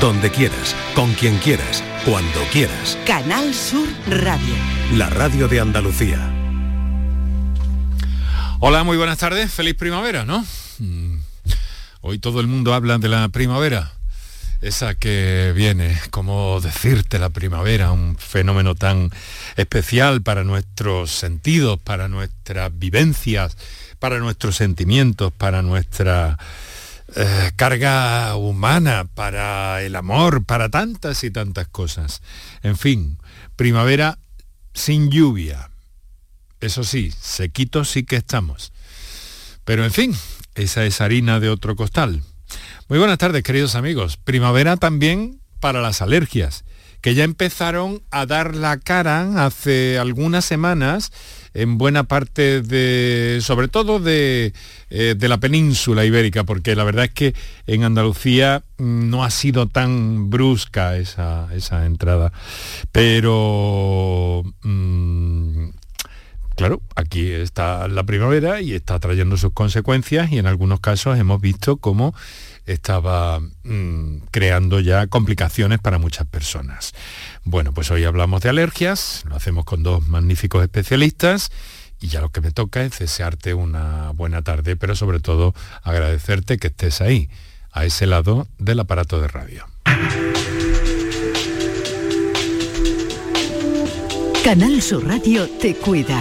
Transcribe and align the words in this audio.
donde 0.00 0.30
quieras, 0.30 0.76
con 0.94 1.12
quien 1.14 1.38
quieras, 1.38 1.82
cuando 2.04 2.40
quieras. 2.52 2.96
Canal 3.04 3.52
Sur 3.52 3.88
Radio. 4.08 4.54
La 4.94 5.10
radio 5.10 5.48
de 5.48 5.58
Andalucía. 5.58 6.18
Hola, 8.60 8.84
muy 8.84 8.96
buenas 8.96 9.18
tardes. 9.18 9.52
Feliz 9.52 9.74
primavera, 9.74 10.24
¿no? 10.24 10.46
Mm. 10.78 11.16
Hoy 12.02 12.20
todo 12.20 12.40
el 12.40 12.46
mundo 12.46 12.74
habla 12.74 12.98
de 12.98 13.08
la 13.08 13.28
primavera. 13.30 13.92
Esa 14.60 14.94
que 14.94 15.52
viene, 15.54 15.98
como 16.10 16.60
decirte 16.60 17.18
la 17.18 17.30
primavera, 17.30 17.90
un 17.90 18.16
fenómeno 18.16 18.76
tan 18.76 19.10
especial 19.56 20.22
para 20.22 20.44
nuestros 20.44 21.10
sentidos, 21.10 21.78
para 21.80 22.06
nuestras 22.06 22.70
vivencias, 22.78 23.56
para 23.98 24.18
nuestros 24.18 24.56
sentimientos, 24.56 25.32
para 25.32 25.62
nuestra 25.62 26.38
eh, 27.16 27.52
carga 27.56 28.36
humana, 28.36 29.06
para 29.14 29.82
el 29.82 29.96
amor, 29.96 30.44
para 30.44 30.68
tantas 30.68 31.24
y 31.24 31.30
tantas 31.30 31.68
cosas. 31.68 32.22
En 32.62 32.76
fin, 32.76 33.18
primavera 33.56 34.18
sin 34.74 35.10
lluvia. 35.10 35.70
Eso 36.60 36.84
sí, 36.84 37.12
sequito 37.20 37.84
sí 37.84 38.04
que 38.04 38.16
estamos. 38.16 38.72
Pero 39.64 39.84
en 39.84 39.92
fin, 39.92 40.16
esa 40.54 40.84
es 40.84 41.00
harina 41.00 41.40
de 41.40 41.48
otro 41.48 41.76
costal. 41.76 42.22
Muy 42.88 42.98
buenas 42.98 43.18
tardes, 43.18 43.42
queridos 43.42 43.74
amigos. 43.74 44.16
Primavera 44.16 44.76
también 44.76 45.40
para 45.60 45.80
las 45.80 46.02
alergias, 46.02 46.64
que 47.00 47.14
ya 47.14 47.24
empezaron 47.24 48.02
a 48.10 48.26
dar 48.26 48.54
la 48.54 48.78
cara 48.78 49.46
hace 49.46 49.98
algunas 49.98 50.44
semanas 50.44 51.12
en 51.54 51.78
buena 51.78 52.04
parte 52.04 52.62
de, 52.62 53.38
sobre 53.42 53.68
todo 53.68 53.98
de, 53.98 54.52
eh, 54.90 55.14
de, 55.16 55.28
la 55.28 55.38
península 55.38 56.04
ibérica, 56.04 56.44
porque 56.44 56.76
la 56.76 56.84
verdad 56.84 57.06
es 57.06 57.12
que 57.12 57.34
en 57.66 57.84
Andalucía 57.84 58.62
mm, 58.78 59.10
no 59.10 59.24
ha 59.24 59.30
sido 59.30 59.66
tan 59.66 60.30
brusca 60.30 60.96
esa, 60.96 61.48
esa 61.54 61.86
entrada. 61.86 62.32
Pero 62.92 64.44
mm, 64.62 65.68
claro, 66.54 66.80
aquí 66.96 67.30
está 67.30 67.88
la 67.88 68.04
primavera 68.04 68.60
y 68.60 68.74
está 68.74 68.98
trayendo 68.98 69.36
sus 69.36 69.52
consecuencias 69.52 70.30
y 70.30 70.38
en 70.38 70.46
algunos 70.46 70.80
casos 70.80 71.18
hemos 71.18 71.40
visto 71.40 71.76
cómo 71.76 72.14
estaba 72.68 73.40
mm, 73.64 74.18
creando 74.30 74.80
ya 74.80 75.06
complicaciones 75.06 75.78
para 75.78 75.98
muchas 75.98 76.26
personas. 76.26 76.92
Bueno, 77.44 77.72
pues 77.72 77.90
hoy 77.90 78.04
hablamos 78.04 78.42
de 78.42 78.50
alergias, 78.50 79.24
lo 79.28 79.36
hacemos 79.36 79.64
con 79.64 79.82
dos 79.82 80.06
magníficos 80.06 80.62
especialistas 80.62 81.50
y 82.00 82.08
ya 82.08 82.20
lo 82.20 82.30
que 82.30 82.40
me 82.40 82.52
toca 82.52 82.82
es 82.82 82.98
desearte 82.98 83.54
una 83.54 84.10
buena 84.10 84.42
tarde, 84.42 84.76
pero 84.76 84.94
sobre 84.94 85.20
todo 85.20 85.54
agradecerte 85.82 86.58
que 86.58 86.68
estés 86.68 87.00
ahí, 87.00 87.28
a 87.72 87.84
ese 87.84 88.06
lado 88.06 88.46
del 88.58 88.80
aparato 88.80 89.20
de 89.20 89.28
radio. 89.28 89.66
Canal 94.44 94.80
Sur 94.80 95.06
Radio 95.06 95.48
te 95.60 95.74
cuida. 95.74 96.20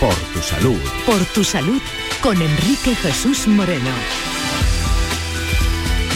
Por 0.00 0.14
tu 0.32 0.40
salud. 0.40 0.78
Por 1.04 1.24
tu 1.26 1.42
salud 1.42 1.80
con 2.22 2.40
Enrique 2.40 2.94
Jesús 2.94 3.46
Moreno. 3.48 4.27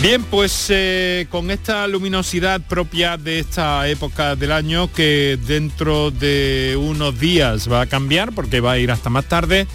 Bien, 0.03 0.20
pues 0.25 0.67
eh, 0.70 1.28
con 1.31 1.53
esta 1.53 1.86
luminosidad 1.86 2.61
propia 2.61 3.17
de 3.17 3.39
esta 3.39 3.86
época 3.86 4.34
del 4.34 4.50
año 4.50 4.92
que 4.92 5.39
dentro 5.47 6.11
de 6.11 6.77
unos 6.77 7.20
días 7.20 7.70
va 7.70 7.83
a 7.83 7.86
cambiar 7.86 8.33
porque 8.33 8.58
va 8.58 8.73
a 8.73 8.78
ir 8.78 8.91
hasta 8.91 9.11
más 9.11 9.27
tarde, 9.27 9.69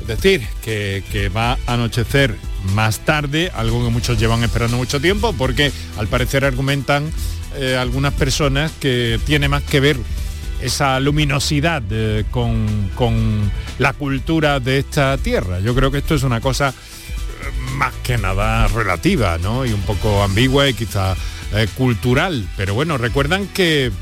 es 0.00 0.06
decir, 0.06 0.46
que, 0.62 1.30
va 1.36 1.58
a 1.66 1.74
anochecer 1.74 2.34
más 2.72 3.00
tarde, 3.00 3.52
algo 3.54 3.84
que 3.84 3.90
muchos 3.90 4.18
llevan 4.18 4.42
esperando 4.42 4.78
mucho 4.78 4.98
tiempo 4.98 5.34
porque 5.34 5.70
al 5.98 6.06
parecer 6.08 6.46
argumentan 6.46 7.12
eh, 7.56 7.76
algunas 7.78 8.14
personas 8.14 8.72
que 8.80 9.20
tiene 9.26 9.46
más 9.46 9.62
que 9.62 9.80
ver 9.80 9.98
esa 10.62 10.98
luminosidad 11.00 11.82
eh, 11.90 12.24
con, 12.30 12.90
con, 12.94 13.52
la 13.78 13.92
cultura 13.92 14.58
de 14.58 14.78
esta 14.78 15.18
tierra. 15.18 15.60
Yo 15.60 15.74
creo 15.74 15.90
que 15.90 15.98
esto 15.98 16.14
es 16.14 16.22
una 16.22 16.40
cosa 16.40 16.72
más 17.76 17.94
que 18.02 18.18
nada 18.18 18.68
relativa, 18.68 19.38
¿no? 19.38 19.64
Y 19.66 19.72
un 19.72 19.82
poco 19.82 20.22
ambigua 20.22 20.68
y 20.68 20.74
quizá 20.74 21.16
eh, 21.54 21.66
cultural. 21.76 22.48
Pero 22.56 22.74
bueno, 22.74 22.98
recuerdan 22.98 23.46
que, 23.48 23.92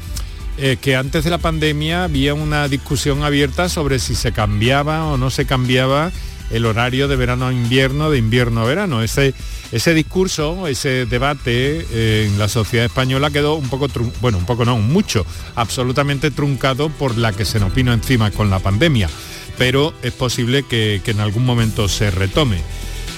que 0.80 0.96
antes 0.96 1.24
de 1.24 1.30
la 1.30 1.38
pandemia 1.38 2.04
había 2.04 2.34
una 2.34 2.68
discusión 2.68 3.24
abierta 3.24 3.68
sobre 3.68 3.98
si 3.98 4.14
se 4.14 4.32
cambiaba 4.32 5.06
o 5.06 5.16
no 5.16 5.30
se 5.30 5.46
cambiaba 5.46 6.12
el 6.50 6.66
horario 6.66 7.08
de 7.08 7.16
verano 7.16 7.46
a 7.46 7.52
invierno, 7.52 8.10
de 8.10 8.18
invierno 8.18 8.62
a 8.62 8.64
verano. 8.64 9.02
Ese, 9.02 9.34
ese 9.72 9.94
discurso, 9.94 10.66
ese 10.66 11.06
debate 11.06 11.86
eh, 11.90 12.28
en 12.30 12.38
la 12.38 12.48
sociedad 12.48 12.86
española 12.86 13.30
quedó 13.30 13.54
un 13.54 13.68
poco, 13.68 13.88
bueno, 14.20 14.38
un 14.38 14.46
poco 14.46 14.64
no, 14.64 14.76
mucho, 14.78 15.24
absolutamente 15.54 16.30
truncado 16.30 16.90
por 16.90 17.16
la 17.16 17.32
que 17.32 17.44
se 17.44 17.60
nos 17.60 17.74
vino 17.74 17.92
encima 17.92 18.30
con 18.30 18.50
la 18.50 18.58
pandemia. 18.58 19.08
Pero 19.58 19.94
es 20.02 20.12
posible 20.12 20.64
que, 20.64 21.00
que 21.04 21.12
en 21.12 21.20
algún 21.20 21.44
momento 21.44 21.88
se 21.88 22.10
retome. 22.10 22.58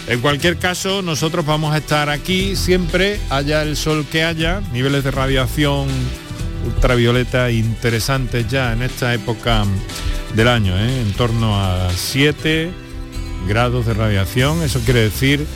En 0.09 0.21
cualquier 0.21 0.57
caso, 0.57 1.03
nosotros 1.03 1.45
vamos 1.45 1.75
a 1.75 1.79
estar 1.79 2.11
aquí 2.11 2.55
siempre, 2.55 3.19
haya 3.29 3.63
el 3.63 3.77
sol 3.77 4.07
que 4.11 4.23
haya, 4.23 4.61
niveles 4.73 5.03
de 5.03 5.11
radiación 5.11 5.89
ultravioleta 6.65 7.51
interesantes 7.51 8.49
ya 8.49 8.73
en 8.73 8.83
esta 8.83 9.15
época 9.15 9.65
del 10.35 10.49
año, 10.49 10.77
¿eh? 10.77 11.01
en 11.01 11.13
torno 11.13 11.61
a 11.61 11.91
7, 11.91 12.71
grados 13.49 13.87
de 13.87 13.95
radiación. 13.95 14.63
Eso 14.63 14.81
quiere 14.81 15.01
decir 15.01 15.47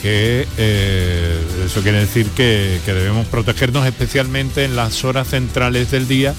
que 0.00 0.46
eh, 0.58 1.40
eso 1.64 1.82
quiere 1.82 2.00
decir 2.00 2.26
que, 2.30 2.80
debemos 2.84 3.26
protegernos 3.26 3.86
especialmente 3.86 4.64
en 4.64 4.74
las 4.74 5.04
horas 5.04 5.28
centrales 5.28 5.90
del 5.90 6.08
día 6.08 6.34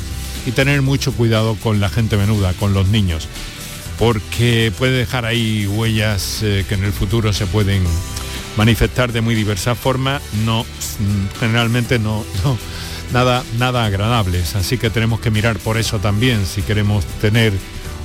y 0.46 0.52
tener 0.52 0.82
mucho 0.82 1.14
cuidado 1.14 1.56
con 1.56 1.80
la 1.80 1.90
gente 1.90 2.18
menuda, 2.18 2.54
con 2.54 2.74
los 2.74 2.90
niños, 2.90 3.28
porque 3.98 4.72
puede 4.78 4.98
dejar 4.98 5.26
ahí 5.26 5.68
huellas 5.68 6.42
eh, 6.44 6.66
que 6.68 6.76
en 6.76 6.84
el 6.84 6.92
futuro 6.92 7.34
se 7.34 7.46
pueden 7.46 7.84
manifestar 8.58 9.12
de 9.12 9.22
muy 9.22 9.36
diversas 9.36 9.78
formas, 9.78 10.22
no 10.46 10.66
generalmente 11.40 12.00
no, 12.00 12.24
no 12.44 12.58
nada 13.12 13.44
nada 13.58 13.86
agradables, 13.86 14.56
así 14.56 14.78
que 14.78 14.90
tenemos 14.90 15.20
que 15.20 15.32
mirar 15.32 15.58
por 15.60 15.78
eso 15.78 16.00
también 16.00 16.46
si 16.46 16.62
queremos 16.62 17.06
tener 17.22 17.54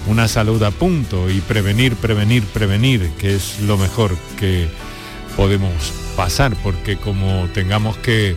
una 0.07 0.29
salud 0.29 0.63
a 0.63 0.71
punto 0.71 1.29
y 1.29 1.41
prevenir, 1.41 1.95
prevenir, 1.97 2.45
prevenir, 2.45 3.11
que 3.19 3.35
es 3.35 3.61
lo 3.61 3.77
mejor 3.77 4.17
que 4.39 4.69
podemos 5.37 5.73
pasar, 6.17 6.57
porque 6.63 6.97
como 6.97 7.49
tengamos 7.53 7.97
que 7.99 8.37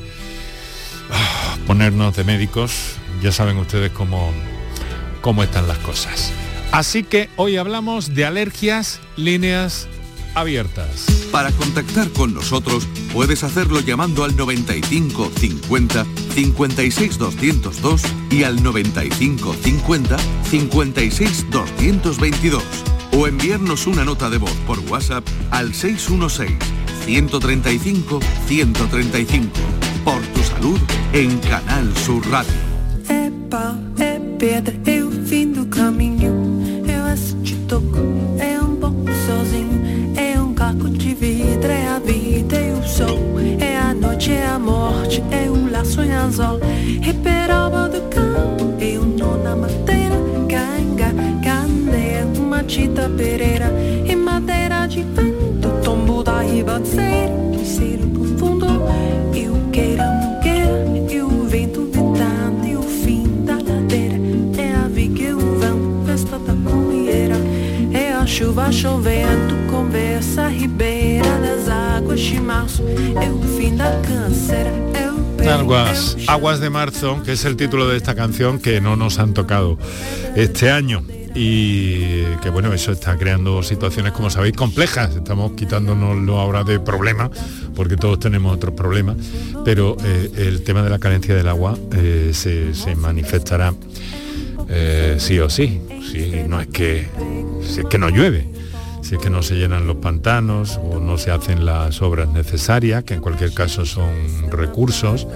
ah, 1.11 1.57
ponernos 1.65 2.15
de 2.15 2.23
médicos, 2.23 2.73
ya 3.21 3.31
saben 3.31 3.57
ustedes 3.57 3.91
cómo, 3.91 4.33
cómo 5.21 5.43
están 5.43 5.67
las 5.67 5.77
cosas. 5.79 6.33
Así 6.71 7.03
que 7.03 7.29
hoy 7.35 7.57
hablamos 7.57 8.15
de 8.15 8.25
alergias, 8.25 9.01
líneas 9.17 9.87
abiertas. 10.35 11.05
Para 11.31 11.51
contactar 11.51 12.09
con 12.11 12.33
nosotros 12.33 12.87
puedes 13.13 13.43
hacerlo 13.43 13.81
llamando 13.81 14.23
al 14.23 14.35
95 14.35 15.31
50 15.37 16.05
56 16.33 17.17
202 17.17 18.01
y 18.29 18.43
al 18.43 18.63
95 18.63 19.53
50 19.53 20.17
56 20.49 21.49
222 21.51 22.63
o 23.13 23.27
enviarnos 23.27 23.87
una 23.87 24.05
nota 24.05 24.29
de 24.29 24.37
voz 24.37 24.55
por 24.65 24.79
WhatsApp 24.79 25.27
al 25.51 25.73
616 25.73 26.57
135 27.05 28.19
135 28.47 29.49
por 30.05 30.21
tu 30.27 30.43
salud 30.43 30.79
en 31.13 31.37
Canal 31.39 31.95
Sur 31.97 32.25
Radio. 32.29 32.71
Morte, 45.11 45.23
é 45.31 45.49
o 45.49 45.69
laço 45.69 46.01
em 46.01 46.11
anzol, 46.11 46.59
reperoba 47.01 47.89
do 47.89 48.01
campo, 48.09 48.81
e 48.81 48.97
o 48.97 49.05
nó 49.05 49.35
na 49.35 49.55
madeira, 49.55 50.15
canga, 50.47 51.13
candeia, 51.43 52.25
uma 52.37 52.63
tita 52.63 53.09
pereira, 53.09 53.71
e 54.05 54.15
madeira 54.15 54.87
de 54.87 55.03
vento, 55.03 55.69
tombo 55.83 56.23
da 56.23 56.41
ribanceira, 56.41 57.31
um 57.31 57.65
ciro 57.65 58.07
profundo, 58.07 58.67
a 68.21 68.27
chuva 68.27 68.69
chovendo, 68.69 69.55
conversa 69.67 70.47
ribeira 70.47 71.39
das 71.39 71.67
águas 71.67 72.21
de 72.21 72.39
março, 72.39 72.83
é 73.19 73.29
o 73.29 73.41
fim 73.57 73.75
da 73.75 73.99
Aguas, 75.51 76.17
Aguas 76.27 76.59
de 76.59 76.69
Marzo, 76.69 77.23
que 77.23 77.31
es 77.31 77.45
el 77.45 77.57
título 77.57 77.87
de 77.87 77.97
esta 77.97 78.13
canción 78.13 78.59
que 78.59 78.79
no 78.79 78.95
nos 78.95 79.17
han 79.17 79.33
tocado 79.33 79.79
este 80.35 80.69
año. 80.69 81.03
Y 81.33 82.23
que 82.41 82.49
bueno, 82.51 82.73
eso 82.73 82.91
está 82.91 83.17
creando 83.17 83.63
situaciones, 83.63 84.11
como 84.11 84.29
sabéis, 84.29 84.55
complejas. 84.55 85.15
Estamos 85.15 85.53
quitándonos 85.53 86.37
ahora 86.37 86.63
de 86.63 86.79
problemas 86.79 87.31
porque 87.75 87.95
todos 87.95 88.19
tenemos 88.19 88.53
otros 88.53 88.75
problemas, 88.75 89.17
pero 89.65 89.97
eh, 90.03 90.31
el 90.35 90.63
tema 90.63 90.83
de 90.83 90.89
la 90.89 90.99
carencia 90.99 91.33
del 91.33 91.47
agua 91.47 91.77
eh, 91.95 92.31
se, 92.33 92.95
manifestará 92.95 93.73
sí 95.17 95.39
o 95.39 95.49
sí, 95.49 95.81
si 96.11 96.43
no 96.47 96.61
es 96.61 96.67
que, 96.67 97.07
es 97.61 97.85
que 97.89 97.97
no 97.97 98.09
llueve 98.09 98.47
si 99.01 99.15
es 99.15 99.21
que 99.21 99.29
no 99.29 99.43
se 99.43 99.55
llenan 99.55 99.87
los 99.87 99.97
pantanos 99.97 100.79
o 100.81 100.99
no 100.99 101.17
se 101.17 101.31
hacen 101.31 101.65
las 101.65 102.01
obras 102.01 102.29
necesarias, 102.29 103.03
que 103.03 103.15
en 103.15 103.19
cualquier 103.19 103.53
caso 103.53 103.85
son 103.85 104.09
recursos 104.49 105.27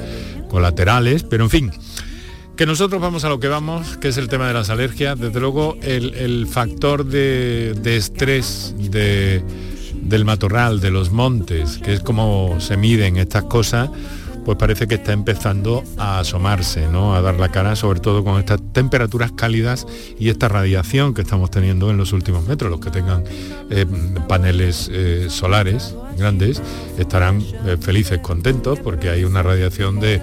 colaterales, 0.49 1.23
pero 1.23 1.43
en 1.43 1.49
fin, 1.49 1.71
que 2.55 2.65
nosotros 2.65 3.01
vamos 3.01 3.25
a 3.25 3.29
lo 3.29 3.39
que 3.39 3.47
vamos, 3.47 3.97
que 3.97 4.07
es 4.07 4.17
el 4.17 4.29
tema 4.29 4.47
de 4.47 4.53
las 4.53 4.69
alergias. 4.69 5.19
Desde 5.19 5.39
luego, 5.39 5.77
el, 5.81 6.47
factor 6.47 7.05
de, 7.05 7.73
estrés 7.83 8.73
del 8.77 10.25
matorral, 10.25 10.79
de 10.79 10.91
los 10.91 11.11
montes, 11.11 11.79
que 11.79 11.93
es 11.95 11.99
como 11.99 12.61
se 12.61 12.77
miden 12.77 13.17
estas 13.17 13.43
cosas, 13.43 13.89
pues 14.45 14.57
parece 14.57 14.87
que 14.87 14.95
está 14.95 15.11
empezando 15.11 15.83
a 15.97 16.19
asomarse, 16.19 16.87
¿no? 16.87 17.15
a 17.15 17.21
dar 17.21 17.35
la 17.35 17.49
cara, 17.49 17.75
sobre 17.75 17.99
todo 17.99 18.23
con 18.23 18.39
estas 18.39 18.61
temperaturas 18.71 19.31
cálidas 19.31 19.87
y 20.19 20.29
esta 20.29 20.47
radiación 20.47 21.13
que 21.15 21.23
estamos 21.23 21.49
teniendo 21.49 21.89
en 21.89 21.97
los 21.97 22.13
últimos 22.13 22.47
metros. 22.47 22.69
Los 22.69 22.79
que 22.79 22.91
tengan 22.91 23.23
eh, 23.71 23.85
paneles 24.27 24.89
eh, 24.93 25.27
solares 25.29 25.95
grandes 26.17 26.61
estarán 26.97 27.41
eh, 27.65 27.77
felices, 27.81 28.19
contentos, 28.19 28.79
porque 28.79 29.09
hay 29.09 29.23
una 29.23 29.41
radiación 29.41 29.99
de 29.99 30.21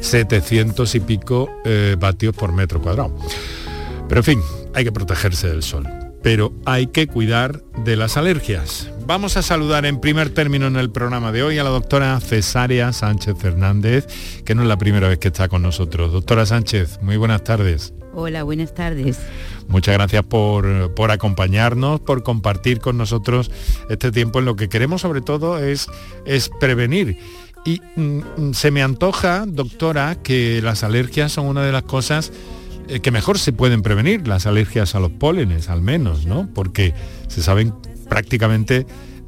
700 0.00 0.94
y 0.94 1.00
pico 1.00 1.48
vatios 1.98 2.34
por 2.34 2.52
metro 2.52 2.82
cuadrado. 2.82 3.16
Pero 4.08 4.20
en 4.20 4.24
fin, 4.24 4.40
hay 4.74 4.84
que 4.84 4.92
protegerse 4.92 5.48
del 5.48 5.62
sol. 5.62 6.01
Pero 6.22 6.52
hay 6.64 6.86
que 6.86 7.06
cuidar 7.06 7.62
de 7.84 7.96
las 7.96 8.16
alergias. 8.16 8.90
Vamos 9.06 9.36
a 9.36 9.42
saludar 9.42 9.84
en 9.86 10.00
primer 10.00 10.30
término 10.30 10.66
en 10.66 10.76
el 10.76 10.90
programa 10.90 11.32
de 11.32 11.42
hoy 11.42 11.58
a 11.58 11.64
la 11.64 11.70
doctora 11.70 12.18
Cesárea 12.20 12.92
Sánchez 12.92 13.36
Fernández, 13.38 14.06
que 14.44 14.54
no 14.54 14.62
es 14.62 14.68
la 14.68 14.78
primera 14.78 15.08
vez 15.08 15.18
que 15.18 15.28
está 15.28 15.48
con 15.48 15.62
nosotros. 15.62 16.12
Doctora 16.12 16.46
Sánchez, 16.46 17.00
muy 17.02 17.16
buenas 17.16 17.42
tardes. 17.42 17.92
Hola, 18.14 18.42
buenas 18.44 18.74
tardes. 18.74 19.18
Muchas 19.68 19.94
gracias 19.94 20.22
por, 20.24 20.94
por, 20.94 21.10
acompañarnos, 21.10 22.00
por 22.00 22.22
compartir 22.22 22.78
con 22.78 22.98
nosotros 22.98 23.50
este 23.88 24.12
tiempo 24.12 24.38
en 24.38 24.44
lo 24.44 24.54
que 24.54 24.68
queremos 24.68 25.00
sobre 25.00 25.22
todo 25.22 25.58
es, 25.58 25.88
es 26.26 26.50
prevenir 26.60 27.18
y 27.64 27.80
mm, 27.96 28.20
mm, 28.36 28.54
se 28.54 28.70
me 28.70 28.82
antoja, 28.82 29.44
doctora, 29.46 30.16
que 30.22 30.60
las 30.62 30.82
alergias 30.82 31.32
son 31.32 31.46
una 31.46 31.62
de 31.62 31.72
las 31.72 31.84
cosas 31.84 32.32
que 33.02 33.10
mejor 33.10 33.38
se 33.38 33.52
pueden 33.52 33.82
prevenir, 33.82 34.26
las 34.26 34.46
alergias 34.46 34.94
a 34.94 35.00
los 35.00 35.10
pólenes 35.10 35.68
al 35.68 35.82
menos, 35.82 36.26
¿no? 36.26 36.48
Porque 36.52 36.94
se 37.28 37.42
saben 37.42 37.74
prácticamente, 38.08 38.86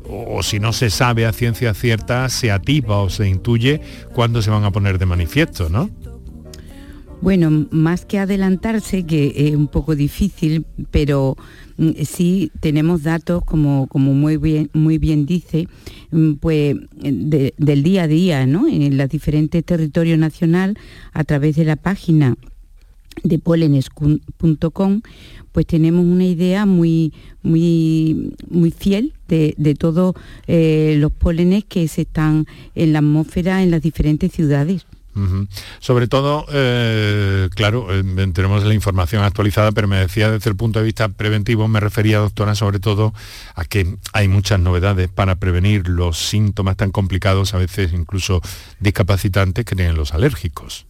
o, 0.09 0.43
si 0.43 0.61
no 0.61 0.73
se 0.73 0.91
sabe 0.91 1.27
a 1.27 1.33
ciencia 1.33 1.75
cierta, 1.75 2.29
se 2.29 2.51
atipa 2.51 2.99
o 2.99 3.11
se 3.11 3.29
intuye 3.29 3.81
cuándo 4.13 4.43
se 4.43 4.51
van 4.51 4.65
a 4.65 4.71
poner 4.71 4.99
de 4.99 5.07
manifiesto, 5.07 5.69
¿no? 5.69 5.91
Bueno, 7.23 7.67
más 7.71 8.05
que 8.05 8.19
adelantarse, 8.19 9.07
que 9.07 9.33
es 9.35 9.57
un 9.57 9.69
poco 9.69 9.97
difícil, 9.97 10.67
pero 10.91 11.37
mm, 11.79 11.93
sí 12.05 12.53
tenemos 12.61 13.03
datos, 13.03 13.43
como, 13.45 13.87
como 13.87 14.13
muy, 14.13 14.37
bien, 14.37 14.69
muy 14.75 14.99
bien 14.99 15.25
dice, 15.25 15.67
mm, 16.11 16.35
pues 16.35 16.77
del 17.01 17.83
día 17.83 18.03
a 18.03 18.09
día, 18.09 18.47
¿no? 18.47 18.69
En 18.69 18.99
los 18.99 19.09
diferentes 19.09 19.65
territorios 19.65 20.19
nacional, 20.19 20.77
a 21.15 21.25
través 21.25 21.57
de 21.57 21.65
la 21.65 21.77
página 21.77 22.37
de 23.23 23.39
polenes.com, 23.39 25.03
pues 25.53 25.67
tenemos 25.67 26.05
una 26.05 26.25
idea 26.25 26.67
muy, 26.67 27.13
muy, 27.43 28.35
muy 28.49 28.71
fiel 28.71 29.13
de, 29.29 29.77
todos 29.79 30.15
eh, 30.47 30.97
los 30.99 31.13
pólenes 31.13 31.65
que 31.65 31.89
se 31.89 32.03
están 32.03 32.47
en 32.75 32.93
la 32.93 32.99
atmósfera 32.99 33.63
en 33.63 33.71
las 33.71 33.83
diferentes 33.83 34.33
ciudades. 34.33 34.87
Sobre 35.79 36.09
todo, 36.09 36.45
eh, 36.53 37.49
claro, 37.55 37.87
eh, 37.91 38.03
tenemos 38.33 38.65
la 38.65 38.75
información 38.75 39.23
actualizada, 39.23 39.71
pero 39.71 39.87
me 39.87 39.99
decía 39.99 40.31
desde 40.31 40.51
el 40.51 40.57
punto 40.57 40.81
de 40.81 40.85
vista 40.85 41.09
preventivo, 41.09 41.69
me 41.69 41.79
refería, 41.79 42.19
doctora, 42.19 42.57
sobre 42.57 42.81
todo 42.81 43.15
a 43.55 43.65
que 43.65 43.97
hay 44.13 44.27
muchas 44.27 44.59
novedades 44.59 45.09
para 45.09 45.37
prevenir 45.37 45.89
los 45.89 46.19
síntomas 46.19 46.77
tan 46.77 46.91
complicados, 46.91 47.55
a 47.55 47.59
veces 47.59 47.93
incluso 47.93 48.41
discapacitantes, 48.81 49.65
que 49.65 49.77
tienen 49.77 49.97
los 49.97 50.15
alérgicos. 50.15 50.87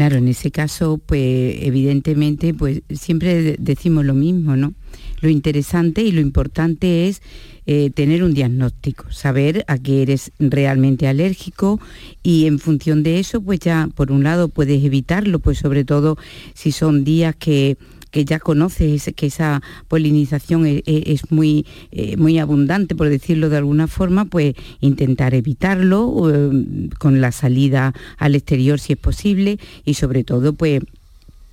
Claro, 0.00 0.16
en 0.16 0.28
ese 0.28 0.50
caso, 0.50 0.96
pues 0.96 1.56
evidentemente, 1.60 2.54
pues 2.54 2.80
siempre 2.88 3.56
decimos 3.58 4.06
lo 4.06 4.14
mismo, 4.14 4.56
¿no? 4.56 4.72
Lo 5.20 5.28
interesante 5.28 6.00
y 6.00 6.10
lo 6.10 6.22
importante 6.22 7.06
es 7.06 7.20
eh, 7.66 7.90
tener 7.90 8.24
un 8.24 8.32
diagnóstico, 8.32 9.12
saber 9.12 9.62
a 9.68 9.76
qué 9.76 10.00
eres 10.00 10.32
realmente 10.38 11.06
alérgico 11.06 11.80
y 12.22 12.46
en 12.46 12.58
función 12.58 13.02
de 13.02 13.18
eso, 13.18 13.42
pues 13.42 13.60
ya 13.60 13.90
por 13.94 14.10
un 14.10 14.22
lado 14.22 14.48
puedes 14.48 14.82
evitarlo, 14.82 15.38
pues 15.38 15.58
sobre 15.58 15.84
todo 15.84 16.16
si 16.54 16.72
son 16.72 17.04
días 17.04 17.36
que 17.36 17.76
ya 18.12 18.38
conoces 18.38 19.10
que 19.14 19.26
esa 19.26 19.62
polinización 19.88 20.66
e, 20.66 20.82
e, 20.86 21.12
es, 21.12 21.30
muy, 21.30 21.66
eh, 21.90 22.16
muy 22.16 22.38
abundante, 22.38 22.94
por 22.94 23.08
decirlo 23.08 23.48
de 23.48 23.58
alguna 23.58 23.86
forma, 23.86 24.24
pues 24.24 24.54
intentar 24.80 25.34
evitarlo 25.34 26.30
eh, 26.30 26.88
con 26.98 27.20
la 27.20 27.32
salida 27.32 27.94
al 28.18 28.34
exterior 28.34 28.80
si 28.80 28.94
es 28.94 28.98
posible 28.98 29.58
y 29.84 29.94
sobre 29.94 30.24
todo 30.24 30.52
pues 30.52 30.82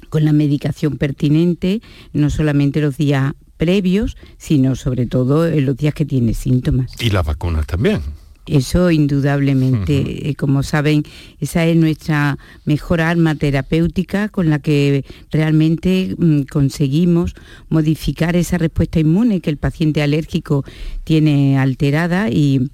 con 0.10 0.24
la 0.26 0.34
medicación 0.34 0.98
pertinente, 0.98 1.82
no 2.14 2.30
solamente 2.30 2.82
los 2.82 2.98
días 2.98 3.34
previos, 3.58 4.16
sino 4.38 4.76
sobre 4.76 5.06
todo 5.06 5.48
en 5.48 5.66
los 5.66 5.76
días 5.76 5.94
que 5.94 6.06
tiene 6.06 6.34
síntomas. 6.34 6.92
Y 7.00 7.10
las 7.10 7.26
vacunas 7.26 7.66
también. 7.68 8.02
Eso 8.48 8.92
indudablemente, 8.92 10.30
eh, 10.30 10.36
como 10.36 10.64
saben, 10.64 11.04
esa 11.40 11.66
es 11.66 11.76
nuestra 11.76 12.38
mejor 12.66 13.02
arma 13.02 13.36
terapéutica 13.36 14.30
con 14.30 14.50
la 14.50 14.60
que 14.60 15.06
realmente 15.32 16.16
mm, 16.18 16.44
conseguimos 16.44 17.36
modificar 17.70 18.36
esa 18.36 18.58
respuesta 18.58 19.00
inmune 19.00 19.42
que 19.42 19.50
el 19.50 19.58
paciente 19.58 20.02
alérgico 20.02 20.64
tiene 21.04 21.58
alterada 21.58 22.30
y 22.30 22.70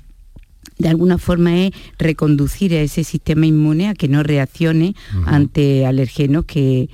de 0.78 0.90
alguna 0.90 1.18
forma 1.18 1.58
es 1.58 1.72
reconducir 1.98 2.74
a 2.74 2.82
ese 2.82 3.04
sistema 3.04 3.46
inmune 3.46 3.90
a 3.90 3.94
que 3.94 4.08
no 4.08 4.24
reaccione 4.24 4.96
ante 5.26 5.86
alergenos 5.86 6.46
que, 6.46 6.90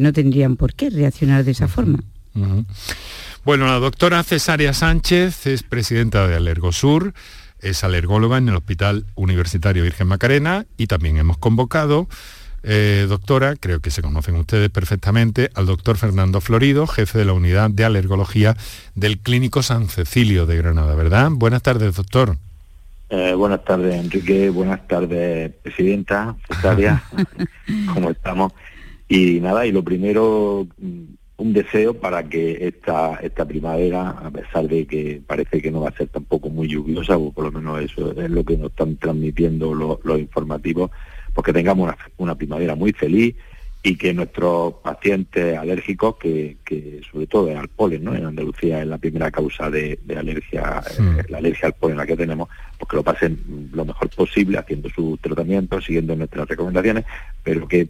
no 0.00 0.12
tendrían 0.12 0.56
por 0.56 0.74
qué 0.74 0.90
reaccionar 0.90 1.44
de 1.44 1.52
esa 1.52 1.68
forma. 1.68 2.00
Bueno, 3.44 3.66
la 3.66 3.78
doctora 3.78 4.22
Cesárea 4.22 4.72
Sánchez 4.72 5.46
es 5.46 5.62
presidenta 5.62 6.26
de 6.28 6.36
Alergosur, 6.36 7.12
es 7.62 7.84
alergóloga 7.84 8.38
en 8.38 8.48
el 8.48 8.56
Hospital 8.56 9.06
Universitario 9.14 9.82
Virgen 9.82 10.08
Macarena 10.08 10.66
y 10.76 10.86
también 10.86 11.16
hemos 11.16 11.38
convocado, 11.38 12.08
eh, 12.64 13.06
doctora, 13.08 13.56
creo 13.56 13.80
que 13.80 13.90
se 13.90 14.02
conocen 14.02 14.36
ustedes 14.36 14.70
perfectamente, 14.70 15.50
al 15.54 15.66
doctor 15.66 15.96
Fernando 15.96 16.40
Florido, 16.40 16.86
jefe 16.86 17.18
de 17.18 17.24
la 17.24 17.32
unidad 17.32 17.70
de 17.70 17.84
alergología 17.84 18.56
del 18.94 19.18
Clínico 19.18 19.62
San 19.62 19.88
Cecilio 19.88 20.46
de 20.46 20.56
Granada, 20.58 20.94
¿verdad? 20.94 21.30
Buenas 21.32 21.62
tardes, 21.62 21.96
doctor. 21.96 22.36
Eh, 23.08 23.34
buenas 23.34 23.64
tardes, 23.64 23.94
Enrique. 23.94 24.48
Buenas 24.48 24.86
tardes, 24.88 25.52
Presidenta, 25.62 26.34
Cesárea. 26.48 27.02
¿Cómo 27.94 28.10
estamos? 28.10 28.52
Y 29.06 29.40
nada, 29.40 29.66
y 29.66 29.72
lo 29.72 29.82
primero, 29.82 30.66
un 31.42 31.52
deseo 31.52 31.94
para 31.94 32.22
que 32.22 32.68
esta, 32.68 33.16
esta 33.16 33.44
primavera, 33.44 34.10
a 34.10 34.30
pesar 34.30 34.68
de 34.68 34.86
que 34.86 35.20
parece 35.26 35.60
que 35.60 35.70
no 35.70 35.80
va 35.80 35.88
a 35.88 35.96
ser 35.96 36.08
tampoco 36.08 36.48
muy 36.48 36.68
lluviosa, 36.68 37.16
o 37.16 37.32
por 37.32 37.44
lo 37.46 37.52
menos 37.52 37.80
eso 37.82 38.12
es 38.12 38.30
lo 38.30 38.44
que 38.44 38.56
nos 38.56 38.70
están 38.70 38.96
transmitiendo 38.96 39.74
los, 39.74 40.18
informativos, 40.18 40.90
pues 41.34 41.44
que 41.44 41.52
tengamos 41.52 41.88
una, 41.88 41.98
una 42.18 42.34
primavera 42.36 42.76
muy 42.76 42.92
feliz 42.92 43.34
y 43.84 43.96
que 43.96 44.14
nuestros 44.14 44.74
pacientes 44.74 45.58
alérgicos, 45.58 46.16
que, 46.16 46.56
sobre 47.10 47.26
todo 47.26 47.58
al 47.58 47.68
polen, 47.68 48.04
¿no? 48.04 48.14
en 48.14 48.24
Andalucía 48.24 48.80
es 48.80 48.86
la 48.86 48.98
primera 48.98 49.30
causa 49.32 49.70
de, 49.70 49.98
alergia, 50.16 50.82
eh, 50.98 51.24
la 51.28 51.38
alergia 51.38 51.66
al 51.66 51.74
polen 51.74 51.96
la 51.96 52.06
que 52.06 52.16
tenemos, 52.16 52.48
pues 52.78 52.88
que 52.88 52.96
lo 52.96 53.02
pasen 53.02 53.70
lo 53.72 53.84
mejor 53.84 54.08
posible 54.10 54.58
haciendo 54.58 54.88
sus 54.88 55.20
tratamientos, 55.20 55.84
siguiendo 55.84 56.14
nuestras 56.14 56.46
recomendaciones, 56.46 57.04
pero 57.42 57.66
que 57.66 57.88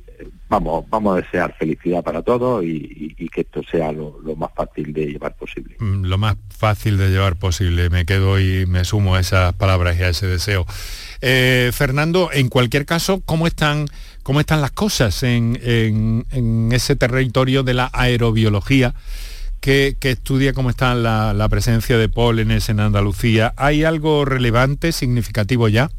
vamos, 0.48 0.84
vamos 0.88 1.16
a 1.16 1.20
desear 1.22 1.54
felicidad 1.58 2.02
para 2.02 2.22
todos 2.22 2.64
y, 2.64 3.14
que 3.32 3.40
esto 3.40 3.62
sea 3.70 3.92
lo, 3.92 4.20
más 4.36 4.50
fácil 4.54 4.92
de 4.92 5.06
llevar 5.06 5.34
posible. 5.34 5.76
Mm, 5.78 6.04
lo 6.04 6.18
más 6.18 6.36
fácil 6.50 6.98
de 6.98 7.08
llevar 7.08 7.36
posible, 7.36 7.88
me 7.88 8.04
quedo 8.04 8.38
y 8.38 8.66
me 8.66 8.84
sumo 8.84 9.14
a 9.14 9.20
esas 9.20 9.54
palabras 9.54 9.98
y 9.98 10.02
a 10.02 10.10
ese 10.10 10.26
deseo. 10.26 10.66
Eh, 11.22 11.70
Fernando, 11.72 12.28
en 12.30 12.50
cualquier 12.50 12.84
caso, 12.84 13.22
¿cómo 13.24 13.46
están, 13.46 13.86
cómo 14.22 14.40
están 14.40 14.60
las 14.60 14.72
cosas 14.72 15.22
en, 15.22 16.24
ese 16.72 16.96
territorio 16.96 17.62
de 17.62 17.74
la 17.74 17.90
aerobiología? 17.92 18.94
Que, 19.60 19.96
estudia 20.00 20.52
cómo 20.52 20.70
está 20.70 20.94
la, 20.94 21.48
presencia 21.48 21.96
de 21.98 22.08
pólenes 22.08 22.68
en 22.68 22.80
Andalucía. 22.80 23.54
¿Hay 23.56 23.84
algo 23.84 24.24
relevante, 24.24 24.92
significativo 24.92 25.68
ya? 25.68 25.90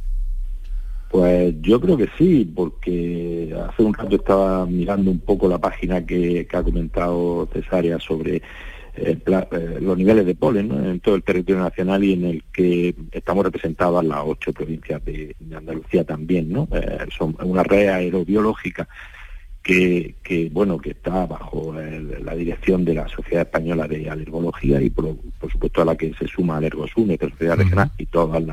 Pues 1.09 1.53
yo 1.61 1.79
creo 1.79 1.95
que 1.95 2.09
sí, 2.17 2.51
porque 2.55 3.55
hace 3.69 3.83
un 3.83 3.93
rato 3.93 4.15
estaba 4.15 4.65
mirando 4.65 5.11
un 5.11 5.19
poco 5.19 5.47
la 5.47 5.59
página 5.59 6.05
que, 6.05 6.47
ha 6.51 6.63
comentado 6.63 7.47
Cesárea 7.53 7.99
sobre 7.99 8.41
eh, 8.95 9.17
los 9.81 9.97
niveles 9.97 10.25
de 10.25 10.35
polen 10.35 10.71
en 10.71 10.99
todo 10.99 11.15
el 11.15 11.23
territorio 11.23 11.63
nacional 11.63 12.03
y 12.03 12.13
en 12.13 12.25
el 12.25 12.43
que 12.53 12.93
estamos 13.11 13.43
representadas 13.43 14.05
las 14.05 14.19
ocho 14.23 14.53
provincias 14.53 15.03
de, 15.03 15.35
Andalucía 15.55 16.03
también, 16.03 16.51
¿no? 16.51 16.67
Eh, 16.71 17.05
son 17.15 17.35
una 17.43 17.63
red 17.63 17.87
aerobiológica 17.87 18.87
que, 19.61 20.15
que, 20.23 20.49
bueno 20.51 20.77
que 20.77 20.91
está 20.91 21.25
bajo 21.25 21.73
la 21.73 22.35
dirección 22.35 22.83
de 22.85 22.95
la 22.95 23.07
Sociedad 23.07 23.43
Española 23.43 23.87
de 23.87 24.09
Alergología 24.09 24.81
y 24.81 24.89
por, 24.89 25.15
supuesto 25.51 25.81
a 25.81 25.85
la 25.85 25.95
que 25.95 26.13
se 26.13 26.27
suma 26.27 26.57
Alergosune, 26.57 27.17
que 27.17 27.25
es 27.25 27.31
la 27.31 27.37
Sociedad 27.37 27.57
Regional, 27.57 27.91
y 27.97 28.05
todos 28.07 28.43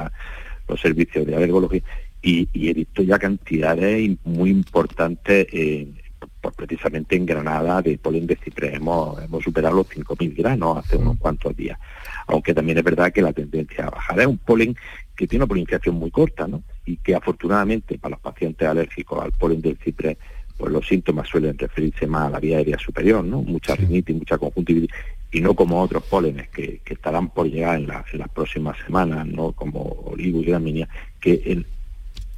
los 0.68 0.80
servicios 0.80 1.26
de 1.26 1.37
alergología. 1.37 1.82
Y, 2.23 2.49
y, 2.52 2.68
he 2.68 2.75
visto 2.75 3.02
ya 3.02 3.18
cantidades 3.18 4.11
muy 4.25 4.50
importantes 4.50 5.47
en, 5.52 5.99
pues 6.40 6.54
precisamente 6.54 7.16
en 7.16 7.26
Granada 7.26 7.82
de 7.82 7.99
polen 7.99 8.26
de 8.26 8.37
ciprés 8.37 8.75
hemos, 8.75 9.23
hemos 9.23 9.44
superado 9.44 9.76
los 9.76 9.88
5.000 9.88 10.37
granos 10.37 10.78
hace 10.78 10.97
unos 10.97 11.16
mm. 11.16 11.18
cuantos 11.18 11.56
días. 11.56 11.78
Aunque 12.26 12.54
también 12.54 12.78
es 12.78 12.85
verdad 12.85 13.12
que 13.12 13.23
la 13.23 13.32
tendencia 13.32 13.87
a 13.87 13.90
bajar 13.90 14.20
es 14.20 14.26
un 14.26 14.38
polen 14.38 14.76
que 15.16 15.26
tiene 15.26 15.44
una 15.44 15.49
polinización 15.49 15.97
muy 15.97 16.11
corta, 16.11 16.47
¿no? 16.47 16.62
Y 16.87 16.97
que 16.97 17.14
afortunadamente 17.14 17.99
para 17.99 18.12
los 18.12 18.20
pacientes 18.20 18.66
alérgicos 18.66 19.23
al 19.23 19.32
polen 19.32 19.61
del 19.61 19.76
ciprés, 19.76 20.16
pues 20.56 20.73
los 20.73 20.87
síntomas 20.87 21.28
suelen 21.28 21.59
referirse 21.59 22.06
más 22.06 22.28
a 22.28 22.30
la 22.30 22.40
vía 22.40 22.59
aérea 22.59 22.78
superior, 22.78 23.25
¿no? 23.25 23.42
Mucha 23.42 23.75
rinitis, 23.75 24.16
mucha 24.16 24.38
conjuntivitis, 24.38 24.90
y 25.32 25.40
no 25.40 25.54
como 25.54 25.80
otros 25.80 26.02
pólenes 26.04 26.49
que, 26.49 26.80
estarán 26.87 27.30
por 27.30 27.47
llegar 27.47 27.76
en, 27.78 27.88
en, 28.12 28.18
las 28.18 28.28
próximas 28.30 28.76
semanas, 28.85 29.26
¿no? 29.26 29.52
Como 29.52 29.80
olivo 30.06 30.40
y 30.40 30.44
gramínea, 30.44 30.88
que 31.20 31.42
en, 31.44 31.66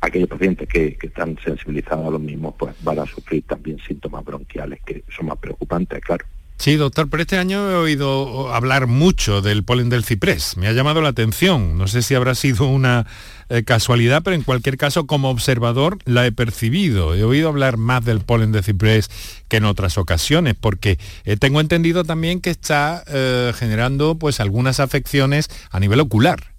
aquellos 0.02 0.28
pacientes 0.28 0.68
que, 0.68 0.98
están 1.00 1.38
sensibilizados 1.42 2.06
a 2.06 2.10
los 2.10 2.20
mismos 2.20 2.54
pues 2.58 2.74
van 2.82 2.98
a 2.98 3.06
sufrir 3.06 3.44
también 3.44 3.78
síntomas 3.86 4.24
bronquiales 4.24 4.80
que 4.84 5.04
son 5.16 5.26
más 5.26 5.38
preocupantes, 5.38 6.00
claro. 6.00 6.26
Sí, 6.58 6.76
doctor, 6.76 7.08
pero 7.10 7.22
este 7.22 7.38
año 7.38 7.70
he 7.70 7.74
oído 7.74 8.54
hablar 8.54 8.86
mucho 8.86 9.42
del 9.42 9.64
polen 9.64 9.88
del 9.88 10.04
ciprés. 10.04 10.56
Me 10.56 10.68
ha 10.68 10.72
llamado 10.72 11.00
la 11.00 11.08
atención. 11.08 11.76
No 11.76 11.88
sé 11.88 12.02
si 12.02 12.14
habrá 12.14 12.36
sido 12.36 12.66
una 12.66 13.04
eh, 13.48 13.64
casualidad, 13.64 14.22
pero 14.22 14.36
en 14.36 14.42
cualquier 14.42 14.76
caso, 14.76 15.08
como 15.08 15.28
observador, 15.30 15.98
la 16.04 16.24
he 16.24 16.30
percibido. 16.30 17.16
He 17.16 17.24
oído 17.24 17.48
hablar 17.48 17.78
más 17.78 18.04
del 18.04 18.20
polen 18.20 18.52
de 18.52 18.62
ciprés 18.62 19.10
que 19.48 19.56
en 19.56 19.64
otras 19.64 19.98
ocasiones, 19.98 20.54
porque 20.54 21.00
eh, 21.24 21.36
tengo 21.36 21.60
entendido 21.60 22.04
también 22.04 22.40
que 22.40 22.50
está 22.50 23.02
eh, 23.08 23.52
generando 23.56 24.16
pues 24.16 24.38
algunas 24.38 24.78
afecciones 24.78 25.48
a 25.72 25.80
nivel 25.80 25.98
ocular. 25.98 26.51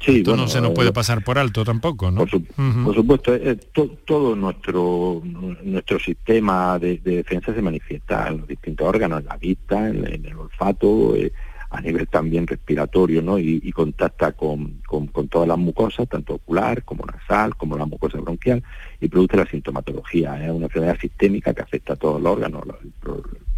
Sí, 0.00 0.18
Esto 0.18 0.36
no 0.36 0.46
se 0.46 0.60
nos 0.60 0.72
puede 0.72 0.90
eh, 0.90 0.92
pasar 0.92 1.24
por 1.24 1.38
alto 1.38 1.64
tampoco, 1.64 2.10
¿no? 2.10 2.24
Por, 2.24 2.94
supuesto, 2.94 3.34
eh, 3.34 3.56
todo 4.04 4.36
nuestro 4.36 5.20
nuestro 5.24 5.98
sistema 5.98 6.78
de, 6.78 6.98
defensa 6.98 7.52
se 7.52 7.60
manifiesta 7.60 8.28
en 8.28 8.38
los 8.38 8.48
distintos 8.48 8.86
órganos, 8.86 9.20
en 9.20 9.26
la 9.26 9.36
vista, 9.36 9.88
en, 9.88 10.24
el 10.24 10.36
olfato, 10.36 11.16
eh, 11.16 11.32
a 11.70 11.80
nivel 11.80 12.06
también 12.06 12.46
respiratorio, 12.46 13.22
¿no? 13.22 13.40
Y, 13.40 13.72
contacta 13.72 14.32
con, 14.32 14.80
con, 14.86 15.28
todas 15.28 15.48
las 15.48 15.58
mucosas, 15.58 16.08
tanto 16.08 16.34
ocular 16.34 16.84
como 16.84 17.04
nasal, 17.04 17.56
como 17.56 17.76
la 17.76 17.84
mucosa 17.84 18.18
bronquial, 18.20 18.62
y 19.00 19.08
produce 19.08 19.36
la 19.36 19.46
sintomatología. 19.46 20.44
Es 20.44 20.50
una 20.52 20.66
enfermedad 20.66 20.98
sistémica 20.98 21.52
que 21.52 21.62
afecta 21.62 21.94
a 21.94 21.96
todos 21.96 22.22
los 22.22 22.32
órganos, 22.32 22.62
el, 22.82 22.92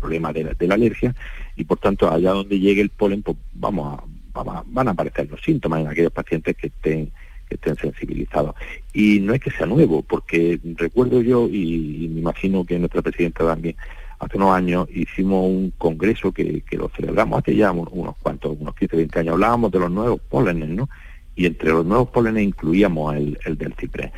problema 0.00 0.32
de 0.32 0.44
la, 0.44 0.54
de 0.54 0.66
la 0.66 0.74
alergia, 0.74 1.14
y 1.54 1.64
por 1.64 1.78
tanto, 1.78 2.10
allá 2.10 2.30
donde 2.32 2.58
llegue 2.58 2.80
el 2.80 2.88
polen, 2.88 3.22
pues 3.22 3.36
vamos 3.52 3.98
a 3.98 4.02
van 4.44 4.88
a 4.88 4.90
aparecer 4.92 5.30
los 5.30 5.40
síntomas 5.42 5.80
en 5.80 5.88
aquellos 5.88 6.12
pacientes 6.12 6.56
que 6.56 6.68
estén 6.68 7.12
que 7.50 7.56
estén 7.56 7.76
sensibilizados. 7.76 8.54
Y 8.94 9.20
no 9.20 9.34
es 9.34 9.40
que 9.40 9.50
sea 9.50 9.66
nuevo, 9.66 10.02
porque 10.02 10.58
recuerdo 10.76 11.20
yo, 11.20 11.48
y, 11.48 12.08
me 12.10 12.20
imagino 12.20 12.64
que 12.64 12.78
nuestra 12.78 13.02
presidenta 13.02 13.44
también, 13.44 13.76
hace 14.20 14.36
unos 14.36 14.54
años 14.54 14.88
hicimos 14.94 15.46
un 15.46 15.72
congreso 15.76 16.32
que, 16.32 16.62
lo 16.72 16.88
celebramos 16.90 17.40
hace 17.40 17.56
ya 17.56 17.72
unos, 17.72 18.16
cuantos, 18.22 18.56
unos 18.58 18.74
15, 18.76 18.96
20 18.96 19.18
años, 19.18 19.32
hablábamos 19.34 19.72
de 19.72 19.80
los 19.80 19.90
nuevos 19.90 20.20
pólenes, 20.20 20.68
¿no? 20.68 20.88
Y 21.34 21.46
entre 21.46 21.70
los 21.70 21.84
nuevos 21.84 22.08
pólenes 22.10 22.44
incluíamos 22.44 23.14
el, 23.16 23.58
del 23.58 23.74
ciprés. 23.74 24.12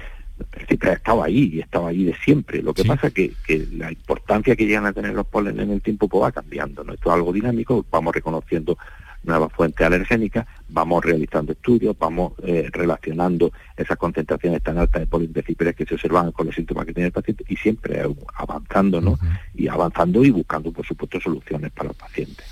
El 0.59 0.67
ciprés 0.67 0.97
estaba 0.97 1.27
ahí 1.27 1.51
y 1.55 1.61
estaba 1.61 1.89
ahí 1.89 2.05
de 2.05 2.15
siempre. 2.15 2.63
Lo 2.63 2.75
que 2.75 2.85
pasa 2.85 3.09
es 3.09 3.15
que, 3.15 3.33
que, 3.47 3.67
la 3.73 3.93
importancia 3.93 4.57
que 4.57 4.67
llegan 4.67 4.87
a 4.87 4.93
tener 4.93 5.15
los 5.15 5.27
pólenes 5.27 5.63
en 5.63 5.71
el 5.71 5.81
tiempo 5.81 6.09
pues 6.09 6.25
va 6.25 6.33
cambiando, 6.33 6.83
¿no? 6.83 6.93
Esto 6.93 7.11
es 7.11 7.15
algo 7.15 7.33
dinámico, 7.33 7.87
vamos 7.91 8.15
reconociendo 8.15 8.77
nuevas 9.25 9.53
fuentes 9.53 9.87
alergénicas, 9.87 10.47
vamos 10.69 11.05
realizando 11.05 11.53
estudios, 11.53 11.97
vamos 11.99 12.33
eh, 12.43 12.69
relacionando 12.73 13.53
esas 13.77 13.97
concentraciones 13.97 14.63
tan 14.63 14.79
altas 14.79 15.09
de 15.09 15.33
de 15.33 15.75
que 15.75 15.87
se 15.87 15.95
observan 15.95 16.33
con 16.33 16.47
los 16.47 16.55
síntomas 16.55 16.87
que 16.87 16.95
tiene 16.95 17.09
el 17.09 17.13
paciente 17.13 17.45
y 17.49 17.57
siempre 17.57 18.03
avanzando, 18.35 19.01
¿no? 19.01 19.19
Y 19.55 19.69
avanzando 19.69 20.25
y 20.25 20.31
buscando, 20.31 20.73
por 20.73 20.87
supuesto, 20.87 21.21
soluciones 21.21 21.71
para 21.73 21.89
los 21.89 21.97
pacientes. 21.97 22.47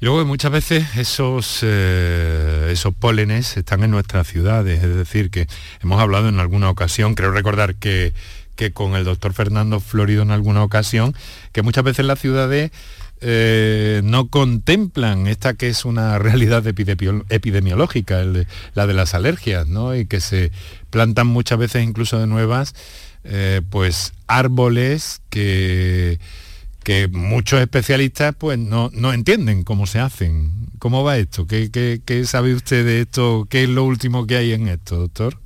Y 0.00 0.06
luego 0.06 0.24
muchas 0.24 0.50
veces 0.50 0.96
esos, 0.96 1.60
eh, 1.62 2.68
esos 2.70 2.94
pólenes 2.94 3.56
están 3.56 3.82
en 3.82 3.90
nuestras 3.90 4.26
ciudades, 4.26 4.82
es 4.82 4.94
decir, 4.94 5.30
que 5.30 5.46
hemos 5.82 6.00
hablado 6.00 6.28
en 6.28 6.40
alguna 6.40 6.68
ocasión, 6.68 7.14
creo 7.14 7.30
recordar 7.30 7.76
que, 7.76 8.12
que 8.56 8.72
con 8.72 8.94
el 8.96 9.04
doctor 9.04 9.32
Fernando 9.32 9.80
Florido 9.80 10.22
en 10.22 10.30
alguna 10.30 10.62
ocasión, 10.62 11.14
que 11.52 11.62
muchas 11.62 11.84
veces 11.84 12.04
las 12.04 12.18
ciudades 12.18 12.70
eh, 13.20 14.02
no 14.04 14.28
contemplan 14.28 15.26
esta 15.26 15.54
que 15.54 15.68
es 15.68 15.84
una 15.84 16.18
realidad 16.18 16.66
epidemiológica, 16.66 18.24
la 18.74 18.86
de 18.86 18.94
las 18.94 19.14
alergias, 19.14 19.66
¿no? 19.68 19.94
Y 19.94 20.06
que 20.06 20.20
se 20.20 20.50
plantan 20.90 21.26
muchas 21.26 21.58
veces 21.58 21.84
incluso 21.84 22.18
de 22.18 22.26
nuevas, 22.26 22.74
eh, 23.24 23.62
pues 23.70 24.12
árboles 24.26 25.22
que, 25.30 26.18
que 26.82 27.08
muchos 27.08 27.60
especialistas 27.60 28.34
pues 28.36 28.58
no, 28.58 28.90
no, 28.92 29.12
entienden 29.12 29.64
cómo 29.64 29.86
se 29.86 30.00
hacen. 30.00 30.52
¿Cómo 30.78 31.02
va 31.02 31.16
esto? 31.16 31.46
¿Qué, 31.46 31.70
¿Qué, 32.04 32.24
sabe 32.24 32.54
usted 32.54 32.84
de 32.84 33.00
esto? 33.00 33.46
¿Qué 33.48 33.64
es 33.64 33.70
lo 33.70 33.84
último 33.84 34.26
que 34.26 34.36
hay 34.36 34.52
en 34.52 34.68
esto, 34.68 34.98
doctor? 34.98 35.38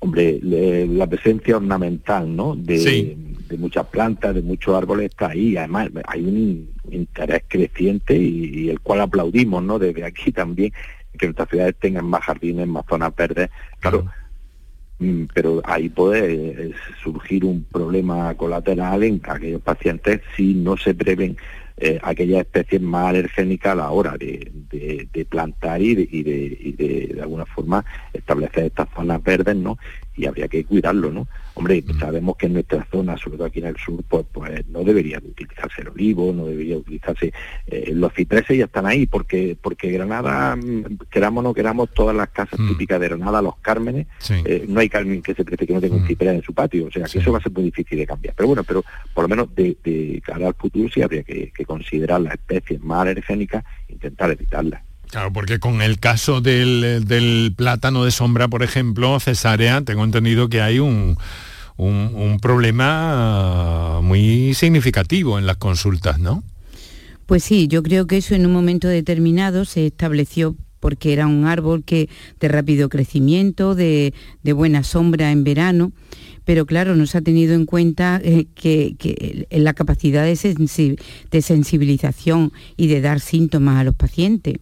Hombre, 0.00 0.40
la 0.42 1.06
presencia 1.06 1.56
ornamental, 1.56 2.34
¿no? 2.34 2.56
De, 2.56 3.16
de 3.48 3.58
muchas 3.58 3.86
plantas, 3.86 4.34
de 4.34 4.42
muchos 4.42 4.74
árboles 4.74 5.10
está 5.10 5.28
ahí. 5.28 5.56
Además, 5.56 5.88
hay 6.08 6.22
un 6.22 6.68
interés 6.90 7.42
creciente 7.48 8.16
y, 8.16 8.70
el 8.70 8.80
cual 8.80 9.00
aplaudimos, 9.00 9.62
¿no? 9.62 9.78
Desde 9.78 10.04
aquí 10.04 10.32
también, 10.32 10.72
que 11.18 11.26
nuestras 11.26 11.48
ciudades 11.48 11.76
tengan 11.78 12.06
más 12.06 12.22
jardines, 12.22 12.66
más 12.66 12.84
zonas 12.88 13.14
verdes. 13.14 13.50
Claro, 13.80 14.06
mm, 14.98 15.24
pero 15.34 15.62
ahí 15.64 15.88
puede 15.88 16.68
eh, 16.68 16.72
surgir 17.02 17.44
un 17.44 17.64
problema 17.64 18.34
colateral 18.34 19.02
en 19.02 19.20
aquellos 19.26 19.62
pacientes 19.62 20.20
si 20.36 20.54
no 20.54 20.76
se 20.76 20.94
preven 20.94 21.36
eh, 21.78 21.98
aquellas 22.02 22.40
especies 22.40 22.80
más 22.80 23.10
alergénicas 23.10 23.72
a 23.72 23.76
la 23.76 23.90
hora 23.90 24.16
de, 24.16 24.50
plantar 25.28 25.82
y, 25.82 25.94
de, 25.94 26.08
y, 26.10 26.22
de, 26.22 27.12
de, 27.14 27.20
alguna 27.20 27.44
forma 27.44 27.84
establecer 28.14 28.64
estas 28.64 28.88
zonas 28.94 29.22
verdes, 29.22 29.56
¿no? 29.56 29.76
Y 30.16 30.26
habría 30.26 30.48
que 30.48 30.64
cuidarlo, 30.64 31.12
¿no? 31.12 31.28
Hombre, 31.54 31.82
mm. 31.86 31.98
sabemos 31.98 32.36
que 32.36 32.46
en 32.46 32.54
nuestra 32.54 32.86
zona, 32.90 33.16
sobre 33.16 33.38
todo 33.38 33.46
aquí 33.46 33.60
en 33.60 33.66
el 33.66 33.76
sur, 33.76 34.02
pues, 34.08 34.26
pues 34.30 34.68
no 34.68 34.84
debería 34.84 35.18
utilizarse 35.18 35.82
el 35.82 35.88
olivo, 35.88 36.32
no 36.32 36.46
debería 36.46 36.76
utilizarse 36.76 37.32
eh, 37.66 37.92
los 37.94 38.12
cipreses 38.12 38.58
ya 38.58 38.66
están 38.66 38.86
ahí, 38.86 39.06
porque 39.06 39.56
porque 39.60 39.90
Granada, 39.90 40.54
mm, 40.56 40.98
queramos 41.10 41.44
o 41.44 41.48
no 41.48 41.54
queramos, 41.54 41.90
todas 41.94 42.14
las 42.14 42.28
casas 42.28 42.60
mm. 42.60 42.68
típicas 42.68 43.00
de 43.00 43.08
Granada, 43.08 43.40
los 43.40 43.56
cármenes, 43.56 44.06
eh, 44.44 44.66
no 44.68 44.80
hay 44.80 44.88
carmen 44.88 45.22
que 45.22 45.34
se 45.34 45.44
precie 45.44 45.66
que 45.66 45.72
no 45.72 45.80
tenga 45.80 45.96
un 45.96 46.06
ciprés 46.06 46.34
en 46.34 46.42
su 46.42 46.52
patio, 46.52 46.86
o 46.86 46.90
sea 46.90 47.04
que 47.04 47.18
eso 47.18 47.32
va 47.32 47.38
a 47.38 47.42
ser 47.42 47.52
muy 47.52 47.64
difícil 47.64 47.98
de 47.98 48.06
cambiar. 48.06 48.34
Pero 48.34 48.48
bueno, 48.48 48.62
pero 48.64 48.84
por 49.14 49.24
lo 49.24 49.28
menos 49.28 49.54
de, 49.54 50.22
cara 50.24 50.48
al 50.48 50.54
futuro 50.54 50.88
sí 50.92 51.02
habría 51.02 51.22
que 51.22 51.64
considerar 51.66 52.20
las 52.20 52.34
especies 52.34 52.82
más 52.82 53.00
alergénicas, 53.00 53.64
intentar 53.88 54.30
evitarlas. 54.30 54.85
Claro, 55.10 55.32
porque 55.32 55.58
con 55.58 55.82
el 55.82 55.98
caso 55.98 56.40
del, 56.40 57.54
plátano 57.56 58.04
de 58.04 58.10
sombra, 58.10 58.48
por 58.48 58.62
ejemplo, 58.62 59.18
cesárea, 59.20 59.82
tengo 59.82 60.04
entendido 60.04 60.48
que 60.48 60.60
hay 60.60 60.78
un, 60.78 61.16
un, 61.76 62.38
problema 62.40 64.00
muy 64.02 64.54
significativo 64.54 65.38
en 65.38 65.46
las 65.46 65.56
consultas, 65.56 66.18
¿no? 66.18 66.42
Pues 67.26 67.44
sí, 67.44 67.66
yo 67.68 67.82
creo 67.82 68.06
que 68.06 68.18
eso 68.18 68.34
en 68.34 68.46
un 68.46 68.52
momento 68.52 68.88
determinado 68.88 69.64
se 69.64 69.86
estableció 69.86 70.56
porque 70.80 71.12
era 71.12 71.26
un 71.26 71.46
árbol 71.46 71.82
que 71.84 72.08
de 72.38 72.48
rápido 72.48 72.88
crecimiento, 72.88 73.74
de, 73.74 74.12
de 74.42 74.52
buena 74.52 74.84
sombra 74.84 75.32
en 75.32 75.42
verano 75.42 75.92
pero 76.46 76.64
claro, 76.64 76.94
no 76.94 77.06
se 77.06 77.18
ha 77.18 77.22
tenido 77.22 77.54
en 77.54 77.66
cuenta 77.66 78.20
eh, 78.22 78.46
que, 78.54 79.46
la 79.50 79.74
capacidad 79.74 80.24
de, 80.24 80.36
sensibilización 81.42 82.52
y 82.76 82.86
de 82.86 83.00
dar 83.00 83.18
síntomas 83.18 83.80
a 83.80 83.84
los 83.84 83.96
pacientes. 83.96 84.58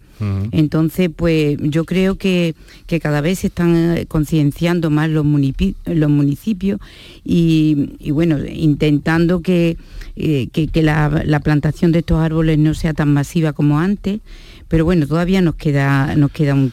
Entonces, 0.52 1.10
pues 1.14 1.58
yo 1.60 1.84
creo 1.84 2.16
que, 2.16 2.54
cada 3.02 3.20
vez 3.20 3.40
se 3.40 3.48
están 3.48 3.98
eh, 3.98 4.06
concienciando 4.06 4.88
más 4.88 5.10
los, 5.10 5.26
municipios 5.26 6.80
y, 7.22 8.10
bueno, 8.12 8.38
intentando 8.46 9.42
que, 9.42 9.76
eh, 10.16 10.48
la 10.72 11.40
plantación 11.40 11.92
de 11.92 11.98
estos 11.98 12.18
árboles 12.18 12.58
no 12.58 12.72
sea 12.72 12.94
tan 12.94 13.12
masiva 13.12 13.52
como 13.52 13.78
antes 13.78 14.20
pero 14.68 14.84
bueno, 14.84 15.06
todavía 15.06 15.40
nos 15.40 15.54
queda, 15.56 16.16
nos 16.16 16.30
queda 16.30 16.54
un, 16.54 16.72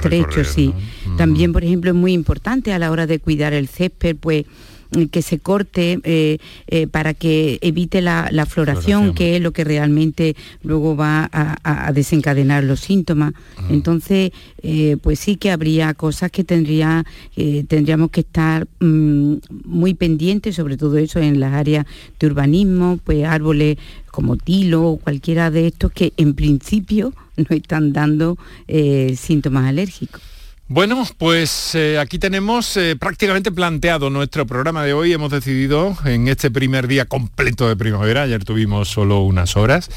trecho, 0.00 0.44
sí. 0.44 0.72
También, 1.16 1.52
por 1.52 1.64
ejemplo, 1.64 1.90
es 1.90 1.96
muy 1.96 2.12
importante 2.12 2.72
a 2.72 2.78
la 2.78 2.90
hora 2.90 3.06
de 3.06 3.18
cuidar 3.18 3.52
el 3.52 3.68
césped, 3.68 4.16
pues 4.16 4.35
que 5.10 5.22
se 5.22 5.38
corte 5.38 5.98
eh, 6.04 6.38
eh, 6.68 6.86
para 6.86 7.14
que 7.14 7.58
evite 7.60 8.00
la, 8.00 8.46
floración, 8.46 9.14
que 9.14 9.36
es 9.36 9.42
lo 9.42 9.52
que 9.52 9.64
realmente 9.64 10.36
luego 10.62 10.96
va 10.96 11.28
a, 11.32 11.92
desencadenar 11.92 12.64
los 12.64 12.80
síntomas. 12.80 13.34
Entonces, 13.68 14.30
pues 15.02 15.18
sí 15.18 15.36
que 15.36 15.50
habría 15.50 15.94
cosas 15.94 16.30
que 16.30 16.44
tendría, 16.44 17.04
tendríamos 17.34 18.10
que 18.10 18.20
estar 18.20 18.66
mm, 18.80 19.34
muy 19.64 19.94
pendientes, 19.94 20.54
sobre 20.54 20.76
todo 20.76 20.96
eso 20.98 21.18
en 21.18 21.40
las 21.40 21.54
áreas 21.54 21.86
de 22.18 22.26
urbanismo, 22.26 22.98
pues 23.02 23.24
árboles 23.24 23.78
como 24.10 24.36
tilo 24.36 24.84
o 24.84 24.96
cualquiera 24.98 25.50
de 25.50 25.66
estos 25.66 25.92
que 25.92 26.12
en 26.16 26.34
principio 26.34 27.12
no 27.36 27.56
están 27.56 27.92
dando 27.92 28.38
síntomas 29.16 29.66
alérgicos. 29.66 30.35
Bueno, 30.68 31.06
pues 31.16 31.76
eh, 31.76 31.96
aquí 31.96 32.18
tenemos 32.18 32.76
eh, 32.76 32.96
prácticamente 32.96 33.52
planteado 33.52 34.10
nuestro 34.10 34.46
programa 34.46 34.82
de 34.82 34.94
hoy. 34.94 35.12
Hemos 35.12 35.30
decidido 35.30 35.96
en 36.04 36.26
este 36.26 36.50
primer 36.50 36.88
día 36.88 37.04
completo 37.04 37.68
de 37.68 37.76
primavera, 37.76 38.22
ayer 38.22 38.44
tuvimos 38.44 38.88
solo 38.88 39.20
unas 39.20 39.56
horas, 39.56 39.88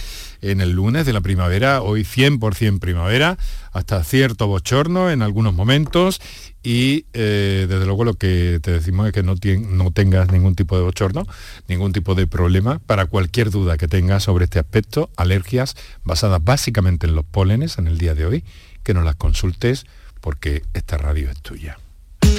en 0.43 0.61
el 0.61 0.73
lunes 0.73 1.07
de 1.07 1.13
la 1.13 1.21
primavera, 1.21 1.81
hoy 1.81 2.03
100% 2.03 2.77
primavera, 2.77 3.39
hasta 3.71 4.03
cierto 4.03 4.45
bochorno 4.45 5.09
en 5.09 5.23
algunos 5.23 5.55
momentos 5.55 6.21
y 6.61 7.07
eh, 7.13 7.65
desde 7.67 7.85
luego 7.87 8.03
lo 8.03 8.13
que 8.13 8.59
te 8.61 8.69
decimos 8.69 9.07
es 9.07 9.13
que 9.13 9.23
no, 9.23 9.33
no 9.71 9.89
tengas 9.89 10.31
ningún 10.31 10.53
tipo 10.53 10.77
de 10.77 10.83
bochorno, 10.83 11.25
ningún 11.67 11.93
tipo 11.93 12.13
de 12.13 12.27
problema. 12.27 12.77
Para 12.77 13.07
cualquier 13.07 13.49
duda 13.49 13.77
que 13.77 13.87
tengas 13.87 14.21
sobre 14.21 14.43
este 14.43 14.59
aspecto, 14.59 15.09
alergias 15.17 15.75
basadas 16.03 16.43
básicamente 16.43 17.07
en 17.07 17.15
los 17.15 17.25
pólenes 17.25 17.79
en 17.79 17.87
el 17.87 17.97
día 17.97 18.13
de 18.13 18.27
hoy, 18.27 18.43
que 18.83 18.93
nos 18.93 19.03
las 19.03 19.15
consultes 19.15 19.87
porque 20.21 20.63
esta 20.73 20.97
radio 20.97 21.29
es 21.29 21.41
tuya. 21.41 21.77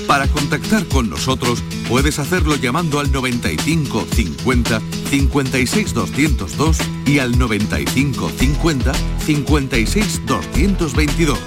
Para 0.07 0.27
contactar 0.29 0.87
con 0.87 1.09
nosotros 1.09 1.63
puedes 1.89 2.19
hacerlo 2.19 2.57
llamando 2.57 2.99
al 2.99 3.13
95 3.13 4.07
50 4.13 4.81
56 5.09 5.95
202 5.95 6.79
y 7.07 7.19
al 7.19 7.39
95 7.39 8.31
50 8.31 8.93
56 9.25 10.27
222 10.27 11.39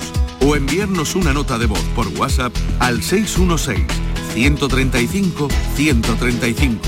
o 0.45 0.55
enviarnos 0.55 1.15
una 1.15 1.33
nota 1.33 1.57
de 1.57 1.65
voz 1.65 1.83
por 1.95 2.07
WhatsApp 2.19 2.53
al 2.79 3.03
616 3.03 3.85
135 4.33 5.47
135 5.75 6.79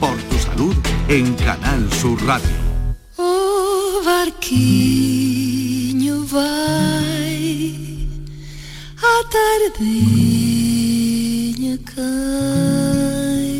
por 0.00 0.16
tu 0.16 0.38
salud 0.38 0.76
en 1.08 1.34
Canal 1.34 1.92
Sur 1.92 2.20
Radio. 2.24 2.50
Oh, 3.16 4.00
a 9.02 9.24
tardeña 9.32 9.78
cai. 11.84 13.50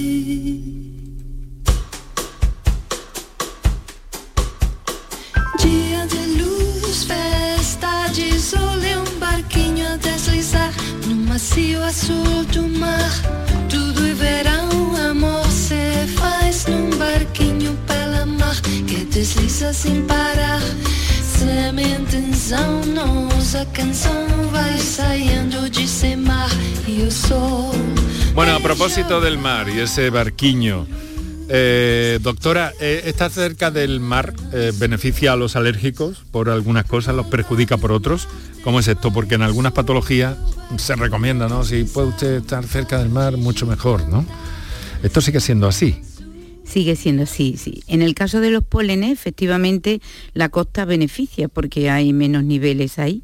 Dia 5.59 6.07
de 6.07 6.23
luz, 6.39 7.05
festa 7.05 8.09
de 8.13 8.39
sol 8.39 8.83
e 8.83 8.97
um 8.97 9.19
barquinho 9.19 9.87
a 9.93 9.97
deslizar 9.97 10.73
no 11.07 11.17
macio 11.29 11.83
azul 11.83 12.45
do 12.53 12.69
mar. 12.79 13.11
Tudo 13.69 14.07
é 14.07 14.13
verão, 14.15 14.97
amor 15.11 15.47
se 15.47 16.07
faz 16.19 16.67
num 16.67 16.91
barquinho 16.99 17.79
pela 17.87 18.27
mar 18.27 18.61
que 18.87 19.05
desliza 19.07 19.73
sem 19.73 20.03
parar. 20.03 20.61
Bueno, 28.35 28.55
a 28.55 28.61
propósito 28.61 29.21
del 29.21 29.39
mar 29.39 29.69
y 29.71 29.81
ese 29.81 30.11
barquiño, 30.11 30.87
eh, 31.49 32.19
doctora, 32.21 32.73
eh, 32.79 33.03
¿está 33.07 33.31
cerca 33.31 33.71
del 33.71 34.01
mar 34.01 34.35
eh, 34.53 34.73
beneficia 34.79 35.33
a 35.33 35.37
los 35.37 35.57
alérgicos 35.57 36.25
por 36.31 36.51
algunas 36.51 36.85
cosas, 36.85 37.15
los 37.15 37.27
perjudica 37.27 37.79
por 37.79 37.93
otros? 37.93 38.29
¿Cómo 38.63 38.81
es 38.81 38.89
esto? 38.89 39.11
Porque 39.11 39.37
en 39.37 39.43
algunas 39.43 39.73
patologías 39.73 40.37
se 40.77 40.95
recomienda, 40.95 41.49
¿no? 41.49 41.65
Si 41.65 41.85
puede 41.85 42.09
usted 42.09 42.37
estar 42.37 42.65
cerca 42.67 42.99
del 42.99 43.09
mar, 43.09 43.39
mucho 43.39 43.67
mejor, 43.67 44.07
¿no? 44.09 44.27
Esto 45.03 45.23
sigue 45.23 45.41
siendo 45.41 45.67
así. 45.67 46.03
Sigue 46.71 46.95
siendo 46.95 47.25
así, 47.25 47.57
sí. 47.57 47.83
En 47.89 48.01
el 48.01 48.15
caso 48.15 48.39
de 48.39 48.51
los 48.51 48.63
pólenes, 48.63 49.11
efectivamente, 49.11 50.01
la 50.35 50.51
costa 50.51 50.85
beneficia 50.85 51.49
porque 51.49 51.91
hay 51.91 52.13
menos 52.13 52.45
niveles 52.45 53.01
ahí. 53.01 53.23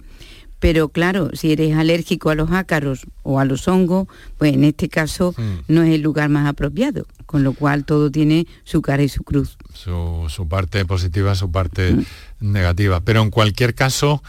Pero 0.59 0.89
claro, 0.89 1.31
si 1.33 1.53
eres 1.53 1.77
alérgico 1.77 2.31
a 2.31 2.35
los 2.35 2.51
ácaros 2.51 3.07
o 3.23 3.39
a 3.39 3.45
los 3.45 3.69
hongos, 3.69 4.09
pues 4.37 4.53
en 4.53 4.65
este 4.65 4.89
caso 4.89 5.33
hmm. 5.37 5.59
no 5.69 5.85
es 5.85 5.95
el 5.95 6.01
lugar 6.01 6.29
más 6.29 6.49
apropiado, 6.49 7.07
con 7.25 7.45
lo 7.45 7.53
cual 7.53 7.85
todo 7.85 8.11
tiene 8.11 8.49
su 8.65 8.83
cara 8.83 9.05
y 9.05 9.09
su 9.09 9.23
cruz. 9.23 9.59
Su, 9.75 10.27
parte 10.49 10.85
positiva, 10.85 11.37
su 11.37 11.53
parte 11.53 11.93
hmm. 11.93 12.05
negativa. 12.41 13.01
Pero 13.01 13.23
en 13.23 13.31
cualquier 13.31 13.77
caso, 13.77 14.25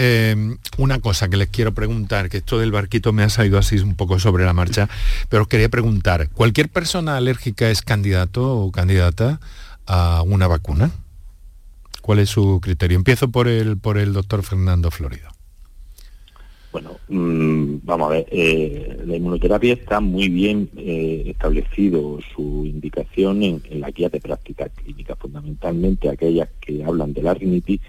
Em, 0.00 0.58
una 0.76 1.00
cosa 1.00 1.28
que 1.28 1.36
les 1.36 1.48
quiero 1.48 1.74
preguntar, 1.74 2.28
que 2.28 2.36
esto 2.36 2.60
del 2.60 2.70
barquito 2.70 3.12
me 3.12 3.24
ha 3.24 3.28
salido 3.28 3.58
así 3.58 3.80
un 3.80 3.96
poco 3.96 4.20
sobre 4.20 4.44
la 4.44 4.52
marcha, 4.52 4.88
pero 5.28 5.42
os 5.42 5.48
quería 5.48 5.68
preguntar, 5.68 6.28
¿cualquier 6.28 6.68
persona 6.68 7.16
alérgica 7.16 7.68
es 7.68 7.82
candidato 7.82 8.58
o 8.58 8.70
candidata 8.70 9.40
a 9.86 10.22
una 10.22 10.46
vacuna? 10.46 10.92
¿Cuál 12.00 12.20
es 12.20 12.30
su 12.30 12.60
criterio? 12.60 12.96
Empiezo 12.96 13.32
por 13.32 13.48
el, 13.48 13.76
por 13.76 13.98
el 13.98 14.12
doctor 14.12 14.44
Fernando 14.44 14.92
Florido. 14.92 15.30
Bueno, 16.70 16.92
mm, 17.08 17.78
vamos 17.82 18.06
a 18.06 18.10
ver, 18.12 18.26
eh, 18.30 19.02
la 19.04 19.16
inmunoterapia 19.16 19.72
está 19.72 19.98
muy 19.98 20.28
bien 20.28 20.70
eh, 20.76 21.24
establecido 21.26 22.20
su 22.36 22.64
indicación 22.64 23.42
en, 23.42 23.62
la 23.80 23.90
guía 23.90 24.10
de 24.10 24.20
práctica 24.20 24.68
clínica, 24.68 25.16
fundamentalmente 25.16 26.08
aquellas 26.08 26.50
que 26.60 26.84
hablan 26.84 27.12
de 27.14 27.22
la 27.22 27.34
rinitis 27.34 27.80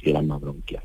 y 0.00 0.08
el 0.08 0.16
asma 0.16 0.38
bronquial. 0.38 0.82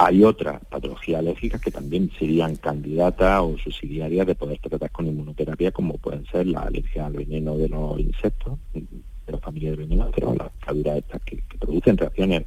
Hay 0.00 0.22
otras 0.22 0.64
patologías 0.66 1.18
alérgicas 1.18 1.60
que 1.60 1.72
también 1.72 2.08
serían 2.16 2.54
candidatas 2.54 3.40
o 3.40 3.58
subsidiarias 3.58 4.28
de 4.28 4.36
poder 4.36 4.60
tratar 4.60 4.92
con 4.92 5.08
inmunoterapia, 5.08 5.72
como 5.72 5.98
pueden 5.98 6.24
ser 6.26 6.46
la 6.46 6.60
alergia 6.60 7.06
al 7.06 7.14
veneno 7.14 7.56
de 7.56 7.68
los 7.68 7.98
insectos, 7.98 8.60
de 8.72 9.32
la 9.32 9.38
familia 9.38 9.70
de 9.70 9.76
veneno, 9.76 10.08
pero 10.14 10.34
las 10.34 10.50
picaduras 10.52 10.98
estas 10.98 11.20
que, 11.22 11.42
producen 11.58 11.96
reacciones 11.96 12.44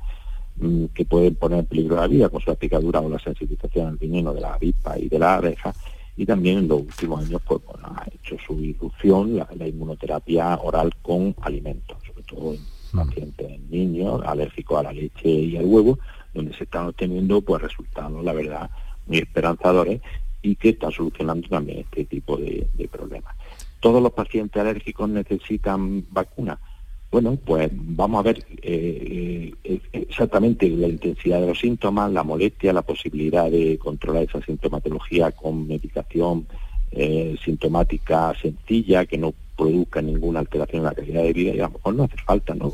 mm, 0.56 0.86
que 0.94 1.04
pueden 1.04 1.36
poner 1.36 1.60
en 1.60 1.66
peligro 1.66 1.98
la 1.98 2.08
vida, 2.08 2.30
con 2.30 2.40
su 2.40 2.56
picadura 2.56 3.02
o 3.02 3.10
la 3.10 3.20
sensibilización 3.20 3.88
al 3.88 3.98
veneno 3.98 4.34
de 4.34 4.40
la 4.40 4.54
avispa 4.54 4.98
y 4.98 5.10
de 5.10 5.20
la 5.20 5.36
abeja. 5.36 5.74
Y 6.16 6.26
también 6.26 6.60
en 6.60 6.68
los 6.70 6.80
últimos 6.80 7.26
años 7.26 7.42
pues, 7.46 7.62
ha 7.84 8.06
hecho 8.14 8.38
su 8.48 8.62
irrupción 8.62 9.36
la, 9.36 9.68
inmunoterapia 9.68 10.56
oral 10.56 10.94
con 11.02 11.36
alimentos, 11.42 11.98
sobre 12.08 12.24
todo 12.24 12.54
en 12.54 12.62
pacientes 12.94 13.60
niños 13.70 14.22
alérgicos 14.26 14.80
a 14.80 14.84
la 14.84 14.94
leche 14.94 15.30
y 15.30 15.58
al 15.58 15.66
huevo, 15.66 16.00
donde 16.34 16.54
se 16.54 16.64
están 16.64 16.88
obteniendo 16.88 17.42
pues 17.42 17.62
resultados, 17.62 18.24
la 18.24 18.34
verdad, 18.34 18.70
muy 19.08 19.20
esperanzadores 19.20 20.02
y 20.42 20.56
que 20.56 20.70
están 20.70 20.92
solucionando 20.92 21.48
también 21.48 21.80
este 21.80 22.06
tipo 22.06 22.38
de, 22.38 22.68
problemas. 22.92 23.36
¿Todos 23.80 24.02
los 24.02 24.14
pacientes 24.14 24.62
alérgicos 24.62 25.10
necesitan 25.10 26.06
vacuna? 26.12 26.60
Bueno, 27.12 27.38
pues 27.44 27.70
vamos 27.74 28.20
a 28.20 28.24
ver 28.24 28.46
eh, 28.62 29.54
eh, 29.64 29.82
exactamente 29.92 30.70
la 30.70 30.88
intensidad 30.88 31.42
de 31.42 31.48
los 31.48 31.60
síntomas, 31.60 32.12
la 32.12 32.24
molestia, 32.24 32.72
la 32.72 32.84
posibilidad 32.84 33.52
de 33.52 33.78
controlar 33.78 34.24
esa 34.24 34.42
sintomatología 34.42 35.32
con 35.32 35.68
medicación 35.68 36.48
eh, 36.92 37.36
sintomática 37.44 38.34
sencilla, 38.42 39.06
que 39.06 39.18
no 39.18 39.34
produzca 39.62 40.02
ninguna 40.02 40.40
alteración 40.40 40.80
en 40.80 40.86
la 40.86 40.96
calidad 40.96 41.22
de 41.22 41.34
vida 41.34 41.54
y 41.54 41.60
a 41.60 41.68
lo 41.68 41.74
mejor 41.74 41.94
no 41.94 42.04
hace 42.06 42.18
falta 42.18 42.56
¿no? 42.56 42.74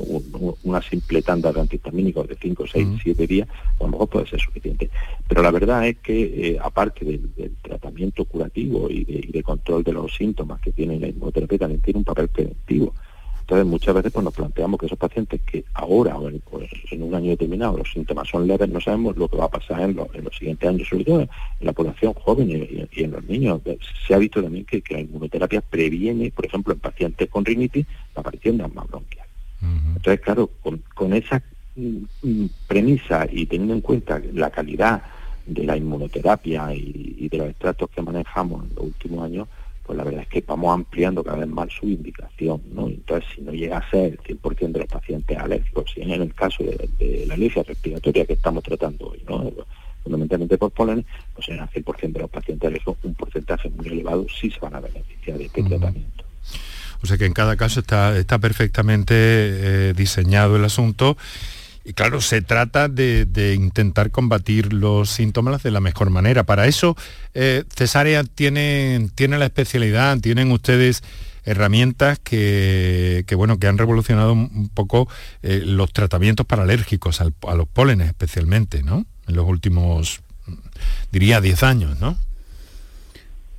una 0.64 0.82
simple 0.82 1.22
tanda 1.22 1.52
de 1.52 1.60
antihistamínicos 1.60 2.30
de 2.30 2.38
5, 2.42 2.64
6, 2.66 2.88
7 3.04 3.28
días, 3.28 3.50
a 3.50 3.84
lo 3.84 3.90
mejor 3.90 4.08
puede 4.08 4.28
ser 4.28 4.40
suficiente. 4.40 4.90
Pero 5.28 5.42
la 5.42 5.52
verdad 5.52 5.86
es 5.86 5.98
que 5.98 6.52
eh, 6.52 6.58
aparte 6.62 7.04
del, 7.04 7.30
tratamiento 7.62 8.24
curativo 8.24 8.90
y 8.90 9.04
de, 9.04 9.44
control 9.44 9.84
de 9.84 9.92
los 9.92 10.16
síntomas 10.16 10.62
que 10.62 10.72
tiene 10.72 10.98
la 10.98 11.10
inmunoterapia, 11.10 11.58
también 11.58 11.82
tiene 11.82 11.98
un 11.98 12.06
papel 12.06 12.30
preventivo. 12.30 12.94
Entonces 13.48 13.66
muchas 13.66 13.96
veces 13.96 14.12
pues, 14.12 14.26
nos 14.26 14.34
planteamos 14.34 14.78
que 14.78 14.88
esos 14.88 14.98
pacientes 14.98 15.40
que 15.50 15.64
ahora 15.74 16.18
o 16.18 16.28
en, 16.28 16.42
un 17.02 17.16
año 17.16 17.30
determinado 17.30 17.78
los 17.78 17.90
síntomas 17.90 18.28
son 18.28 18.46
leves, 18.46 18.68
no 18.68 18.82
sabemos 18.82 19.16
lo 19.16 19.30
que 19.30 19.38
va 19.38 19.46
a 19.46 19.50
pasar 19.50 19.80
en, 19.84 19.96
los 19.96 20.36
siguientes 20.38 20.68
años, 20.68 20.86
sobre 20.86 21.06
todo 21.06 21.22
en 21.22 21.30
la 21.62 21.72
población 21.72 22.14
joven 22.16 22.50
y, 22.50 23.02
en 23.02 23.12
los 23.12 23.24
niños. 23.24 23.62
Se 24.06 24.14
ha 24.14 24.18
visto 24.18 24.44
también 24.44 24.66
que, 24.66 24.84
la 24.90 25.00
inmunoterapia 25.00 25.62
previene, 25.62 26.30
por 26.30 26.46
ejemplo, 26.46 26.74
en 26.74 26.80
pacientes 26.82 27.30
con 27.30 27.46
rinitis, 27.46 27.88
la 28.14 28.20
aparición 28.20 28.58
de 28.58 28.66
asma 28.66 28.84
bronquial. 28.84 29.26
Entonces, 29.96 30.20
claro, 30.20 30.50
con, 30.94 31.14
esa 31.14 31.42
mm, 31.78 32.04
mm, 32.24 32.50
premisa 32.68 33.30
y 33.32 33.46
teniendo 33.46 33.76
en 33.76 33.82
cuenta 33.82 34.22
la 34.34 34.50
calidad 34.50 35.04
de 35.46 35.64
la 35.64 35.78
inmunoterapia 35.78 36.74
y 36.74 37.30
de 37.30 37.38
los 37.38 37.48
extractos 37.48 37.92
que 37.92 38.02
manejamos 38.02 38.66
en 38.66 38.76
los 38.76 38.84
últimos 38.88 39.24
años, 39.24 39.48
pues 39.88 39.98
la 39.98 40.04
verdad 40.04 40.24
es 40.24 40.28
que 40.28 40.44
vamos 40.46 40.74
ampliando 40.74 41.24
cada 41.24 41.38
vez 41.38 41.48
más 41.48 41.70
su 41.72 41.88
indicación, 41.88 42.62
¿no? 42.74 42.88
Entonces, 42.88 43.30
si 43.34 43.42
no 43.42 43.54
llega 43.54 43.78
a 43.78 43.90
ser 43.90 44.12
el 44.12 44.20
100% 44.20 44.72
de 44.74 44.80
los 44.80 44.88
pacientes 44.88 45.38
alérgicos, 45.38 45.90
si 45.96 46.02
en 46.02 46.12
el 46.12 46.34
caso 46.36 46.64
de, 46.64 47.26
la 47.26 47.36
alergia 47.36 47.64
respiratoria 47.64 48.26
que 48.26 48.34
estamos 48.34 48.64
tratando 48.64 49.08
hoy, 49.08 49.24
¿no? 49.28 49.50
fundamentalmente 50.04 50.58
por 50.58 50.72
polen, 50.72 51.06
pues 51.34 51.48
en 51.50 51.60
el 51.60 51.68
100% 51.68 52.12
de 52.12 52.20
los 52.20 52.30
pacientes 52.30 52.68
alérgicos 52.68 52.98
un 53.04 53.14
porcentaje 53.14 53.70
muy 53.70 53.88
elevado 53.88 54.26
sí 54.30 54.52
se 54.52 54.60
van 54.60 54.76
a 54.76 54.80
beneficiar 54.82 55.38
de 55.38 55.46
este 55.46 55.64
tratamiento. 55.64 56.24
O 57.02 57.06
sea 57.06 57.18
que 57.18 57.26
en 57.26 57.34
cada 57.34 57.56
caso 57.56 57.80
está, 57.80 58.18
está 58.18 58.40
perfectamente 58.40 59.14
eh, 59.16 59.94
diseñado 59.96 60.56
el 60.56 60.66
asunto. 60.66 61.18
Y 61.88 61.94
claro, 61.94 62.20
se 62.20 62.42
trata 62.42 62.90
de, 62.90 63.56
intentar 63.56 64.12
combatir 64.12 64.74
los 64.74 65.10
síntomas 65.10 65.64
de 65.64 65.72
la 65.72 65.80
mejor 65.80 66.10
manera. 66.10 66.44
Para 66.44 66.68
eso, 66.68 66.98
eh, 67.34 67.64
Cesárea 67.74 68.26
tiene, 68.26 69.10
tiene 69.16 69.38
la 69.38 69.46
especialidad, 69.46 70.20
tienen 70.20 70.52
ustedes 70.52 71.02
herramientas 71.46 72.20
que, 72.20 73.24
bueno, 73.38 73.58
que 73.58 73.68
han 73.68 73.78
revolucionado 73.78 74.34
un 74.34 74.70
poco 74.74 75.08
eh, 75.44 75.62
los 75.64 75.94
tratamientos 75.94 76.46
para 76.46 76.64
alérgicos 76.64 77.22
a 77.22 77.56
los 77.56 77.68
pólenes 77.70 78.08
especialmente, 78.10 78.84
¿no? 78.84 79.06
En 79.26 79.36
los 79.38 79.48
últimos, 79.48 80.20
diría, 81.14 81.40
10 81.40 81.64
años, 81.64 82.02
¿no? 82.02 82.18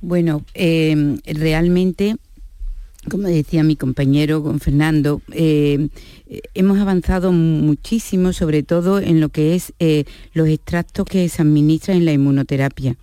Bueno, 0.01 0.45
eh, 0.53 1.17
realmente, 1.25 2.17
como 3.09 3.27
decía 3.27 3.63
mi 3.63 3.75
compañero 3.75 4.43
con 4.43 4.59
Fernando, 4.59 5.21
eh, 5.31 5.89
hemos 6.53 6.79
avanzado 6.79 7.31
muchísimo, 7.31 8.33
sobre 8.33 8.63
todo 8.63 8.99
en 8.99 9.19
lo 9.19 9.29
que 9.29 9.55
es 9.55 9.73
los 10.33 10.47
extractos 10.47 11.05
que 11.05 11.27
se 11.29 11.41
administran 11.41 11.97
en 11.97 12.05
la 12.05 12.13
inmunoterapia. 12.13 12.95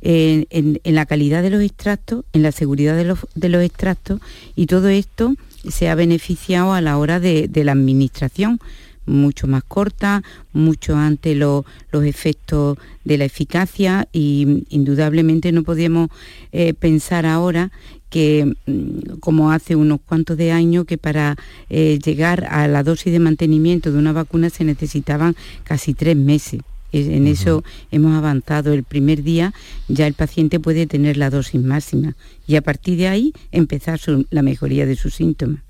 En, 0.00 0.80
la 0.84 1.06
calidad 1.06 1.42
de 1.42 1.50
los 1.50 1.60
extractos, 1.60 2.24
en 2.32 2.42
la 2.42 2.52
seguridad 2.52 2.96
de 2.96 3.04
los, 3.04 3.64
extractos 3.64 4.20
y 4.54 4.66
todo 4.66 4.88
esto 4.88 5.34
se 5.68 5.88
ha 5.88 5.96
beneficiado 5.96 6.72
a 6.72 6.80
la 6.80 6.98
hora 6.98 7.18
de, 7.18 7.50
la 7.52 7.72
administración 7.72 8.60
mucho 9.08 9.46
más 9.46 9.64
corta, 9.64 10.22
mucho 10.52 10.96
antes 10.96 11.36
los 11.36 11.64
efectos 12.04 12.78
de 13.04 13.18
la 13.18 13.24
eficacia 13.24 14.08
y 14.12 14.64
indudablemente 14.68 15.50
no 15.52 15.62
podíamos 15.62 16.10
eh, 16.52 16.74
pensar 16.74 17.26
ahora 17.26 17.72
que 18.10 18.54
mm, 18.66 19.18
como 19.20 19.50
hace 19.50 19.76
unos 19.76 20.00
cuantos 20.00 20.36
de 20.36 20.52
años 20.52 20.84
que 20.84 20.98
para 20.98 21.36
eh, 21.70 21.98
llegar 22.04 22.46
a 22.50 22.68
la 22.68 22.82
dosis 22.82 23.12
de 23.12 23.18
mantenimiento 23.18 23.92
de 23.92 23.98
una 23.98 24.12
vacuna 24.12 24.50
se 24.50 24.64
necesitaban 24.64 25.36
casi 25.64 25.94
tres 25.94 26.16
meses. 26.16 26.60
En 26.90 27.26
eso 27.26 27.64
hemos 27.90 28.16
avanzado. 28.16 28.72
El 28.72 28.82
primer 28.82 29.22
día 29.22 29.52
ya 29.88 30.06
el 30.06 30.14
paciente 30.14 30.58
puede 30.58 30.86
tener 30.86 31.18
la 31.18 31.28
dosis 31.28 31.60
máxima 31.60 32.14
y 32.46 32.56
a 32.56 32.62
partir 32.62 32.96
de 32.96 33.08
ahí 33.08 33.34
empezar 33.52 34.00
la 34.30 34.40
mejoría 34.40 34.86
de 34.86 34.96
sus 34.96 35.14
síntomas. 35.14 35.67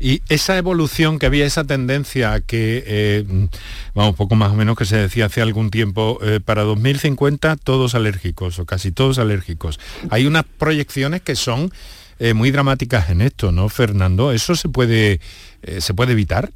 Y 0.00 0.22
esa 0.28 0.56
evolución 0.58 1.18
que 1.18 1.26
había, 1.26 1.46
esa 1.46 1.64
tendencia 1.64 2.40
que, 2.40 2.84
eh, 2.86 3.24
vamos, 3.94 4.16
poco 4.16 4.34
más 4.34 4.52
o 4.52 4.54
menos 4.54 4.76
que 4.76 4.84
se 4.84 4.96
decía 4.96 5.26
hace 5.26 5.40
algún 5.40 5.70
tiempo, 5.70 6.18
eh, 6.22 6.40
para 6.44 6.62
2050 6.62 7.56
todos 7.56 7.94
alérgicos 7.94 8.58
o 8.58 8.66
casi 8.66 8.92
todos 8.92 9.18
alérgicos. 9.18 9.80
Hay 10.10 10.26
unas 10.26 10.44
proyecciones 10.44 11.22
que 11.22 11.36
son 11.36 11.70
eh, 12.18 12.34
muy 12.34 12.50
dramáticas 12.50 13.10
en 13.10 13.20
esto, 13.20 13.52
¿no, 13.52 13.68
Fernando? 13.68 14.32
¿Eso 14.32 14.54
se 14.54 14.68
puede, 14.68 15.20
se 15.78 15.94
puede 15.94 16.12
evitar? 16.12 16.50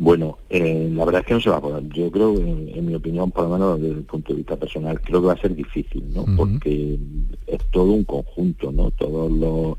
Bueno, 0.00 0.38
eh, 0.48 0.88
la 0.94 1.04
verdad 1.04 1.20
es 1.20 1.26
que 1.26 1.34
no 1.34 1.40
se 1.42 1.50
va 1.50 1.58
a 1.58 1.60
poder. 1.60 1.86
Yo 1.90 2.10
creo, 2.10 2.34
en, 2.34 2.86
mi 2.86 2.94
opinión, 2.94 3.30
por 3.30 3.44
lo 3.44 3.50
menos 3.50 3.78
desde 3.78 3.96
el 3.96 4.04
punto 4.04 4.32
de 4.32 4.38
vista 4.38 4.56
personal, 4.56 4.98
creo 4.98 5.20
que 5.20 5.26
va 5.26 5.34
a 5.34 5.40
ser 5.40 5.54
difícil, 5.54 6.02
¿no? 6.14 6.24
Porque 6.38 6.98
es 7.46 7.58
todo 7.70 7.92
un 7.92 8.04
conjunto, 8.04 8.72
¿no? 8.72 8.92
Todos 8.92 9.30
los 9.30 9.72
eh, 9.72 9.76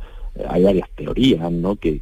hay 0.47 0.63
varias 0.63 0.89
teorías 0.91 1.51
¿no? 1.51 1.75
que, 1.75 2.01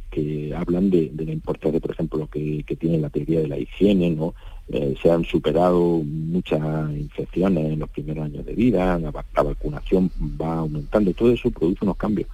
hablan 0.56 0.90
de, 0.90 1.10
la 1.16 1.32
importancia, 1.32 1.80
por 1.80 1.90
ejemplo, 1.90 2.28
que, 2.28 2.62
que 2.64 2.76
tiene 2.76 2.98
la 2.98 3.10
teoría 3.10 3.40
de 3.40 3.48
la 3.48 3.58
higiene, 3.58 4.10
¿no? 4.10 4.34
Eh, 4.72 4.94
se 5.02 5.10
han 5.10 5.24
superado 5.24 6.00
muchas 6.04 6.60
infecciones 6.92 7.72
en 7.72 7.80
los 7.80 7.90
primeros 7.90 8.26
años 8.26 8.46
de 8.46 8.54
vida, 8.54 8.96
la, 9.00 9.10
vacunación 9.10 10.12
va 10.40 10.58
aumentando, 10.58 11.12
todo 11.12 11.32
eso 11.32 11.50
produce 11.50 11.84
unos 11.84 11.96
cambios 11.96 12.28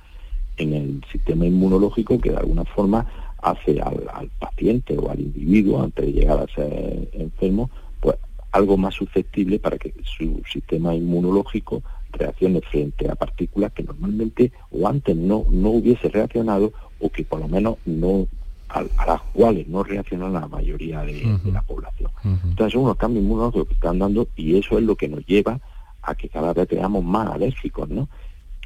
en 0.58 0.74
el 0.74 1.04
sistema 1.10 1.46
inmunológico 1.46 2.20
que 2.20 2.32
de 2.32 2.36
alguna 2.36 2.66
forma 2.66 3.06
hace 3.40 3.80
al, 3.80 4.28
paciente 4.38 4.98
o 4.98 5.10
al 5.10 5.20
individuo, 5.20 5.82
antes 5.82 6.04
de 6.04 6.12
llegar 6.12 6.40
a 6.40 6.54
ser 6.54 7.08
enfermo, 7.14 7.70
pues 8.00 8.16
algo 8.52 8.76
más 8.76 8.94
susceptible 8.94 9.58
para 9.58 9.78
que 9.78 9.94
su 10.04 10.42
sistema 10.52 10.94
inmunológico 10.94 11.82
reaccione 12.16 12.60
frente 12.60 13.08
a 13.08 13.14
partículas 13.14 13.72
que 13.72 13.82
normalmente 13.82 14.52
o 14.70 14.88
antes 14.88 15.16
no, 15.16 15.44
no 15.50 15.70
hubiese 15.70 16.08
reaccionado 16.08 16.72
o 17.00 17.10
que 17.10 17.24
por 17.24 17.40
lo 17.40 17.48
menos 17.48 17.76
no 17.84 18.26
a, 18.68 18.82
las 19.06 19.22
cuales 19.32 19.68
no 19.68 19.84
reacciona 19.84 20.28
la 20.28 20.48
mayoría 20.48 21.02
de, 21.02 21.38
la 21.52 21.62
población. 21.62 22.10
Entonces 22.24 22.72
son 22.72 22.82
unos 22.82 22.96
cambios 22.96 23.24
inmunológicos 23.24 23.68
que 23.68 23.74
están 23.74 23.98
dando 23.98 24.26
y 24.36 24.58
eso 24.58 24.78
es 24.78 24.84
lo 24.84 24.96
que 24.96 25.08
nos 25.08 25.24
lleva 25.26 25.60
a 26.02 26.14
que 26.14 26.28
cada 26.28 26.52
vez 26.52 26.68
tengamos 26.68 27.04
más 27.04 27.30
alérgicos, 27.30 27.88
¿no? 27.88 28.08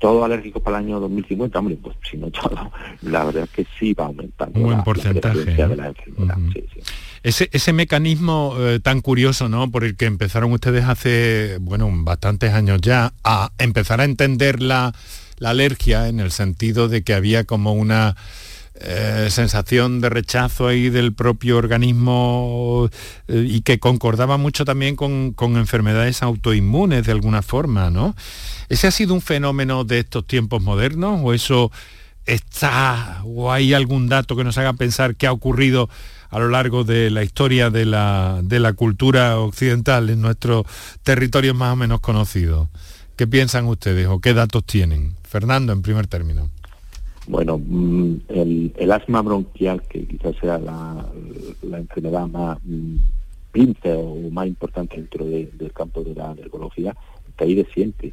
Todo 0.00 0.24
alérgico 0.24 0.60
para 0.60 0.78
el 0.78 0.86
año 0.86 0.98
2050, 0.98 1.58
hombre, 1.58 1.78
pues 1.80 1.96
si 2.10 2.16
no 2.16 2.30
todo, 2.30 2.72
la 3.02 3.24
verdad 3.24 3.44
es 3.44 3.50
que 3.50 3.66
sí 3.78 3.94
va 3.94 4.06
aumentando 4.06 4.58
Un 4.58 4.66
buen 4.66 4.82
porcentaje, 4.82 5.44
de 5.44 5.76
la 5.76 5.88
enfermedad. 5.88 6.38
Ese, 7.22 7.50
ese 7.52 7.72
mecanismo 7.74 8.56
eh, 8.58 8.80
tan 8.80 9.02
curioso, 9.02 9.48
¿no? 9.48 9.70
Por 9.70 9.84
el 9.84 9.94
que 9.94 10.06
empezaron 10.06 10.52
ustedes 10.52 10.84
hace, 10.86 11.58
bueno, 11.60 11.88
bastantes 11.92 12.54
años 12.54 12.80
ya, 12.80 13.12
a 13.22 13.52
empezar 13.58 14.00
a 14.00 14.04
entender 14.04 14.62
la, 14.62 14.94
la 15.38 15.50
alergia 15.50 16.08
en 16.08 16.18
el 16.18 16.30
sentido 16.30 16.88
de 16.88 17.02
que 17.02 17.12
había 17.12 17.44
como 17.44 17.74
una 17.74 18.16
eh, 18.82 19.28
sensación 19.30 20.00
de 20.00 20.08
rechazo 20.08 20.66
ahí 20.66 20.88
del 20.88 21.12
propio 21.12 21.58
organismo 21.58 22.88
eh, 23.28 23.46
y 23.46 23.60
que 23.60 23.78
concordaba 23.78 24.38
mucho 24.38 24.64
también 24.64 24.96
con, 24.96 25.34
enfermedades 25.38 26.22
autoinmunes 26.22 27.04
de 27.04 27.12
alguna 27.12 27.42
forma, 27.42 27.90
¿no? 27.90 28.16
¿Ese 28.70 28.86
ha 28.86 28.90
sido 28.90 29.12
un 29.12 29.20
fenómeno 29.20 29.84
de 29.84 29.98
estos 29.98 30.26
tiempos 30.26 30.62
modernos 30.62 31.20
o 31.22 31.34
eso 31.34 31.70
está 32.24 33.20
o 33.26 33.52
hay 33.52 33.74
algún 33.74 34.08
dato 34.08 34.34
que 34.34 34.44
nos 34.44 34.56
haga 34.56 34.72
pensar 34.72 35.14
qué 35.14 35.26
ha 35.26 35.32
ocurrido 35.32 35.90
a 36.30 36.38
lo 36.38 36.48
largo 36.48 36.82
de 36.82 37.10
la 37.10 37.22
historia 37.22 37.68
de 37.68 37.84
la, 37.84 38.40
de 38.42 38.60
la 38.60 38.72
cultura 38.72 39.38
occidental 39.40 40.08
en 40.08 40.22
nuestros 40.22 40.64
territorios 41.02 41.54
más 41.54 41.74
o 41.74 41.76
menos 41.76 42.00
conocidos? 42.00 42.68
¿Qué 43.16 43.26
piensan 43.26 43.66
ustedes 43.66 44.06
o 44.06 44.20
qué 44.20 44.32
datos 44.32 44.64
tienen? 44.64 45.16
Fernando, 45.22 45.74
en 45.74 45.82
primer 45.82 46.06
término. 46.06 46.48
Bueno, 47.30 47.58
mm, 47.58 48.22
el, 48.28 48.90
asma 48.90 49.22
bronquial, 49.22 49.82
que 49.82 50.04
quizás 50.04 50.34
sea 50.40 50.58
la, 50.58 51.06
enfermedad 51.78 52.26
más 52.26 52.58
mm, 52.64 52.96
o 53.84 54.30
más 54.30 54.48
importante 54.48 54.96
dentro 54.96 55.24
del 55.24 55.72
campo 55.72 56.02
de 56.02 56.16
la 56.16 56.30
alergología, 56.30 56.96
está 57.28 57.44
ahí 57.44 57.54
de 57.54 57.64
siempre. 57.66 58.12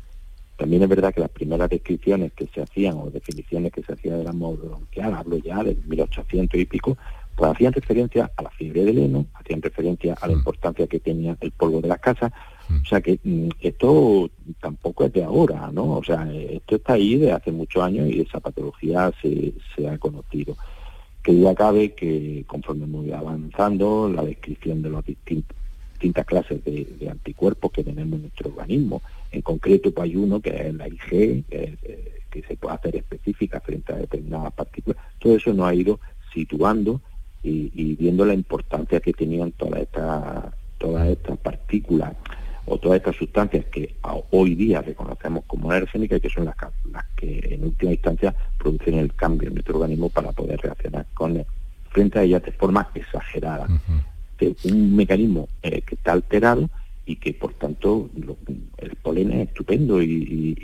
También 0.56 0.84
es 0.84 0.89
verdad 0.89 1.13
que 1.15 1.21
las 1.21 1.32
primeras 1.32 1.67
descripciones 1.67 2.32
que 2.34 2.45
se 2.45 2.62
hacían 2.62 2.97
o 2.97 3.10
definiciones 3.10 3.71
que 3.71 3.82
se 3.82 3.93
hacían 3.93 4.19
del 4.19 4.27
asma 4.27 4.49
bronquial, 4.49 5.15
hablo 5.15 5.38
ya 5.38 5.63
del 5.63 5.82
1800 5.88 6.60
y 6.60 6.65
pico, 6.65 6.95
pues 7.36 7.51
hacían 7.51 7.73
referencia 7.73 8.32
a 8.38 8.43
la 8.43 8.51
fiebre 8.51 8.86
del 8.86 8.99
heno, 8.99 9.25
hacían 9.34 9.63
referencia 9.63 10.15
a 10.21 10.27
la 10.27 10.34
mm. 10.36 10.38
importancia 10.38 10.86
que 10.86 10.99
tenía 10.99 11.36
el 11.41 11.51
polvo 11.51 11.82
de 11.82 11.88
las 11.88 11.99
casas. 11.99 12.32
O 12.69 12.86
sea 12.86 13.01
que 13.01 13.19
mm, 13.23 13.49
esto 13.62 14.30
tampoco 14.60 15.06
es 15.06 15.13
de 15.13 15.23
ahora, 15.23 15.69
¿no? 15.71 15.97
O 15.97 16.03
sea, 16.03 16.30
esto 16.32 16.75
está 16.75 16.93
ahí 16.93 17.15
de 17.15 17.32
hace 17.32 17.51
muchos 17.51 17.84
años 17.84 18.10
y 18.10 18.21
esa 18.21 18.39
patología 18.39 19.12
se, 19.21 19.88
ha 19.88 19.97
conocido. 19.97 20.58
Que 21.23 21.38
ya 21.39 21.56
cabe 21.56 21.93
que 21.93 22.43
conforme 22.47 22.86
muy 22.86 23.12
avanzando, 23.12 24.10
la 24.10 24.23
descripción 24.23 24.82
de 24.82 24.89
las 24.89 25.06
distintas 25.06 26.25
clases 26.25 26.63
de, 26.63 27.10
anticuerpos 27.10 27.71
que 27.71 27.84
tenemos 27.84 28.15
en 28.15 28.21
nuestro 28.23 28.49
organismo, 28.49 29.01
en 29.32 29.41
concreto 29.41 29.91
pues 29.91 30.10
hay 30.10 30.15
uno 30.15 30.39
que 30.39 30.67
es 30.67 30.73
la 30.73 30.88
IG, 30.88 31.10
que, 31.10 31.77
eh, 31.82 32.21
que 32.30 32.41
se 32.43 32.56
puede 32.56 32.75
hacer 32.75 32.95
específica 32.95 33.60
frente 33.60 33.93
a 33.93 33.97
determinadas 33.97 34.53
partículas, 34.53 35.01
todo 35.19 35.36
eso 35.36 35.53
nos 35.53 35.67
ha 35.67 35.73
ido 35.73 35.99
situando 36.34 37.01
y, 37.43 37.95
viendo 37.95 38.25
la 38.25 38.34
importancia 38.34 38.99
que 38.99 39.13
tenían 39.13 39.51
todas 39.51 39.82
estas 39.82 40.53
todas 40.77 41.08
estas 41.08 41.38
partículas 41.39 42.13
o 42.67 42.77
todas 42.77 42.97
estas 42.97 43.15
sustancias 43.15 43.65
que 43.65 43.95
hoy 44.32 44.56
día 44.56 44.82
reconocemos 44.82 45.45
como 45.47 45.71
alergénicas 45.71 46.17
y 46.17 46.21
que 46.21 46.30
son 46.30 46.45
las, 46.45 46.56
las, 46.91 47.06
que 47.15 47.39
en 47.51 47.63
última 47.63 47.91
instancia 47.91 48.36
producen 48.58 48.95
el 48.95 49.13
cambio 49.13 49.47
en 49.47 49.56
nuestro 49.56 49.75
organismo 49.75 50.10
para 50.10 50.32
poder 50.34 50.60
reaccionar 50.60 51.06
con 51.13 51.43
frente 51.89 52.19
a 52.19 52.23
ellas 52.23 52.43
de 52.43 52.51
forma 52.51 52.89
exagerada. 52.93 53.67
un 54.65 54.95
mecanismo 54.95 55.47
eh, 55.63 55.82
que 55.82 55.95
está 55.95 56.12
alterado 56.12 56.69
y 57.08 57.15
que 57.15 57.34
por 57.34 57.54
tanto 57.54 58.10
el 58.78 58.96
polen 58.98 59.32
es 59.32 59.48
estupendo 59.48 60.04
y, 60.04 60.56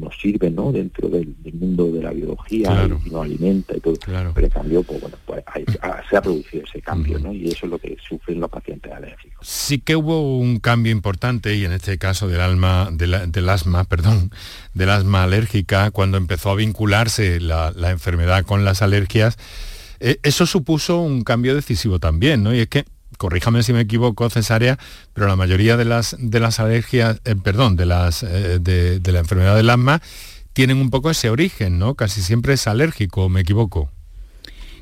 nos 0.00 0.18
sirve 0.18 0.50
¿no? 0.50 0.72
dentro 0.72 1.10
del, 1.10 1.36
mundo 1.52 1.92
de 1.92 2.02
la 2.02 2.10
biología 2.10 2.86
y, 2.86 3.10
nos 3.10 3.22
alimenta 3.22 3.76
y 3.76 3.80
todo. 3.80 3.94
Pero 4.06 4.46
en 4.46 4.50
cambio, 4.50 4.82
pues, 4.82 4.98
bueno, 5.00 5.16
pues 5.26 5.44
se 6.10 6.16
ha 6.16 6.22
producido 6.22 6.64
ese 6.64 6.80
cambio 6.80 7.18
¿no? 7.18 7.34
y 7.34 7.48
eso 7.48 7.66
es 7.66 7.70
lo 7.70 7.78
que 7.78 7.98
sufren 8.08 8.40
los 8.40 8.48
pacientes 8.48 8.90
alérgicos. 8.90 9.46
Sí 9.46 9.78
que 9.78 9.94
hubo 9.94 10.38
un 10.38 10.58
cambio 10.58 10.90
importante 10.90 11.54
y 11.54 11.66
en 11.66 11.72
este 11.72 11.98
caso 11.98 12.28
del 12.28 12.40
alma, 12.40 12.88
del 12.90 13.48
asma, 13.50 13.84
perdón, 13.88 14.30
del 14.72 14.88
asma 14.88 15.24
alérgica, 15.24 15.90
cuando 15.90 16.16
empezó 16.16 16.50
a 16.50 16.54
vincularse 16.54 17.40
la, 17.40 17.72
enfermedad 17.90 18.46
con 18.46 18.64
las 18.64 18.80
alergias, 18.80 19.36
eh, 20.00 20.18
eso 20.22 20.46
supuso 20.46 21.02
un 21.02 21.24
cambio 21.24 21.54
decisivo 21.54 21.98
también, 21.98 22.42
¿no? 22.42 22.54
Y 22.54 22.60
es 22.60 22.68
que 22.68 22.86
corríjame 23.18 23.62
si 23.62 23.72
me 23.72 23.80
equivoco, 23.80 24.28
cesárea, 24.30 24.78
pero 25.12 25.26
la 25.26 25.36
mayoría 25.36 25.76
de 25.76 25.84
las, 25.84 26.16
de 26.18 26.40
las 26.40 26.60
alergias, 26.60 27.20
eh, 27.24 27.34
perdón, 27.36 27.76
de, 27.76 27.86
las, 27.86 28.22
eh, 28.22 28.58
de, 28.60 29.12
la 29.12 29.20
enfermedad 29.20 29.56
del 29.56 29.70
asma, 29.70 30.00
tienen 30.52 30.78
un 30.78 30.90
poco 30.90 31.10
ese 31.10 31.30
origen, 31.30 31.78
¿no? 31.78 31.94
Casi 31.94 32.22
siempre 32.22 32.54
es 32.54 32.66
alérgico, 32.66 33.28
¿me 33.28 33.40
equivoco? 33.40 33.90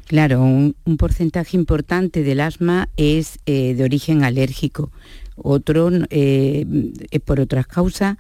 Claro, 0.06 0.40
un, 0.40 0.74
porcentaje 0.98 1.56
importante 1.56 2.22
del 2.22 2.40
asma 2.40 2.88
es 2.96 3.38
eh, 3.44 3.74
de 3.74 3.84
origen 3.84 4.24
alérgico, 4.24 4.90
otro 5.36 5.90
es 6.10 7.20
por 7.24 7.38
otras 7.38 7.66
causas, 7.66 8.16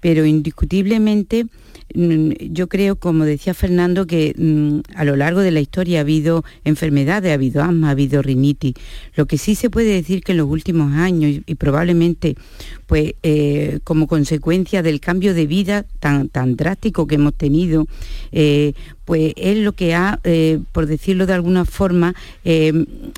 pero 0.00 0.24
indiscutiblemente 0.24 1.46
mm, 1.94 2.30
yo 2.50 2.68
creo, 2.68 2.96
como 2.96 3.24
decía 3.24 3.54
Fernando, 3.54 4.06
que 4.06 4.34
mm, 4.36 4.80
a 4.94 5.04
lo 5.04 5.16
largo 5.16 5.40
de 5.40 5.50
la 5.50 5.60
historia 5.60 5.98
ha 5.98 6.02
habido 6.02 6.44
enfermedades, 6.64 7.30
ha 7.30 7.34
habido 7.34 7.62
asma, 7.62 7.88
ha 7.88 7.92
habido 7.92 8.22
rinitis. 8.22 8.74
Lo 9.14 9.26
que 9.26 9.38
sí 9.38 9.54
se 9.54 9.70
puede 9.70 9.92
decir 9.92 10.22
que 10.22 10.32
en 10.32 10.38
los 10.38 10.48
últimos 10.48 10.92
años 10.94 11.40
y 11.46 11.54
probablemente 11.54 12.36
pues 12.86 13.12
eh, 13.22 13.80
como 13.84 14.06
consecuencia 14.06 14.82
del 14.82 14.98
cambio 15.00 15.34
de 15.34 15.46
vida 15.46 15.84
tan, 16.00 16.30
tan 16.30 16.56
drástico 16.56 17.06
que 17.06 17.16
hemos 17.16 17.34
tenido, 17.34 17.86
eh, 18.32 18.72
pues 19.08 19.32
es 19.36 19.56
lo 19.56 19.72
que 19.72 19.94
ha, 19.94 20.20
eh, 20.24 20.60
por 20.72 20.84
decirlo 20.84 21.24
de 21.24 21.32
alguna 21.32 21.64
forma, 21.64 22.14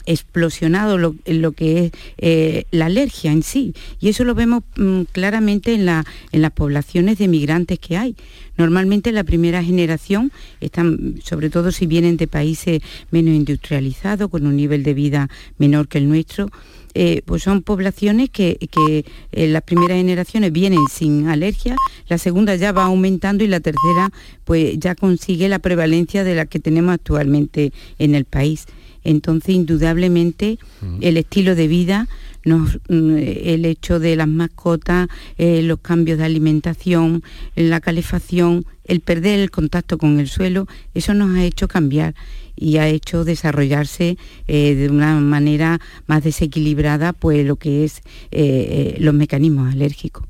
explosionado 0.06 0.98
lo, 0.98 1.52
que 1.52 1.90
es 2.18 2.64
la 2.70 2.86
alergia 2.86 3.32
en 3.32 3.42
sí. 3.42 3.74
Y 3.98 4.08
eso 4.08 4.22
lo 4.22 4.36
vemos 4.36 4.62
mm, 4.76 5.02
claramente 5.10 5.74
en, 5.74 5.86
la, 5.86 6.04
en 6.30 6.42
las 6.42 6.52
poblaciones 6.52 7.18
de 7.18 7.26
migrantes 7.26 7.80
que 7.80 7.96
hay. 7.96 8.14
Normalmente 8.56 9.10
la 9.10 9.24
primera 9.24 9.64
generación 9.64 10.30
están, 10.60 11.16
sobre 11.24 11.50
todo 11.50 11.72
si 11.72 11.86
vienen 11.86 12.16
de 12.16 12.28
países 12.28 12.82
menos 13.10 13.34
industrializados, 13.34 14.30
con 14.30 14.46
un 14.46 14.54
nivel 14.54 14.84
de 14.84 14.94
vida 14.94 15.28
menor 15.58 15.88
que 15.88 15.98
el 15.98 16.08
nuestro, 16.08 16.52
eh, 16.94 17.22
pues 17.24 17.42
son 17.42 17.62
poblaciones 17.62 18.30
que, 18.30 18.58
eh, 18.60 19.48
las 19.48 19.62
primeras 19.62 19.96
generaciones 19.96 20.52
vienen 20.52 20.80
sin 20.90 21.28
alergia, 21.28 21.76
la 22.08 22.18
segunda 22.18 22.56
ya 22.56 22.72
va 22.72 22.84
aumentando 22.84 23.44
y 23.44 23.46
la 23.46 23.60
tercera 23.60 24.10
pues 24.44 24.78
ya 24.78 24.94
consigue 24.94 25.48
la 25.48 25.60
prevalencia 25.60 26.24
de 26.24 26.34
la 26.34 26.46
que 26.46 26.58
tenemos 26.58 26.94
actualmente 26.94 27.72
en 27.98 28.14
el 28.14 28.24
país. 28.24 28.66
Entonces, 29.04 29.54
indudablemente, 29.54 30.58
el 31.00 31.16
estilo 31.16 31.54
de 31.54 31.68
vida, 31.68 32.08
mm, 32.44 33.16
el 33.16 33.64
hecho 33.64 33.98
de 33.98 34.16
las 34.16 34.28
mascotas, 34.28 35.08
eh, 35.38 35.62
los 35.62 35.80
cambios 35.80 36.18
de 36.18 36.24
alimentación, 36.24 37.22
la 37.56 37.80
calefacción, 37.80 38.66
el 38.84 39.00
perder 39.00 39.38
el 39.38 39.50
contacto 39.50 39.96
con 39.96 40.20
el 40.20 40.28
suelo, 40.28 40.66
eso 40.94 41.14
nos 41.14 41.36
ha 41.36 41.44
hecho 41.44 41.68
cambiar 41.68 42.14
y 42.56 42.78
ha 42.78 42.88
hecho 42.88 43.24
desarrollarse 43.24 44.16
eh, 44.46 44.74
de 44.74 44.88
una 44.88 45.18
manera 45.20 45.80
más 46.06 46.22
desequilibrada 46.22 47.12
pues 47.12 47.46
lo 47.46 47.56
que 47.56 47.84
es 47.84 47.98
eh, 47.98 48.02
eh, 48.32 48.96
los 49.00 49.14
mecanismos 49.14 49.72
alérgicos. 49.72 50.24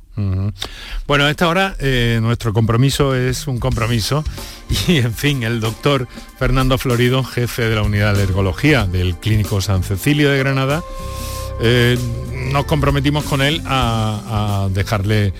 Bueno, 1.07 1.25
a 1.25 1.31
esta 1.31 1.49
hora 1.49 1.77
nuestro 2.21 2.53
compromiso 2.53 3.15
es 3.15 3.47
un 3.47 3.59
compromiso 3.59 4.23
y, 4.89 4.99
en 4.99 5.15
fin, 5.15 5.45
el 5.45 5.61
doctor 5.61 6.09
Fernando 6.39 6.77
Florido, 6.77 7.25
jefe 7.25 7.63
de 7.63 7.77
la 7.77 7.83
unidad 7.83 8.13
de 8.13 8.25
alergología 8.25 8.85
del 8.85 9.17
Clínico 9.17 9.63
San 9.63 9.83
Cecilio 9.83 10.31
de 10.31 10.39
Granada, 10.39 10.83
nos 12.53 12.65
comprometimos 12.67 13.25
con 13.25 13.41
él 13.41 13.63
a, 13.65 14.69
dejarle 14.75 15.33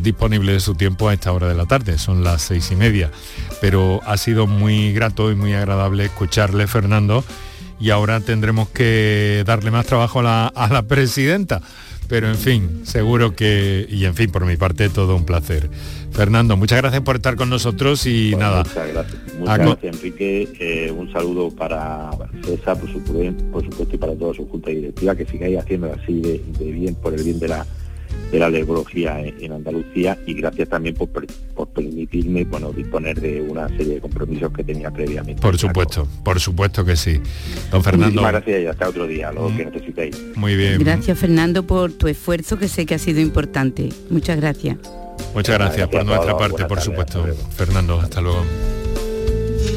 disponible 0.00 0.52
de 0.52 0.60
su 0.60 0.74
tiempo 0.74 1.08
a 1.08 1.14
esta 1.14 1.30
hora 1.30 1.46
de 1.46 1.54
la 1.54 1.66
tarde, 1.66 1.96
son 1.96 2.24
las 2.24 2.42
seis 2.42 2.72
y 2.72 2.76
media 2.76 3.12
pero 3.60 4.00
ha 4.04 4.16
sido 4.16 4.46
muy 4.46 4.92
grato 4.92 5.30
y 5.30 5.34
muy 5.34 5.52
agradable 5.52 6.04
escucharle, 6.04 6.66
Fernando, 6.66 7.24
y 7.80 7.90
ahora 7.90 8.20
tendremos 8.20 8.68
que 8.68 9.42
darle 9.46 9.70
más 9.70 9.86
trabajo 9.86 10.20
a 10.20 10.68
la, 10.70 10.82
presidenta. 10.82 11.60
Pero 12.08 12.28
en 12.28 12.36
fin, 12.36 12.80
seguro 12.84 13.36
que, 13.36 13.86
y 13.88 14.06
en 14.06 14.14
fin, 14.14 14.30
por 14.30 14.46
mi 14.46 14.56
parte, 14.56 14.88
todo 14.88 15.14
un 15.14 15.26
placer. 15.26 15.68
Fernando, 16.10 16.56
muchas 16.56 16.80
gracias 16.80 17.02
por 17.02 17.16
estar 17.16 17.36
con 17.36 17.50
nosotros 17.50 18.06
y 18.06 18.34
nada. 18.34 18.64
Muchas 18.64 18.88
gracias, 18.88 19.34
muchas 19.38 19.58
gracias 19.58 19.94
Enrique. 19.94 20.48
Eh, 20.58 20.90
un 20.90 21.12
saludo 21.12 21.50
para 21.50 22.10
César, 22.44 22.80
por 22.80 22.90
supuesto, 22.90 23.44
por 23.52 23.62
supuesto, 23.62 23.94
y 23.94 23.98
para 23.98 24.14
toda 24.14 24.32
su 24.32 24.48
junta 24.48 24.70
directiva, 24.70 25.14
que 25.14 25.26
sigáis 25.26 25.58
haciendo 25.58 25.92
así 25.92 26.20
de 26.22 26.72
bien, 26.72 26.94
por 26.94 27.12
el 27.12 27.22
bien 27.22 27.38
de 27.38 27.48
la 27.48 27.66
de 28.30 28.38
la 28.38 28.46
alergología 28.46 29.20
en, 29.20 29.52
Andalucía 29.52 30.18
y 30.26 30.34
gracias 30.34 30.68
también 30.68 30.94
por, 30.94 31.08
permitirme 31.68 32.44
bueno, 32.44 32.72
disponer 32.72 33.20
de 33.20 33.40
una 33.40 33.68
serie 33.68 33.94
de 33.94 34.00
compromisos 34.00 34.52
que 34.52 34.62
tenía 34.62 34.90
previamente. 34.90 35.40
Por 35.40 35.58
supuesto, 35.58 36.06
por 36.22 36.38
supuesto 36.38 36.84
que 36.84 36.96
sí. 36.96 37.20
Don 37.70 37.82
Fernando. 37.82 38.06
Muchísimas 38.06 38.32
gracias 38.32 38.62
y 38.62 38.66
hasta 38.66 38.88
otro 38.88 39.06
día, 39.06 39.32
lo 39.32 39.48
que 39.48 39.64
mm. 39.64 39.72
necesitéis. 39.72 40.22
Muy 40.36 40.56
bien. 40.56 40.78
Gracias 40.78 41.18
Fernando 41.18 41.66
por 41.66 41.92
tu 41.92 42.08
esfuerzo 42.08 42.58
que 42.58 42.68
sé 42.68 42.86
que 42.86 42.94
ha 42.94 42.98
sido 42.98 43.20
importante. 43.20 43.88
Muchas 44.10 44.36
gracias. 44.36 44.76
Muchas 45.34 45.58
gracias, 45.58 45.88
por 45.88 46.04
nuestra 46.04 46.36
parte, 46.36 46.64
por 46.64 46.80
supuesto. 46.80 47.26
Fernando, 47.56 48.00
hasta 48.00 48.20
luego. 48.20 48.44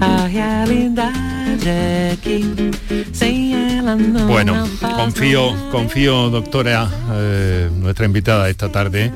a 0.00 0.26
realidade 0.26 1.68
é 1.68 2.16
que 2.20 2.70
sem 3.12 3.78
ela 3.78 3.96
não 3.96 4.26
Bueno, 4.26 4.68
confío, 4.96 5.54
confío, 5.70 6.30
doctora, 6.30 6.88
eh, 7.12 7.68
nuestra 7.72 8.06
invitada 8.06 8.48
esta 8.48 8.68
tarde, 8.70 9.12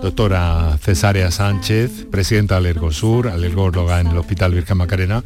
doctora 0.00 0.78
Cesárea 0.82 1.30
Sánchez, 1.30 2.06
presidenta 2.10 2.56
del 2.56 2.66
Ergosur, 2.66 3.28
alergóloga 3.28 4.00
en 4.00 4.08
el 4.08 4.18
Hospital 4.18 4.54
Virgen 4.54 4.76
Macarena, 4.76 5.22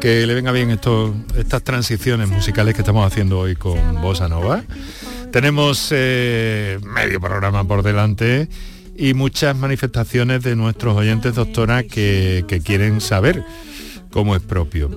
que 0.00 0.26
le 0.26 0.34
venga 0.34 0.52
bien 0.52 0.70
esto, 0.70 1.14
estas 1.36 1.62
transiciones 1.62 2.28
musicales 2.28 2.74
que 2.74 2.82
estamos 2.82 3.06
haciendo 3.06 3.38
hoy 3.38 3.56
con 3.56 4.00
Bossa 4.00 4.28
Nova. 4.28 4.62
Tenemos 5.32 5.88
eh, 5.90 6.78
medio 6.82 7.20
programa 7.20 7.64
por 7.64 7.82
delante 7.82 8.48
y 8.96 9.14
muchas 9.14 9.56
manifestaciones 9.56 10.42
de 10.42 10.56
nuestros 10.56 10.96
oyentes, 10.96 11.34
doctora, 11.34 11.84
que, 11.84 12.44
que 12.48 12.60
quieren 12.60 13.00
saber 13.00 13.44
cómo 14.18 14.34
es 14.34 14.42
propio. 14.42 14.90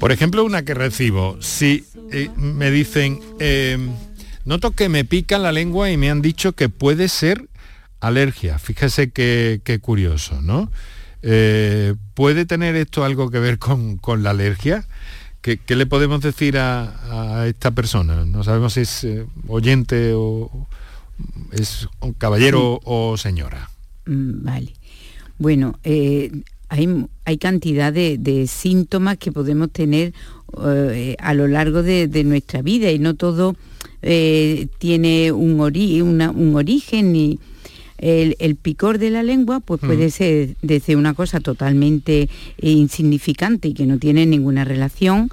Por 0.00 0.10
ejemplo, 0.10 0.44
una 0.44 0.64
que 0.64 0.74
recibo, 0.74 1.36
si 1.40 1.84
eh, 2.10 2.30
me 2.36 2.72
dicen, 2.72 3.20
eh, 3.38 3.78
noto 4.44 4.72
que 4.72 4.88
me 4.88 5.04
pica 5.04 5.38
la 5.38 5.52
lengua 5.52 5.88
y 5.92 5.96
me 5.96 6.10
han 6.10 6.20
dicho 6.20 6.52
que 6.52 6.68
puede 6.68 7.06
ser 7.06 7.48
alergia. 8.00 8.58
Fíjese 8.58 9.10
qué, 9.10 9.60
qué 9.62 9.78
curioso, 9.78 10.42
¿no? 10.42 10.72
Eh, 11.22 11.94
¿Puede 12.14 12.44
tener 12.44 12.74
esto 12.74 13.04
algo 13.04 13.30
que 13.30 13.38
ver 13.38 13.60
con, 13.60 13.98
con 13.98 14.24
la 14.24 14.30
alergia? 14.30 14.84
¿Qué, 15.40 15.58
qué 15.58 15.76
le 15.76 15.86
podemos 15.86 16.20
decir 16.20 16.58
a, 16.58 17.38
a 17.38 17.46
esta 17.46 17.70
persona? 17.70 18.24
No 18.24 18.42
sabemos 18.42 18.72
si 18.72 18.80
es 18.80 19.04
eh, 19.04 19.26
oyente 19.46 20.10
o 20.12 20.66
es 21.52 21.86
un 22.00 22.14
caballero 22.14 22.80
o 22.82 23.16
señora. 23.16 23.70
Mm, 24.06 24.44
Vale. 24.44 24.72
Bueno, 25.38 25.78
eh, 25.84 26.32
hay, 26.74 27.06
hay 27.24 27.38
cantidad 27.38 27.92
de, 27.92 28.18
de 28.18 28.46
síntomas 28.46 29.16
que 29.18 29.32
podemos 29.32 29.70
tener 29.70 30.12
eh, 30.66 31.16
a 31.18 31.34
lo 31.34 31.46
largo 31.48 31.82
de, 31.82 32.08
de 32.08 32.24
nuestra 32.24 32.62
vida 32.62 32.90
y 32.90 32.98
no 32.98 33.14
todo 33.14 33.54
eh, 34.02 34.66
tiene 34.78 35.32
un, 35.32 35.58
ori- 35.58 36.02
una- 36.02 36.30
un 36.30 36.54
origen 36.54 37.14
y 37.16 37.38
el, 37.98 38.36
el 38.38 38.56
picor 38.56 38.98
de 38.98 39.10
la 39.10 39.22
lengua 39.22 39.60
pues 39.60 39.80
Mm. 39.82 39.86
puede 39.86 40.10
ser 40.10 40.56
desde 40.62 40.96
una 40.96 41.14
cosa 41.14 41.40
totalmente 41.40 42.28
insignificante 42.60 43.68
y 43.68 43.74
que 43.74 43.86
no 43.86 43.98
tiene 43.98 44.26
ninguna 44.26 44.64
relación 44.64 45.30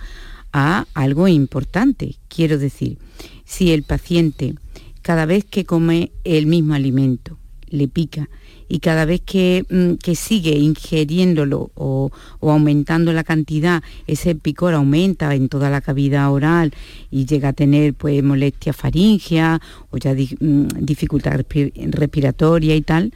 a 0.53 0.85
algo 0.93 1.27
importante. 1.27 2.15
Quiero 2.27 2.57
decir, 2.57 2.97
si 3.45 3.71
el 3.71 3.83
paciente 3.83 4.53
cada 5.01 5.25
vez 5.25 5.43
que 5.45 5.65
come 5.65 6.11
el 6.23 6.45
mismo 6.45 6.73
alimento 6.73 7.37
le 7.69 7.87
pica 7.87 8.29
y 8.71 8.79
cada 8.79 9.03
vez 9.03 9.19
que, 9.19 9.65
mm, 9.69 9.95
que 9.95 10.15
sigue 10.15 10.51
ingiriéndolo 10.51 11.71
o, 11.75 12.09
o 12.39 12.51
aumentando 12.51 13.11
la 13.11 13.25
cantidad, 13.25 13.83
ese 14.07 14.33
picor 14.33 14.73
aumenta 14.73 15.35
en 15.35 15.49
toda 15.49 15.69
la 15.69 15.81
cavidad 15.81 16.31
oral 16.31 16.71
y 17.09 17.25
llega 17.25 17.49
a 17.49 17.53
tener 17.53 17.93
pues 17.93 18.23
molestia 18.23 18.71
faringea 18.71 19.59
o 19.89 19.97
ya 19.97 20.13
mm, 20.13 20.67
dificultad 20.79 21.33
respi- 21.33 21.73
respiratoria 21.91 22.73
y 22.73 22.81
tal, 22.81 23.11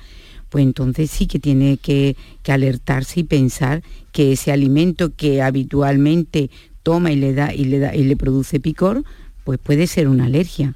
pues 0.50 0.66
entonces 0.66 1.10
sí 1.10 1.26
que 1.26 1.40
tiene 1.40 1.78
que, 1.78 2.18
que 2.44 2.52
alertarse 2.52 3.22
y 3.22 3.24
pensar 3.24 3.82
que 4.12 4.34
ese 4.34 4.52
alimento 4.52 5.14
que 5.16 5.42
habitualmente 5.42 6.50
toma 6.84 7.14
y 7.14 7.16
le 7.16 7.34
da 7.34 7.54
y 7.54 7.64
le 7.64 7.80
da 7.80 7.96
y 7.96 8.04
le 8.04 8.18
produce 8.18 8.60
picor, 8.60 9.06
pues 9.46 9.58
puede 9.58 9.88
ser 9.88 10.10
una 10.10 10.26
alergia. 10.26 10.74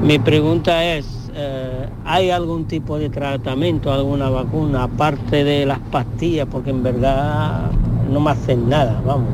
Mi 0.02 0.18
pregunta 0.18 0.84
es, 0.84 1.30
eh, 1.34 1.88
¿hay 2.04 2.30
algún 2.30 2.66
tipo 2.66 2.98
de 2.98 3.08
tratamiento, 3.08 3.92
alguna 3.92 4.28
vacuna, 4.30 4.84
aparte 4.84 5.44
de 5.44 5.64
las 5.64 5.78
pastillas? 5.78 6.46
Porque 6.50 6.70
en 6.70 6.82
verdad 6.82 7.70
no 8.10 8.20
me 8.20 8.32
hacen 8.32 8.68
nada, 8.68 9.00
vamos. 9.06 9.28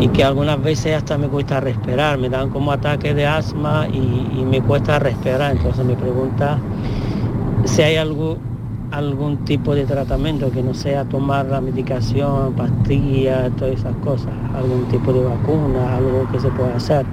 Y 0.00 0.08
que 0.08 0.24
algunas 0.24 0.62
veces 0.62 0.96
hasta 0.96 1.18
me 1.18 1.28
cuesta 1.28 1.60
respirar, 1.60 2.18
me 2.18 2.28
dan 2.28 2.50
como 2.50 2.72
ataques 2.72 3.14
de 3.14 3.26
asma 3.26 3.88
y, 3.92 4.40
y 4.40 4.44
me 4.48 4.62
cuesta 4.62 4.98
respirar. 4.98 5.52
Entonces 5.56 5.84
mi 5.84 5.94
pregunta, 5.94 6.58
si 7.64 7.82
hay 7.82 7.96
algo, 7.96 8.38
algún 8.90 9.44
tipo 9.44 9.74
de 9.74 9.84
tratamiento 9.84 10.50
que 10.50 10.62
no 10.62 10.74
sea 10.74 11.04
tomar 11.04 11.46
la 11.46 11.60
medicación, 11.60 12.54
pastillas, 12.54 13.54
todas 13.56 13.78
esas 13.78 13.96
cosas, 13.96 14.32
algún 14.54 14.88
tipo 14.88 15.12
de 15.12 15.24
vacuna, 15.24 15.96
algo 15.96 16.28
que 16.30 16.40
se 16.40 16.48
pueda 16.50 16.76
hacer. 16.76 17.06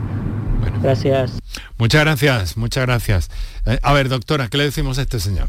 Gracias. 0.82 1.40
Muchas 1.78 2.02
gracias, 2.02 2.58
muchas 2.58 2.86
gracias. 2.86 3.32
Eh, 3.66 3.80
a 3.82 3.94
ver, 3.94 4.10
doctora, 4.10 4.48
¿qué 4.48 4.58
le 4.58 4.66
decimos 4.66 4.98
a 4.98 5.02
este 5.02 5.20
señor? 5.20 5.48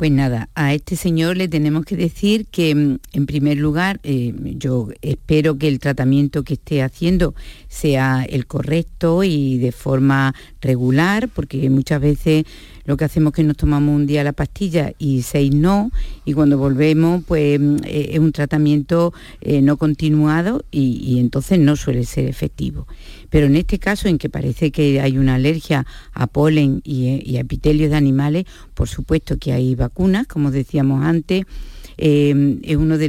Pues 0.00 0.10
nada, 0.10 0.48
a 0.54 0.72
este 0.72 0.96
señor 0.96 1.36
le 1.36 1.46
tenemos 1.46 1.84
que 1.84 1.94
decir 1.94 2.46
que, 2.46 2.74
mm, 2.74 2.98
en 3.12 3.26
primer 3.26 3.58
lugar, 3.58 4.00
eh, 4.02 4.32
yo 4.56 4.88
espero 5.02 5.58
que 5.58 5.68
el 5.68 5.78
tratamiento 5.78 6.42
que 6.42 6.54
esté 6.54 6.82
haciendo 6.82 7.34
sea 7.68 8.24
el 8.26 8.46
correcto 8.46 9.24
y 9.24 9.58
de 9.58 9.72
forma 9.72 10.34
regular, 10.62 11.28
porque 11.28 11.68
muchas 11.68 12.00
veces 12.00 12.44
lo 12.90 12.96
que 12.96 13.04
hacemos 13.04 13.30
es 13.30 13.36
que 13.36 13.44
nos 13.44 13.56
tomamos 13.56 13.94
un 13.94 14.04
día 14.04 14.24
la 14.24 14.32
pastilla 14.32 14.94
y 14.98 15.22
seis 15.22 15.54
no, 15.54 15.92
y 16.24 16.32
cuando 16.32 16.58
volvemos, 16.58 17.22
pues 17.24 17.60
mm, 17.60 17.76
eh, 17.84 18.08
es 18.14 18.18
un 18.18 18.32
tratamiento 18.32 19.14
eh, 19.40 19.62
no 19.62 19.76
continuado 19.76 20.64
y, 20.72 21.20
entonces 21.20 21.60
no 21.60 21.76
suele 21.76 22.04
ser 22.04 22.26
efectivo. 22.26 22.88
Pero 23.28 23.46
en 23.46 23.54
este 23.54 23.78
caso, 23.78 24.08
en 24.08 24.18
que 24.18 24.28
parece 24.28 24.72
que 24.72 25.00
hay 25.00 25.18
una 25.18 25.36
alergia 25.36 25.86
a 26.12 26.26
polen 26.26 26.80
y, 26.82 27.22
y 27.24 27.36
a 27.36 27.42
epitelios 27.42 27.90
de 27.90 27.96
animales, 27.96 28.46
por 28.74 28.88
supuesto 28.88 29.38
que 29.38 29.52
hay 29.52 29.76
vacunas, 29.76 30.26
como 30.26 30.50
decíamos 30.50 31.04
antes, 31.04 31.46
eh, 32.02 32.58
es 32.62 32.76
uno 32.76 32.96
de, 32.96 33.08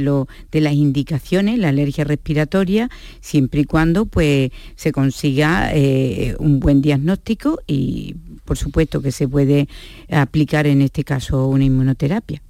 de 0.52 0.60
las 0.60 0.74
indicaciones, 0.74 1.58
la 1.58 1.70
alergia 1.70 2.04
respiratoria, 2.04 2.90
siempre 3.20 3.62
y 3.62 3.64
cuando 3.64 4.04
pues, 4.04 4.50
se 4.76 4.92
consiga 4.92 5.70
eh, 5.74 6.36
un 6.38 6.60
buen 6.60 6.82
diagnóstico 6.82 7.60
y 7.66 8.16
por 8.44 8.58
supuesto 8.58 9.02
que 9.02 9.12
se 9.12 9.28
puede 9.28 9.68
aplicar 10.10 10.66
en 10.66 10.82
este 10.82 11.04
caso 11.04 11.46
una 11.46 11.64
inmunoterapia. 11.64 12.42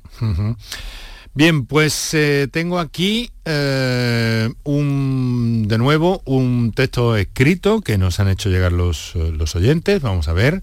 Bien, 1.35 1.65
pues 1.65 2.13
eh, 2.13 2.47
tengo 2.53 2.79
aquí 2.79 3.31
eh, 3.47 4.51
un, 4.65 5.65
de 5.67 5.79
nuevo 5.79 6.21
un 6.27 6.73
texto 6.73 7.17
escrito 7.17 7.81
que 7.81 7.97
nos 7.97 8.21
han 8.21 8.29
hecho 8.29 8.51
llegar 8.51 8.73
los, 8.73 9.13
eh, 9.15 9.33
los 9.33 9.57
oyentes. 9.57 10.03
Vamos 10.03 10.29
a 10.29 10.35
ver. 10.35 10.63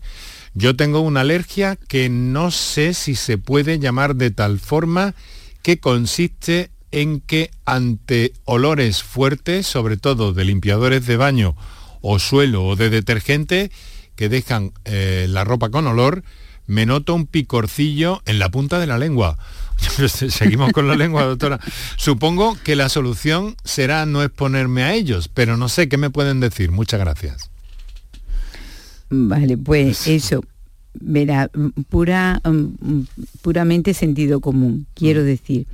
Yo 0.54 0.76
tengo 0.76 1.00
una 1.00 1.22
alergia 1.22 1.76
que 1.76 2.10
no 2.10 2.52
sé 2.52 2.94
si 2.94 3.16
se 3.16 3.40
puede 3.40 3.80
llamar 3.80 4.16
de 4.16 4.30
tal 4.30 4.60
forma 4.60 5.16
que 5.64 5.80
consiste 5.80 6.70
en 6.92 7.20
que 7.20 7.50
ante 7.66 8.34
olores 8.46 9.02
fuertes, 9.02 9.66
sobre 9.66 9.98
todo 9.98 10.34
de 10.34 10.46
limpiadores 10.46 11.06
de 11.08 11.18
baño 11.18 11.56
o 12.02 12.20
suelo 12.20 12.66
o 12.66 12.76
de 12.76 12.92
detergente 12.92 13.72
que 14.20 14.28
dejan 14.28 14.74
eh, 14.84 15.28
la 15.30 15.46
ropa 15.46 15.70
con 15.70 15.88
olor, 15.88 16.24
me 16.68 16.86
noto 16.86 17.16
un 17.16 17.26
picorcillo 17.26 18.22
en 18.26 18.38
la 18.38 18.50
punta 18.52 18.78
de 18.78 18.86
la 18.86 18.98
lengua. 18.98 19.38
Seguimos 20.10 20.74
con 20.74 20.90
la 20.90 20.98
lengua, 20.98 21.24
doctora. 21.24 21.58
Supongo 21.96 22.58
que 22.62 22.76
la 22.76 22.90
solución 22.90 23.56
será 23.64 24.06
no 24.06 24.22
exponerme 24.22 24.84
a 24.84 24.94
ellos, 24.94 25.30
pero 25.34 25.56
no 25.56 25.70
sé 25.70 25.88
qué 25.88 25.96
me 25.96 26.10
pueden 26.10 26.42
decir. 26.42 26.70
Muchas 26.70 27.00
gracias. 27.00 27.50
Vale, 29.10 29.58
pues 29.58 30.06
eso, 30.10 30.44
verá, 31.00 31.50
mm, 31.54 31.68
pura, 31.88 32.42
mm, 32.44 33.04
puramente 33.42 33.94
sentido 33.94 34.42
común, 34.42 34.86
quiero 34.96 35.24
decir. 35.24 35.66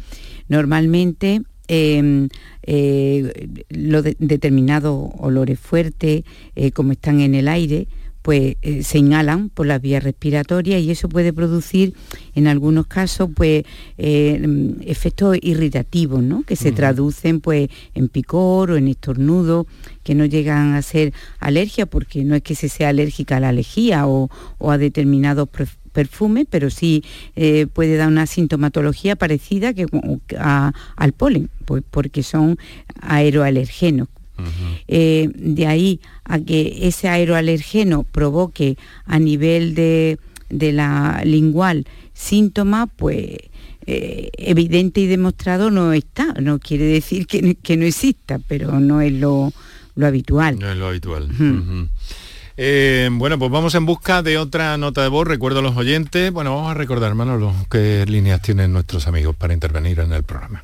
Normalmente 0.50 1.42
eh, 1.68 2.28
eh, 2.62 3.50
los 3.70 4.04
de- 4.04 4.16
determinados 4.20 5.10
olores 5.18 5.60
fuertes, 5.60 6.24
eh, 6.56 6.72
como 6.72 6.92
están 6.92 7.22
en 7.22 7.34
el 7.34 7.48
aire, 7.48 7.88
pues 8.26 8.56
eh, 8.64 8.82
se 8.82 8.98
inhalan 8.98 9.50
por 9.50 9.68
las 9.68 9.80
vías 9.80 10.04
respiratorias 10.04 10.82
y 10.82 10.90
eso 10.90 11.08
puede 11.08 11.32
producir 11.32 11.94
en 12.34 12.48
algunos 12.48 12.88
casos 12.88 13.30
pues 13.36 13.64
eh, 14.00 14.42
mm, 14.48 14.82
efectos 14.82 15.38
irritativos, 15.44 16.24
¿no? 16.24 16.42
que 16.42 16.56
se 16.56 16.72
traducen 16.72 17.40
pues 17.40 17.70
en 17.94 18.08
picor 18.08 18.72
o 18.72 18.78
en 18.78 18.88
estornudo, 18.88 19.68
que 20.02 20.16
no 20.16 20.26
llegan 20.26 20.74
a 20.74 20.82
ser 20.82 21.14
alergia 21.40 21.86
porque 21.86 22.24
no 22.24 22.34
es 22.34 22.42
que 22.42 22.56
se 22.56 22.68
sea 22.68 22.90
alérgica 22.90 23.38
a 23.38 23.40
la 23.42 23.52
lejía 23.52 24.08
o, 24.08 24.32
o 24.58 24.72
a 24.72 24.80
determinados 24.80 25.48
perf- 25.48 25.78
perfumes, 25.94 26.48
pero 26.50 26.72
sí 26.72 27.04
eh, 27.36 27.68
puede 27.72 27.96
dar 27.96 28.08
una 28.08 28.26
sintomatología 28.26 29.16
parecida 29.16 29.72
que, 29.76 29.86
a- 30.40 30.74
al 30.96 31.12
polen, 31.14 31.52
pues 31.66 31.84
porque 31.92 32.24
son 32.24 32.58
aeroalergenos. 33.02 34.08
Eh, 34.88 35.30
de 35.34 35.68
ahí 35.68 36.00
a 36.24 36.40
que 36.40 36.88
ese 36.88 37.08
aeroalergeno 37.10 38.04
provoque 38.04 38.78
a 39.06 39.20
nivel 39.20 39.76
de, 39.76 40.18
de 40.50 40.72
la 40.74 41.22
lingual 41.26 41.86
síntomas, 42.14 42.90
pues 42.96 43.38
eh, 43.88 44.30
evidente 44.38 45.02
y 45.02 45.08
demostrado 45.08 45.70
no 45.72 45.94
está. 45.94 46.34
No 46.42 46.60
quiere 46.60 46.86
decir 46.86 47.28
que, 47.28 47.42
no- 47.42 47.54
que 47.62 47.78
no 47.78 47.86
exista, 47.86 48.40
pero 48.48 48.80
no 48.80 49.02
es 49.02 49.12
lo, 49.14 49.52
lo 49.96 50.08
habitual. 50.08 50.58
No 50.60 50.72
es 50.72 50.78
lo 50.78 50.88
habitual. 50.88 51.28
Eh, 52.58 53.10
bueno, 53.12 53.38
pues 53.38 53.52
vamos 53.52 53.76
en 53.76 53.86
busca 53.86 54.24
de 54.24 54.38
otra 54.38 54.78
nota 54.78 55.02
de 55.04 55.10
voz. 55.10 55.28
Recuerdo 55.28 55.60
a 55.60 55.62
los 55.62 55.76
oyentes. 55.76 56.32
Bueno, 56.32 56.56
vamos 56.56 56.72
a 56.72 56.74
recordar, 56.74 57.14
Manolo, 57.14 57.54
qué 57.70 58.06
líneas 58.08 58.42
tienen 58.42 58.72
nuestros 58.72 59.08
amigos 59.08 59.36
para 59.36 59.54
intervenir 59.54 60.00
en 60.00 60.14
el 60.14 60.24
programa. 60.24 60.64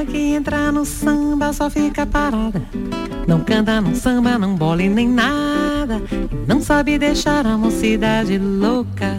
Baiana 0.00 0.04
que 0.06 0.18
entra 0.34 0.72
no 0.72 0.84
samba 0.84 1.52
só 1.52 1.68
fica 1.68 2.06
parada. 2.06 2.62
Não 3.26 3.40
canta, 3.40 3.80
não 3.80 3.94
samba, 3.94 4.38
não 4.38 4.54
bola 4.54 4.82
e 4.82 4.88
nem 4.88 5.08
nada. 5.08 6.00
E 6.10 6.46
não 6.48 6.60
sabe 6.60 6.98
deixar 6.98 7.46
a 7.46 7.56
mocidade 7.56 8.38
louca. 8.38 9.16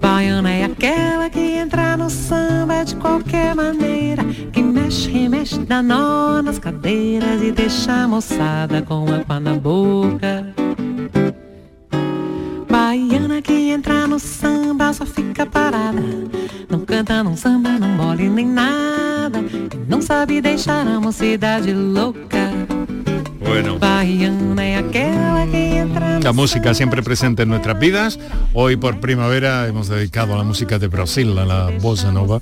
Baiana 0.00 0.50
é 0.50 0.64
aquela 0.64 1.30
que 1.30 1.38
entra 1.38 1.96
no 1.96 2.10
samba 2.10 2.84
de 2.84 2.96
qualquer 2.96 3.54
maneira. 3.54 4.24
Que 4.52 4.62
mexe, 4.62 5.10
remexe, 5.10 5.58
dá 5.60 5.82
nó 5.82 6.42
nas 6.42 6.58
cadeiras 6.58 7.42
e 7.42 7.52
deixa 7.52 8.04
a 8.04 8.08
moçada 8.08 8.82
com 8.82 9.04
água 9.12 9.38
na 9.38 9.54
boca. 9.54 10.33
Sabe 20.24 20.40
deixar 20.40 20.88
a 20.88 21.00
mocidade 21.00 21.74
louca. 21.74 22.50
Bueno. 23.40 23.78
La 26.22 26.32
música 26.32 26.72
siempre 26.72 27.02
presente 27.02 27.42
en 27.42 27.50
nuestras 27.50 27.78
vidas. 27.78 28.18
Hoy 28.54 28.76
por 28.76 29.00
primavera 29.00 29.66
hemos 29.66 29.88
dedicado 29.88 30.32
a 30.32 30.38
la 30.38 30.44
música 30.44 30.78
de 30.78 30.88
Brasil, 30.88 31.38
a 31.38 31.44
la 31.44 31.70
bossa 31.78 32.10
nova, 32.10 32.40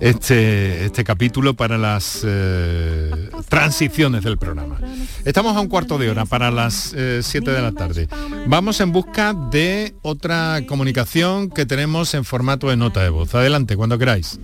este, 0.00 0.86
este 0.86 1.04
capítulo 1.04 1.54
para 1.54 1.78
las 1.78 2.22
eh, 2.26 3.30
transiciones 3.48 4.24
del 4.24 4.36
programa. 4.36 4.80
Estamos 5.24 5.56
a 5.56 5.60
un 5.60 5.68
cuarto 5.68 5.98
de 5.98 6.10
hora 6.10 6.24
para 6.24 6.50
las 6.50 6.96
7 7.20 7.48
de 7.48 7.62
la 7.62 7.70
tarde. 7.70 8.08
Vamos 8.48 8.80
en 8.80 8.90
busca 8.90 9.34
de 9.52 9.94
otra 10.02 10.62
comunicación 10.66 11.48
que 11.48 11.64
tenemos 11.64 12.12
en 12.14 12.24
formato 12.24 12.70
de 12.70 12.76
nota 12.76 13.04
de 13.04 13.10
voz. 13.10 13.32
Adelante, 13.36 13.76
cuando 13.76 13.98
queráis. 13.98 14.40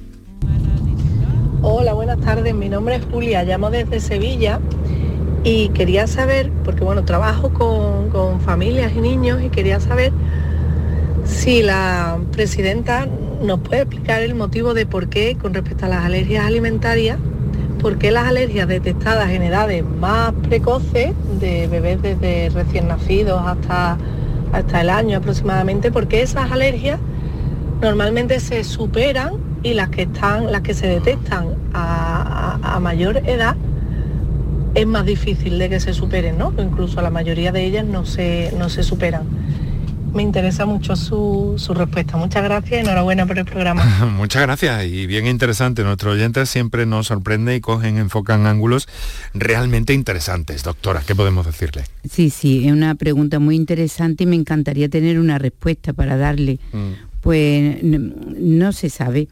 Hola, 1.62 1.92
buenas 1.92 1.99
tardes. 2.20 2.54
Mi 2.54 2.68
nombre 2.68 2.96
es 2.96 3.04
Julia, 3.10 3.44
llamo 3.44 3.70
desde 3.70 4.00
Sevilla 4.00 4.60
y 5.44 5.70
quería 5.70 6.06
saber, 6.06 6.50
porque 6.64 6.84
bueno, 6.84 7.04
trabajo 7.04 7.52
con, 7.52 8.10
con 8.10 8.40
familias 8.40 8.92
y 8.94 9.00
niños 9.00 9.42
y 9.42 9.48
quería 9.48 9.80
saber 9.80 10.12
si 11.24 11.62
la 11.62 12.18
presidenta 12.32 13.06
¿nos 13.40 13.60
puede 13.60 13.82
explicar 13.82 14.22
el 14.22 14.34
motivo 14.34 14.74
de 14.74 14.86
por 14.86 15.08
qué, 15.08 15.36
con 15.36 15.54
respecto 15.54 15.86
a 15.86 15.88
las 15.88 16.04
alergias 16.04 16.44
alimentarias, 16.44 17.18
por 17.80 17.96
qué 17.96 18.10
las 18.10 18.26
alergias 18.26 18.68
detectadas 18.68 19.30
en 19.30 19.42
edades 19.42 19.82
más 19.84 20.32
precoces, 20.48 21.12
de 21.40 21.66
bebés 21.66 22.02
desde 22.02 22.50
recién 22.50 22.88
nacidos 22.88 23.40
hasta, 23.46 23.96
hasta 24.52 24.80
el 24.82 24.90
año 24.90 25.18
aproximadamente, 25.18 25.90
por 25.90 26.06
qué 26.06 26.20
esas 26.20 26.52
alergias 26.52 27.00
normalmente 27.80 28.40
se 28.40 28.62
superan 28.62 29.49
y 29.62 29.74
las 29.74 29.90
que 29.90 30.02
están, 30.02 30.50
las 30.50 30.62
que 30.62 30.74
se 30.74 30.86
detectan 30.86 31.48
a, 31.74 32.58
a- 32.62 32.76
a 32.76 32.80
mayor 32.80 33.18
edad 33.28 33.56
es 34.74 34.86
más 34.86 35.04
difícil 35.04 35.58
de 35.58 35.68
que 35.68 35.80
se 35.80 35.92
superen, 35.92 36.38
¿no? 36.38 36.52
Incluso 36.58 37.02
la 37.02 37.10
mayoría 37.10 37.50
de 37.52 37.64
ellas 37.64 37.84
no 37.84 38.06
se, 38.06 38.52
no 38.56 38.68
se 38.68 38.82
superan. 38.82 39.22
Me 40.14 40.22
interesa 40.22 40.66
mucho 40.66 40.96
su, 40.96 41.54
su 41.56 41.72
respuesta. 41.74 42.16
Muchas 42.16 42.42
gracias 42.42 42.72
y 42.72 42.84
enhorabuena 42.84 43.26
por 43.26 43.38
el 43.38 43.44
programa. 43.44 43.84
Muchas 44.16 44.42
gracias 44.42 44.84
y 44.86 45.06
bien 45.06 45.26
interesante. 45.26 45.84
Nuestros 45.84 46.14
oyentes 46.14 46.48
siempre 46.48 46.84
nos 46.86 47.08
sorprende 47.08 47.54
y 47.54 47.60
cogen, 47.60 47.96
enfocan 47.98 48.46
ángulos 48.46 48.88
realmente 49.34 49.92
interesantes. 49.92 50.62
Doctora, 50.64 51.02
¿qué 51.06 51.14
podemos 51.14 51.46
decirle? 51.46 51.84
Sí, 52.08 52.30
sí, 52.30 52.66
es 52.66 52.72
una 52.72 52.94
pregunta 52.96 53.38
muy 53.38 53.54
interesante 53.56 54.24
y 54.24 54.26
me 54.26 54.36
encantaría 54.36 54.88
tener 54.88 55.18
una 55.20 55.38
respuesta 55.38 55.92
para 55.92 56.16
darle. 56.16 56.58
Pues 57.20 57.82
n- 57.82 58.12
no 58.38 58.72
se 58.72 58.88
sabe. 58.90 59.28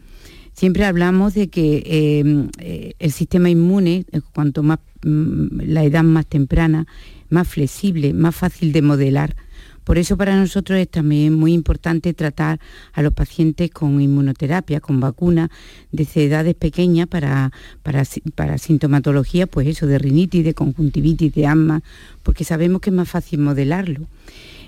Siempre 0.58 0.86
hablamos 0.86 1.34
de 1.34 1.46
que 1.46 1.84
eh, 1.86 2.48
eh, 2.58 2.94
el 2.98 3.12
sistema 3.12 3.48
inmune, 3.48 4.04
eh, 4.10 4.20
cuanto 4.32 4.64
más 4.64 4.80
mm, 5.04 5.60
la 5.60 5.84
edad 5.84 6.02
más 6.02 6.26
temprana, 6.26 6.88
más 7.30 7.46
flexible, 7.46 8.12
más 8.12 8.34
fácil 8.34 8.72
de 8.72 8.82
modelar. 8.82 9.36
Por 9.84 9.98
eso 9.98 10.16
para 10.16 10.34
nosotros 10.34 10.80
es 10.80 10.88
también 10.88 11.34
muy 11.34 11.52
importante 11.52 12.12
tratar 12.12 12.58
a 12.92 13.02
los 13.02 13.12
pacientes 13.12 13.70
con 13.70 14.00
inmunoterapia, 14.00 14.80
con 14.80 14.98
vacuna, 14.98 15.48
desde 15.92 16.24
edades 16.24 16.56
pequeñas 16.56 17.06
para, 17.06 17.52
para, 17.84 18.02
para 18.34 18.58
sintomatología, 18.58 19.46
pues 19.46 19.68
eso, 19.68 19.86
de 19.86 19.98
rinitis, 19.98 20.44
de 20.44 20.54
conjuntivitis, 20.54 21.32
de 21.34 21.46
asma, 21.46 21.84
porque 22.24 22.42
sabemos 22.42 22.80
que 22.80 22.90
es 22.90 22.96
más 22.96 23.08
fácil 23.08 23.38
modelarlo. 23.38 24.08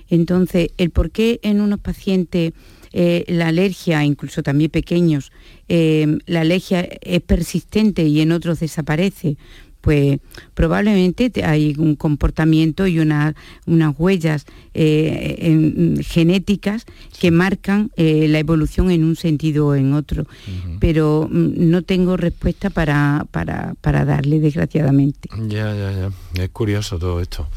Entonces, 0.08 0.70
el 0.76 0.90
por 0.90 1.10
qué 1.10 1.40
en 1.42 1.60
unos 1.60 1.80
pacientes 1.80 2.52
eh, 2.92 3.24
la 3.28 3.48
alergia, 3.48 4.04
incluso 4.04 4.42
también 4.42 4.70
pequeños, 4.70 5.32
eh, 5.68 6.18
la 6.26 6.40
alergia 6.40 6.88
es 7.00 7.20
persistente 7.20 8.02
y 8.02 8.20
en 8.20 8.32
otros 8.32 8.60
desaparece, 8.60 9.36
pues 9.80 10.18
probablemente 10.54 11.30
te- 11.30 11.44
hay 11.44 11.74
un 11.78 11.96
comportamiento 11.96 12.86
y 12.86 12.98
una- 12.98 13.34
unas 13.66 13.94
huellas 13.98 14.44
eh, 14.74 15.36
en- 15.40 16.00
genéticas 16.04 16.84
que 17.18 17.30
marcan 17.30 17.90
eh, 17.96 18.26
la 18.28 18.38
evolución 18.38 18.90
en 18.90 19.02
un 19.04 19.16
sentido 19.16 19.68
o 19.68 19.74
en 19.74 19.94
otro. 19.94 20.26
Pero 20.78 21.28
mm, 21.30 21.70
no 21.70 21.82
tengo 21.82 22.16
respuesta 22.16 22.70
para, 22.70 23.26
para, 23.30 23.74
para 23.80 24.04
darle, 24.04 24.38
desgraciadamente. 24.38 25.28
Ya, 25.48 25.74
ya, 25.74 25.92
ya. 26.34 26.42
Es 26.44 26.50
curioso 26.50 26.98
todo 26.98 27.20
esto. 27.20 27.48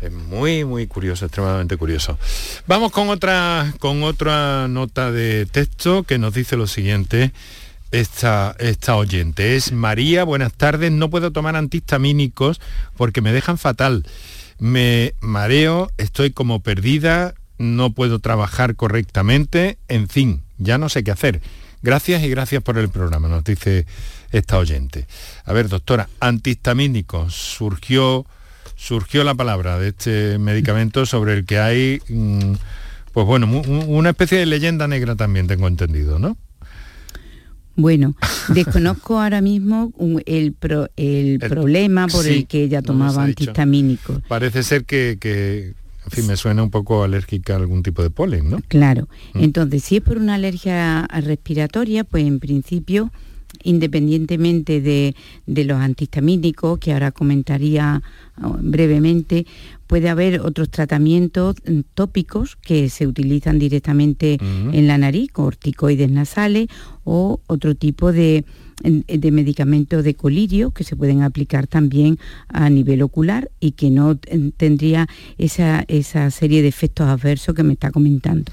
Es 0.00 0.12
muy, 0.12 0.64
muy 0.64 0.86
curioso, 0.86 1.24
extremadamente 1.26 1.76
curioso. 1.76 2.18
Vamos 2.66 2.92
con 2.92 3.08
otra, 3.08 3.74
con 3.80 4.02
otra 4.04 4.68
nota 4.68 5.10
de 5.10 5.46
texto 5.46 6.04
que 6.04 6.18
nos 6.18 6.34
dice 6.34 6.56
lo 6.56 6.66
siguiente. 6.66 7.32
Esta, 7.92 8.54
esta 8.60 8.94
oyente 8.94 9.56
es 9.56 9.72
María, 9.72 10.22
buenas 10.22 10.52
tardes, 10.52 10.92
no 10.92 11.10
puedo 11.10 11.32
tomar 11.32 11.56
antihistamínicos 11.56 12.60
porque 12.96 13.20
me 13.20 13.32
dejan 13.32 13.58
fatal. 13.58 14.06
Me 14.60 15.14
mareo, 15.20 15.90
estoy 15.96 16.30
como 16.30 16.60
perdida, 16.60 17.34
no 17.58 17.92
puedo 17.92 18.20
trabajar 18.20 18.76
correctamente, 18.76 19.76
en 19.88 20.08
fin, 20.08 20.42
ya 20.58 20.78
no 20.78 20.88
sé 20.88 21.02
qué 21.02 21.10
hacer. 21.10 21.40
Gracias 21.82 22.22
y 22.22 22.28
gracias 22.28 22.62
por 22.62 22.78
el 22.78 22.90
programa, 22.90 23.26
nos 23.26 23.42
dice 23.42 23.86
esta 24.30 24.58
oyente. 24.58 25.08
A 25.44 25.52
ver, 25.52 25.68
doctora, 25.68 26.08
antihistamínicos, 26.20 27.34
surgió, 27.34 28.24
surgió 28.76 29.24
la 29.24 29.34
palabra 29.34 29.80
de 29.80 29.88
este 29.88 30.38
medicamento 30.38 31.06
sobre 31.06 31.34
el 31.34 31.44
que 31.44 31.58
hay, 31.58 32.00
mm, 32.08 32.52
pues 33.12 33.26
bueno, 33.26 33.48
una 33.48 34.10
especie 34.10 34.38
de 34.38 34.46
leyenda 34.46 34.86
negra 34.86 35.16
también, 35.16 35.48
tengo 35.48 35.66
entendido, 35.66 36.20
¿no? 36.20 36.36
Bueno, 37.80 38.14
desconozco 38.54 39.20
ahora 39.20 39.40
mismo 39.40 39.92
un- 39.96 40.22
el, 40.26 40.52
pro- 40.52 40.88
el 40.96 41.38
problema 41.38 42.06
por 42.08 42.24
sí, 42.24 42.30
el 42.30 42.46
que 42.46 42.64
ella 42.64 42.82
tomaba 42.82 43.24
antihistamínicos. 43.24 44.22
Parece 44.28 44.62
ser 44.62 44.84
que, 44.84 45.16
que, 45.20 45.74
en 46.04 46.10
fin, 46.10 46.26
me 46.26 46.36
suena 46.36 46.62
un 46.62 46.70
poco 46.70 47.02
alérgica 47.04 47.54
a 47.54 47.56
algún 47.56 47.82
tipo 47.82 48.02
de 48.02 48.10
polen, 48.10 48.50
¿no? 48.50 48.60
Claro. 48.68 49.08
Mm. 49.34 49.40
Entonces, 49.44 49.84
si 49.84 49.96
es 49.96 50.02
por 50.02 50.18
una 50.18 50.34
alergia 50.34 51.06
respiratoria, 51.06 52.04
pues 52.04 52.24
en 52.26 52.40
principio, 52.40 53.12
independientemente 53.62 54.80
de, 54.80 55.14
de 55.46 55.64
los 55.64 55.78
antihistamínicos, 55.78 56.78
que 56.78 56.92
ahora 56.92 57.12
comentaría 57.12 58.02
oh, 58.42 58.56
brevemente, 58.60 59.46
puede 59.86 60.08
haber 60.08 60.40
otros 60.40 60.70
tratamientos 60.70 61.56
mm, 61.66 61.80
tópicos 61.94 62.56
que 62.56 62.88
se 62.88 63.06
utilizan 63.06 63.58
directamente 63.58 64.38
en 64.72 64.86
la 64.86 64.98
nariz, 64.98 65.32
corticoides 65.32 66.10
nasales 66.10 66.68
o 67.04 67.40
otro 67.46 67.74
tipo 67.74 68.12
de, 68.12 68.44
de 68.82 69.30
medicamentos 69.30 70.02
de 70.04 70.14
colirio 70.14 70.70
que 70.70 70.84
se 70.84 70.96
pueden 70.96 71.22
aplicar 71.22 71.66
también 71.66 72.18
a 72.48 72.70
nivel 72.70 73.02
ocular 73.02 73.50
y 73.60 73.72
que 73.72 73.90
no 73.90 74.12
eh, 74.26 74.50
tendría 74.56 75.06
esa, 75.38 75.84
esa 75.88 76.30
serie 76.30 76.62
de 76.62 76.68
efectos 76.68 77.06
adversos 77.06 77.54
que 77.54 77.62
me 77.62 77.74
está 77.74 77.90
comentando. 77.90 78.50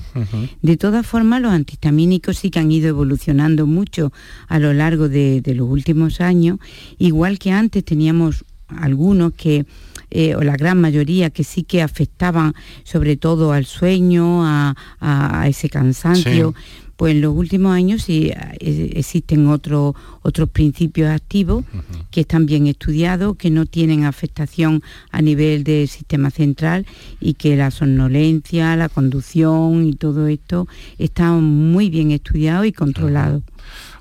De 0.62 0.76
todas 0.78 1.06
formas, 1.08 1.42
los 1.42 1.52
antihistamínicos 1.52 2.38
sí 2.38 2.50
que 2.50 2.60
han 2.60 2.72
ido 2.72 2.90
evolucionando 2.90 3.66
mucho 3.68 4.12
a 4.48 4.60
lo 4.60 4.74
largo 4.74 5.08
de, 5.10 5.42
de 5.42 5.56
los 5.56 5.70
últimos 5.70 6.20
años, 6.22 6.60
igual 6.98 7.40
que 7.40 7.52
antes 7.52 7.84
teníamos 7.86 8.44
algunos 8.68 9.32
que, 9.34 9.66
eh, 10.12 10.36
o 10.36 10.42
la 10.44 10.58
gran 10.58 10.82
mayoría, 10.82 11.30
que 11.30 11.46
sí 11.46 11.64
que 11.64 11.82
afectaban 11.82 12.54
sobre 12.84 13.16
todo 13.16 13.54
al 13.54 13.66
sueño, 13.66 14.46
a, 14.46 14.76
a- 15.00 15.42
a 15.42 15.48
ese 15.48 15.70
cansancio. 15.70 16.54
Sí. 16.58 16.87
Pues 16.98 17.14
en 17.14 17.22
los 17.22 17.36
últimos 17.36 17.72
años 17.74 18.04
sí 18.04 18.32
eh, 18.34 18.92
existen 18.96 19.48
otros 19.48 19.96
otros 20.24 20.50
principios 20.50 21.10
activos 21.10 21.64
que 22.12 22.22
están 22.22 22.46
bien 22.46 22.68
estudiados, 22.68 23.38
que 23.38 23.50
no 23.50 23.66
tienen 23.66 24.04
afectación 24.04 24.84
a 25.10 25.22
nivel 25.22 25.64
del 25.64 25.88
sistema 25.88 26.32
central 26.32 26.86
y 27.22 27.36
que 27.36 27.56
la 27.56 27.72
somnolencia, 27.72 28.76
la 28.76 28.90
conducción 28.90 29.86
y 29.86 29.94
todo 29.94 30.28
esto 30.28 30.68
está 30.98 31.32
muy 31.32 31.90
bien 31.90 32.12
estudiado 32.12 32.66
y 32.66 32.74
controlado. 32.74 33.42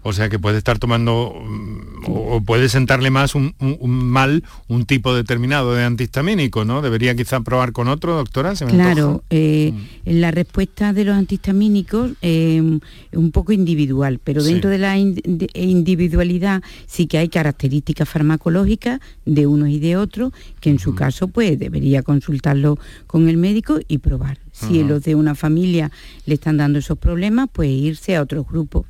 O 0.08 0.12
sea 0.12 0.28
que 0.28 0.38
puede 0.38 0.56
estar 0.58 0.78
tomando 0.78 1.34
mm, 1.34 2.10
o 2.10 2.36
o 2.36 2.40
puede 2.40 2.68
sentarle 2.68 3.10
más 3.10 3.34
un, 3.34 3.54
un- 3.58 3.76
un 3.80 3.90
mal 3.90 4.44
un 4.68 4.84
tipo 4.84 5.12
determinado 5.14 5.74
de 5.74 5.82
antihistamínico, 5.84 6.64
¿no? 6.64 6.80
Debería 6.80 7.14
quizá 7.16 7.40
probar 7.40 7.72
con 7.72 7.88
otro, 7.88 8.14
doctora. 8.16 8.54
¿Se 8.54 8.64
me 8.66 8.72
Claro, 8.72 9.24
eh, 9.30 9.72
en 10.04 10.20
la 10.20 10.30
respuesta 10.30 10.92
de 10.92 11.04
los 11.04 11.16
antihistamínicos 11.16 12.12
eh, 12.22 12.62
es 13.10 13.18
un 13.18 13.30
poco 13.32 13.50
individual, 13.52 14.20
pero 14.22 14.40
Sí. 14.42 14.52
dentro 14.52 14.70
de 14.70 14.78
la 14.78 14.96
in- 14.96 15.14
de- 15.24 15.48
individualidad 15.54 16.62
sí 16.86 17.06
que 17.06 17.18
hay 17.18 17.28
características 17.28 18.08
farmacológicas 18.08 19.00
de 19.24 19.46
unos 19.46 19.68
y 19.70 19.78
de 19.80 19.96
otros, 19.96 20.32
que 20.60 20.70
en 20.70 20.78
su 20.78 20.94
caso 20.94 21.28
pues 21.28 21.58
debería 21.58 22.02
consultarlo 22.02 22.78
con 23.08 23.28
el 23.28 23.36
médico 23.38 23.78
y 23.88 23.98
probar. 23.98 24.38
Si 24.52 24.78
Ujú. 24.80 24.88
los 24.88 25.02
de 25.02 25.14
una 25.14 25.34
familia 25.34 25.90
le 26.26 26.34
están 26.34 26.56
dando 26.58 26.78
esos 26.78 26.98
problemas, 26.98 27.48
pues 27.52 27.70
irse 27.70 28.14
a 28.16 28.22
otros 28.22 28.46
grupos. 28.46 28.86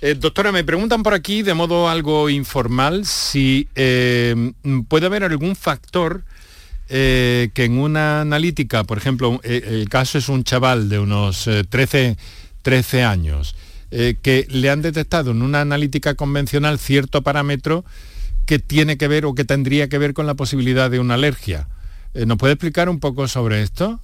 Eh, 0.00 0.14
doctora, 0.14 0.52
me 0.52 0.62
preguntan 0.62 1.02
por 1.02 1.12
aquí 1.12 1.42
de 1.42 1.54
modo 1.54 1.88
algo 1.88 2.30
informal 2.30 3.04
si 3.04 3.68
eh, 3.74 4.52
puede 4.86 5.06
haber 5.06 5.24
algún 5.24 5.56
factor 5.56 6.22
eh, 6.88 7.50
que 7.52 7.64
en 7.64 7.78
una 7.78 8.20
analítica, 8.20 8.84
por 8.84 8.98
ejemplo, 8.98 9.40
el 9.42 9.88
caso 9.88 10.18
es 10.18 10.28
un 10.28 10.44
chaval 10.44 10.88
de 10.88 11.00
unos 11.00 11.48
eh, 11.48 11.64
13, 11.68 12.16
13 12.62 13.02
años, 13.02 13.56
que 13.90 14.46
le 14.50 14.68
han 14.68 14.82
detectado 14.82 15.30
en 15.30 15.40
una 15.40 15.62
analítica 15.62 16.14
convencional 16.14 16.78
cierto 16.78 17.22
parámetro 17.22 17.86
que 18.44 18.58
tiene 18.58 18.98
que 18.98 19.08
ver 19.08 19.24
o 19.24 19.34
que 19.34 19.46
tendría 19.46 19.88
que 19.88 19.96
ver 19.96 20.12
con 20.12 20.26
la 20.26 20.34
posibilidad 20.34 20.90
de 20.90 21.00
una 21.00 21.14
alergia. 21.14 21.68
¿Nos 22.12 22.36
puede 22.36 22.52
explicar 22.52 22.90
un 22.90 23.00
poco 23.00 23.28
sobre 23.28 23.62
esto? 23.62 23.98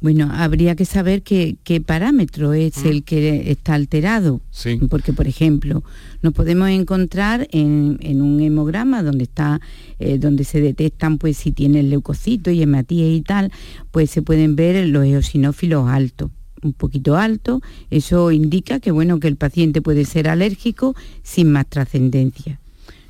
Bueno, 0.00 0.30
habría 0.32 0.74
que 0.76 0.86
saber 0.86 1.22
qué, 1.22 1.56
qué 1.62 1.80
parámetro 1.80 2.54
es 2.54 2.84
Mm. 2.84 2.88
el 2.88 3.02
que 3.04 3.50
está 3.50 3.74
alterado. 3.74 4.40
Sí. 4.50 4.78
Porque, 4.88 5.12
por 5.12 5.26
ejemplo, 5.28 5.82
nos 6.22 6.32
podemos 6.32 6.70
encontrar 6.70 7.46
en, 7.50 7.98
en 8.00 8.22
un 8.22 8.40
hemograma 8.40 9.02
donde 9.02 9.24
está, 9.24 9.60
eh, 9.98 10.16
donde 10.18 10.44
se 10.44 10.60
detectan 10.62 11.18
pues 11.18 11.36
si 11.36 11.52
tiene 11.52 11.82
leucocitos 11.82 12.54
y 12.54 12.62
hematías 12.62 13.10
y 13.10 13.20
tal, 13.20 13.52
pues 13.90 14.10
se 14.10 14.22
pueden 14.22 14.56
ver 14.56 14.86
los 14.88 15.04
eosinófilos 15.04 15.88
altos 15.88 16.30
un 16.62 16.74
poquito 16.74 17.16
alto, 17.16 17.62
eso 17.90 18.30
indica 18.32 18.80
que 18.80 18.90
bueno 18.90 19.18
que 19.18 19.28
el 19.28 19.36
paciente 19.36 19.80
puede 19.80 20.04
ser 20.04 20.28
alérgico 20.28 20.94
sin 21.22 21.50
más 21.50 21.66
trascendencia. 21.66 22.60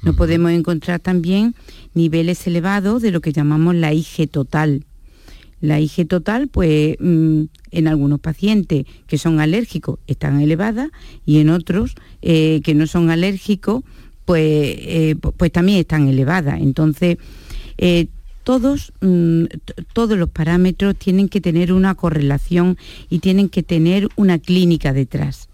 Nos 0.02 0.14
podemos 0.14 0.52
encontrar 0.52 1.00
también 1.00 1.56
niveles 1.92 2.46
elevados 2.46 3.02
de 3.02 3.10
lo 3.10 3.20
que 3.20 3.32
llamamos 3.32 3.74
la 3.74 3.92
IG 3.92 4.30
total, 4.30 4.84
La 5.60 5.78
IG 5.78 6.06
total, 6.08 6.48
pues 6.48 6.96
mm, 6.98 7.42
en 7.70 7.88
algunos 7.88 8.20
pacientes 8.20 8.86
que 9.06 9.18
son 9.18 9.40
alérgicos 9.40 9.98
están 10.06 10.40
elevadas 10.40 10.90
y 11.26 11.38
en 11.38 11.50
otros 11.50 11.94
eh, 12.22 12.60
que 12.64 12.74
no 12.74 12.86
son 12.86 13.10
alérgicos, 13.10 13.84
pues, 14.24 14.42
eh, 14.44 15.16
pues 15.36 15.52
también 15.52 15.78
están 15.78 16.08
elevadas. 16.08 16.60
Entonces, 16.60 17.18
eh, 17.78 18.06
todos, 18.44 18.92
mm, 19.00 19.44
todos 19.92 20.18
los 20.18 20.30
parámetros 20.30 20.96
tienen 20.96 21.28
que 21.28 21.40
tener 21.40 21.72
una 21.72 21.94
correlación 21.94 22.78
y 23.08 23.18
tienen 23.18 23.48
que 23.48 23.62
tener 23.62 24.08
una 24.16 24.38
clínica 24.38 24.92
detrás. 24.92 25.48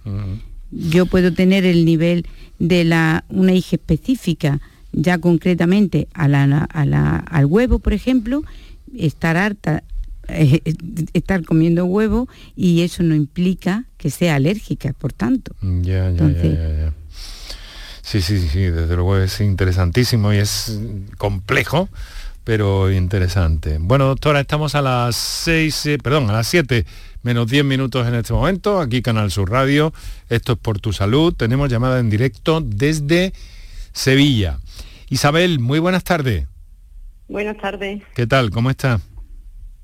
Yo 0.71 1.07
puedo 1.07 1.33
tener 1.33 1.65
el 1.65 1.85
nivel 1.85 2.27
de 2.59 2.85
la, 2.85 3.25
una 3.29 3.55
IG 3.55 3.67
específica, 3.73 4.61
ya 4.93 5.19
concretamente 5.19 6.09
al 6.15 7.47
huevo, 7.47 7.79
por 7.81 7.93
ejemplo, 7.93 8.45
estar 8.97 9.37
harta 9.37 9.83
eh, 10.29 10.61
estar 11.13 11.45
comiendo 11.45 11.85
huevo 11.85 12.29
y 12.55 12.83
eso 12.83 13.03
no 13.03 13.15
implica 13.15 13.85
que 13.97 14.11
sea 14.11 14.37
alérgica, 14.37 14.93
por 14.93 15.13
tanto. 15.13 15.55
Ya, 15.63 16.11
ya, 16.11 16.29
ya, 16.29 16.43
ya, 16.43 16.95
Sí, 18.03 18.21
sí, 18.21 18.39
sí, 18.39 18.61
desde 18.61 18.95
luego 18.95 19.19
es 19.19 19.41
interesantísimo 19.41 20.33
y 20.33 20.37
es 20.37 20.81
complejo, 21.19 21.89
pero 22.45 22.93
interesante. 22.93 23.79
Bueno, 23.81 24.07
doctora, 24.07 24.41
estamos 24.41 24.77
a 24.77 24.83
las 24.83 25.17
6, 25.17 25.87
eh, 25.87 25.99
perdón, 25.99 26.31
a 26.31 26.35
las 26.35 26.47
7 26.47 26.87
menos 27.23 27.51
10 27.51 27.65
minutos 27.65 28.07
en 28.07 28.15
este 28.15 28.33
momento, 28.33 28.81
aquí 28.81 29.03
Canal 29.03 29.33
Sur 29.33 29.51
Radio, 29.51 29.93
esto 30.29 30.53
es 30.53 30.59
por 30.59 30.79
tu 30.79 30.93
salud, 30.93 31.35
tenemos 31.35 31.69
llamada 31.69 31.99
en 31.99 32.09
directo 32.09 32.61
desde 32.61 33.33
Sevilla. 33.93 34.61
Isabel, 35.09 35.59
muy 35.59 35.81
buenas 35.81 36.05
tardes. 36.05 36.47
Buenas 37.27 37.57
tardes. 37.57 38.03
¿Qué 38.15 38.29
tal? 38.29 38.51
¿Cómo 38.51 38.71
está? 38.71 39.01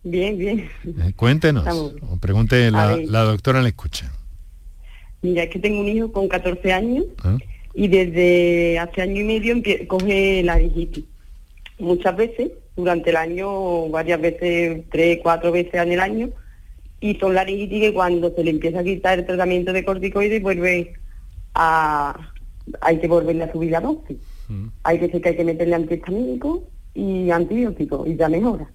Bien, 0.04 0.36
bien. 0.36 0.68
Eh, 0.84 1.12
cuéntenos, 1.14 1.64
o 1.68 2.16
pregunte, 2.16 2.70
la, 2.70 2.96
la, 2.96 3.22
doctora 3.22 3.62
le 3.62 3.68
escucha. 3.68 4.10
Mira, 5.22 5.44
es 5.44 5.50
que 5.50 5.60
tengo 5.60 5.80
un 5.80 5.88
hijo 5.88 6.10
con 6.10 6.28
14 6.28 6.72
años 6.72 7.04
ah. 7.22 7.38
y 7.72 7.86
desde 7.86 8.80
hace 8.80 9.02
año 9.02 9.20
y 9.20 9.24
medio 9.24 9.62
coge 9.86 10.42
la 10.42 10.54
laringitis. 10.54 11.04
Muchas 11.78 12.16
veces, 12.16 12.50
durante 12.76 13.10
el 13.10 13.16
año, 13.16 13.88
varias 13.90 14.20
veces, 14.20 14.82
tres, 14.90 15.20
cuatro 15.22 15.52
veces 15.52 15.74
en 15.74 15.92
el 15.92 16.00
año, 16.00 16.30
y 17.00 17.14
son 17.16 17.34
laringitis 17.34 17.80
que 17.80 17.94
cuando 17.94 18.34
se 18.34 18.42
le 18.42 18.50
empieza 18.50 18.80
a 18.80 18.84
quitar 18.84 19.20
el 19.20 19.26
tratamiento 19.26 19.72
de 19.72 19.84
corticoides 19.84 20.42
vuelve 20.42 20.94
a... 21.54 22.18
hay 22.80 22.98
que 22.98 23.06
volverle 23.06 23.44
a 23.44 23.52
subir 23.52 23.70
la 23.70 23.80
dosis. 23.80 24.16
Mm. 24.48 24.66
Hay 24.82 24.98
que 24.98 25.20
que 25.20 25.28
hay 25.28 25.36
que 25.36 25.44
meterle 25.44 25.76
antihistamínico 25.76 26.64
y 26.94 27.30
antibiótico 27.30 28.04
y 28.04 28.16
ya 28.16 28.28
mejora 28.28 28.68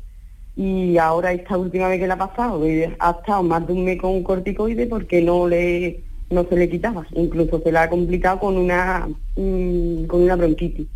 y 0.57 0.97
ahora 0.97 1.33
esta 1.33 1.55
última 1.55 1.87
vez 1.87 1.99
que 1.99 2.07
la 2.07 2.15
ha 2.15 2.29
pasado, 2.29 2.63
ha 2.99 3.11
estado 3.11 3.43
más 3.43 3.67
de 3.67 3.73
un 3.73 3.85
mes 3.85 4.01
con 4.01 4.11
un 4.11 4.23
corticoide 4.23 4.87
porque 4.87 5.21
no 5.21 5.47
le 5.47 6.01
no 6.31 6.45
se 6.49 6.57
le 6.57 6.67
quitaba, 6.67 7.05
incluso 7.13 7.61
se 7.63 7.71
la 7.71 7.83
ha 7.83 7.89
complicado 7.89 8.39
con 8.39 8.57
una 8.57 9.07
mm, 9.35 10.05
con 10.05 10.23
una 10.23 10.35
bronquitis. 10.35 10.87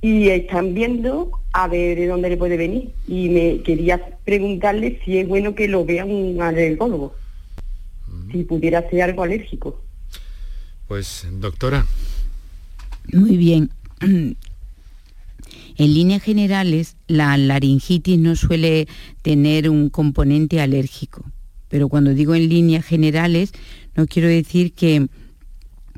Y 0.00 0.28
están 0.28 0.72
viendo 0.72 1.30
a 1.52 1.66
ver 1.66 1.98
de 1.98 2.06
dónde 2.06 2.28
le 2.28 2.36
puede 2.36 2.56
venir. 2.56 2.92
Y 3.08 3.30
me 3.30 3.62
quería 3.62 4.18
preguntarle 4.24 5.00
si 5.04 5.18
es 5.18 5.26
bueno 5.26 5.54
que 5.54 5.66
lo 5.66 5.84
vea 5.84 6.04
un 6.04 6.40
alergólogo, 6.40 7.14
si 8.30 8.44
pudiera 8.44 8.88
ser 8.90 9.02
algo 9.02 9.22
alérgico. 9.22 9.80
Pues, 10.86 11.26
doctora. 11.40 11.86
Muy 13.12 13.36
bien. 13.36 13.70
En 15.76 15.92
líneas 15.92 16.22
generales, 16.22 16.96
la 17.08 17.36
laringitis 17.36 18.18
no 18.18 18.36
suele 18.36 18.86
tener 19.22 19.68
un 19.68 19.90
componente 19.90 20.60
alérgico, 20.60 21.24
pero 21.68 21.88
cuando 21.88 22.14
digo 22.14 22.34
en 22.34 22.48
líneas 22.48 22.84
generales, 22.84 23.52
no 23.96 24.06
quiero 24.06 24.28
decir 24.28 24.72
que, 24.72 25.08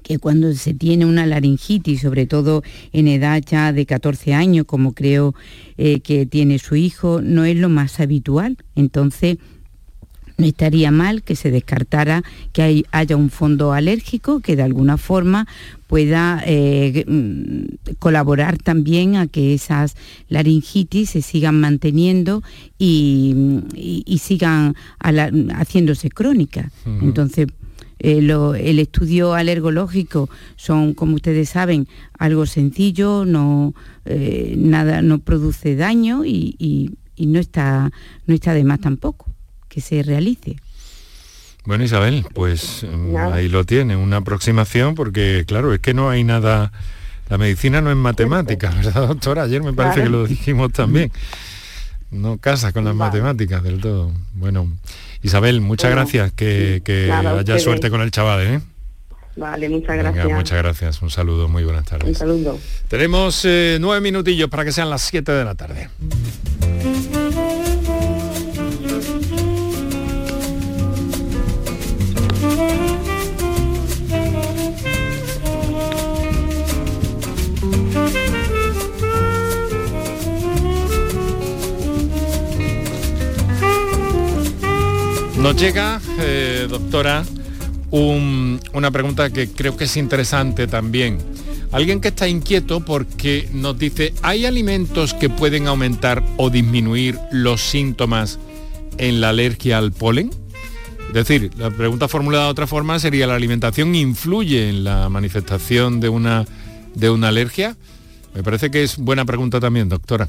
que 0.02 0.18
cuando 0.18 0.54
se 0.54 0.72
tiene 0.72 1.04
una 1.04 1.26
laringitis, 1.26 2.00
sobre 2.00 2.26
todo 2.26 2.62
en 2.92 3.08
edad 3.08 3.42
ya 3.44 3.72
de 3.72 3.84
14 3.84 4.32
años, 4.32 4.64
como 4.64 4.94
creo 4.94 5.34
eh, 5.76 6.00
que 6.00 6.24
tiene 6.24 6.58
su 6.58 6.76
hijo, 6.76 7.20
no 7.20 7.44
es 7.44 7.56
lo 7.56 7.68
más 7.68 8.00
habitual. 8.00 8.56
Entonces, 8.74 9.36
no 10.38 10.46
estaría 10.46 10.90
mal 10.90 11.22
que 11.22 11.36
se 11.36 11.50
descartara 11.50 12.22
que 12.52 12.84
haya 12.90 13.16
un 13.16 13.30
fondo 13.30 13.72
alérgico 13.72 14.40
que 14.40 14.56
de 14.56 14.62
alguna 14.62 14.98
forma 14.98 15.46
pueda 15.86 16.42
eh, 16.44 17.04
mm, 17.06 17.94
colaborar 17.98 18.58
también 18.58 19.16
a 19.16 19.26
que 19.28 19.54
esas 19.54 19.96
laringitis 20.28 21.10
se 21.10 21.22
sigan 21.22 21.60
manteniendo 21.60 22.42
y, 22.78 23.64
sigan 24.20 24.74
haciéndose 24.98 26.10
crónicas. 26.10 26.72
Entonces, 26.84 27.46
eh, 27.98 28.18
el 28.18 28.78
estudio 28.78 29.34
alergológico 29.34 30.28
son, 30.56 30.94
como 30.94 31.14
ustedes 31.14 31.50
saben, 31.50 31.86
algo 32.18 32.46
sencillo, 32.46 33.24
no, 33.24 33.74
eh, 34.04 34.54
nada, 34.58 35.02
no 35.02 35.20
produce 35.20 35.76
daño 35.76 36.24
y, 36.24 36.96
no, 37.18 37.38
está, 37.38 37.90
no 38.26 38.34
está 38.34 38.52
de 38.52 38.64
más 38.64 38.80
tampoco 38.80 39.35
que 39.76 39.82
se 39.82 40.02
realice. 40.02 40.56
Bueno, 41.66 41.84
Isabel, 41.84 42.24
pues 42.32 42.86
mm, 42.90 43.14
ahí 43.14 43.46
lo 43.50 43.64
tiene, 43.64 43.94
una 43.94 44.16
aproximación, 44.16 44.94
porque 44.94 45.44
claro, 45.46 45.74
es 45.74 45.80
que 45.80 45.92
no 45.92 46.08
hay 46.08 46.24
nada, 46.24 46.72
la 47.28 47.36
medicina 47.36 47.82
no 47.82 47.90
es 47.90 47.96
matemática, 47.98 48.70
¿verdad, 48.70 49.06
doctora? 49.08 49.42
Ayer 49.42 49.62
me 49.62 49.74
parece 49.74 50.02
que 50.02 50.08
lo 50.08 50.26
dijimos 50.26 50.72
también. 50.72 51.12
No 52.10 52.38
casa 52.38 52.72
con 52.72 52.86
las 52.86 52.94
matemáticas 52.94 53.62
del 53.62 53.82
todo. 53.82 54.12
Bueno, 54.32 54.72
Isabel, 55.22 55.60
muchas 55.60 55.90
gracias, 55.90 56.32
que, 56.32 56.80
haya 57.12 57.58
suerte 57.58 57.90
con 57.90 58.00
el 58.00 58.10
chaval, 58.10 58.46
¿eh? 58.46 58.60
Vale, 59.36 59.68
muchas 59.68 59.98
gracias. 59.98 60.26
muchas 60.26 60.56
gracias, 60.56 61.02
un 61.02 61.10
saludo, 61.10 61.48
muy 61.48 61.64
buenas 61.64 61.84
tardes. 61.84 62.08
Un 62.08 62.14
saludo. 62.14 62.58
Tenemos 62.88 63.44
eh, 63.44 63.76
nueve 63.78 64.00
minutillos 64.00 64.48
para 64.48 64.64
que 64.64 64.72
sean 64.72 64.88
las 64.88 65.02
siete 65.02 65.32
de 65.32 65.44
la 65.44 65.54
tarde. 65.54 65.90
Nos 85.46 85.54
llega, 85.54 86.00
eh, 86.18 86.66
doctora, 86.68 87.24
una 87.92 88.90
pregunta 88.90 89.30
que 89.30 89.48
creo 89.48 89.76
que 89.76 89.84
es 89.84 89.96
interesante 89.96 90.66
también. 90.66 91.18
Alguien 91.70 92.00
que 92.00 92.08
está 92.08 92.26
inquieto 92.26 92.84
porque 92.84 93.48
nos 93.52 93.78
dice, 93.78 94.12
¿hay 94.22 94.44
alimentos 94.44 95.14
que 95.14 95.30
pueden 95.30 95.68
aumentar 95.68 96.24
o 96.36 96.50
disminuir 96.50 97.16
los 97.30 97.60
síntomas 97.60 98.40
en 98.98 99.20
la 99.20 99.28
alergia 99.28 99.78
al 99.78 99.92
polen? 99.92 100.30
Es 101.06 101.14
decir, 101.14 101.52
la 101.56 101.70
pregunta 101.70 102.08
formulada 102.08 102.46
de 102.46 102.50
otra 102.50 102.66
forma 102.66 102.98
sería, 102.98 103.28
¿la 103.28 103.36
alimentación 103.36 103.94
influye 103.94 104.68
en 104.68 104.82
la 104.82 105.08
manifestación 105.08 106.00
de 106.00 106.08
una, 106.08 106.44
de 106.96 107.08
una 107.08 107.28
alergia? 107.28 107.76
Me 108.34 108.42
parece 108.42 108.72
que 108.72 108.82
es 108.82 108.96
buena 108.96 109.24
pregunta 109.24 109.60
también, 109.60 109.88
doctora. 109.88 110.28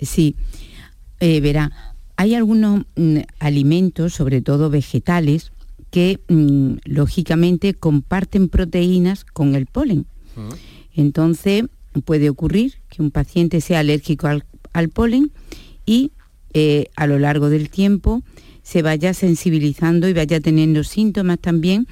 Sí, 0.00 0.36
eh, 1.18 1.40
verá, 1.40 1.93
hay 2.16 2.34
algunos 2.34 2.84
mm, 2.96 3.18
alimentos, 3.38 4.14
sobre 4.14 4.40
todo 4.40 4.70
vegetales, 4.70 5.52
que 5.90 6.20
mm, 6.28 6.74
lógicamente 6.84 7.74
comparten 7.74 8.48
proteínas 8.48 9.24
con 9.24 9.54
el 9.54 9.66
polen. 9.66 10.06
Entonces 10.94 11.64
puede 12.04 12.28
ocurrir 12.28 12.74
que 12.88 13.02
un 13.02 13.12
paciente 13.12 13.60
sea 13.60 13.80
alérgico 13.80 14.26
al, 14.26 14.88
polen 14.88 15.30
y 15.86 16.10
eh, 16.52 16.86
a 16.96 17.06
lo 17.06 17.20
largo 17.20 17.50
del 17.50 17.70
tiempo 17.70 18.22
se 18.64 18.82
vaya 18.82 19.14
sensibilizando 19.14 20.08
y 20.08 20.12
vaya 20.12 20.40
teniendo 20.40 20.82
síntomas 20.82 21.38
también 21.38 21.86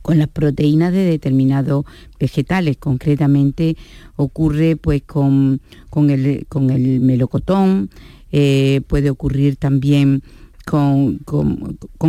con 0.00 0.18
las 0.18 0.28
proteínas 0.28 0.92
de 0.92 1.04
determinados 1.04 1.84
vegetales. 2.18 2.76
Concretamente 2.78 3.76
ocurre 4.16 4.76
pues 4.76 5.02
con, 5.02 5.60
el, 6.08 6.46
con 6.48 6.70
el 6.70 7.00
melocotón, 7.00 7.90
eh, 8.32 8.80
puede 8.86 9.10
ocurrir 9.10 9.56
también 9.56 10.22
con, 10.64 11.18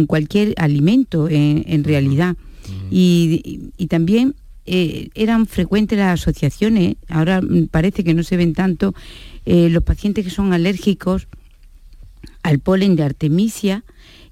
cualquier 0.08 0.54
alimento 0.58 1.28
en, 1.30 1.84
realidad. 1.84 2.36
Y, 2.90 3.72
también 3.90 4.36
eh, 4.66 5.10
eran 5.14 5.46
frecuentes 5.46 5.98
las 5.98 6.22
asociaciones, 6.22 6.96
ahora 7.10 7.42
parece 7.70 8.04
que 8.04 8.14
no 8.14 8.24
se 8.24 8.38
ven 8.38 8.54
tanto, 8.54 8.96
eh, 9.46 9.70
los 9.70 9.84
pacientes 9.84 10.24
que 10.24 10.32
son 10.32 10.54
alérgicos 10.54 11.28
al 12.44 12.60
polen 12.60 12.96
de 12.96 13.04
artemisia, 13.04 13.84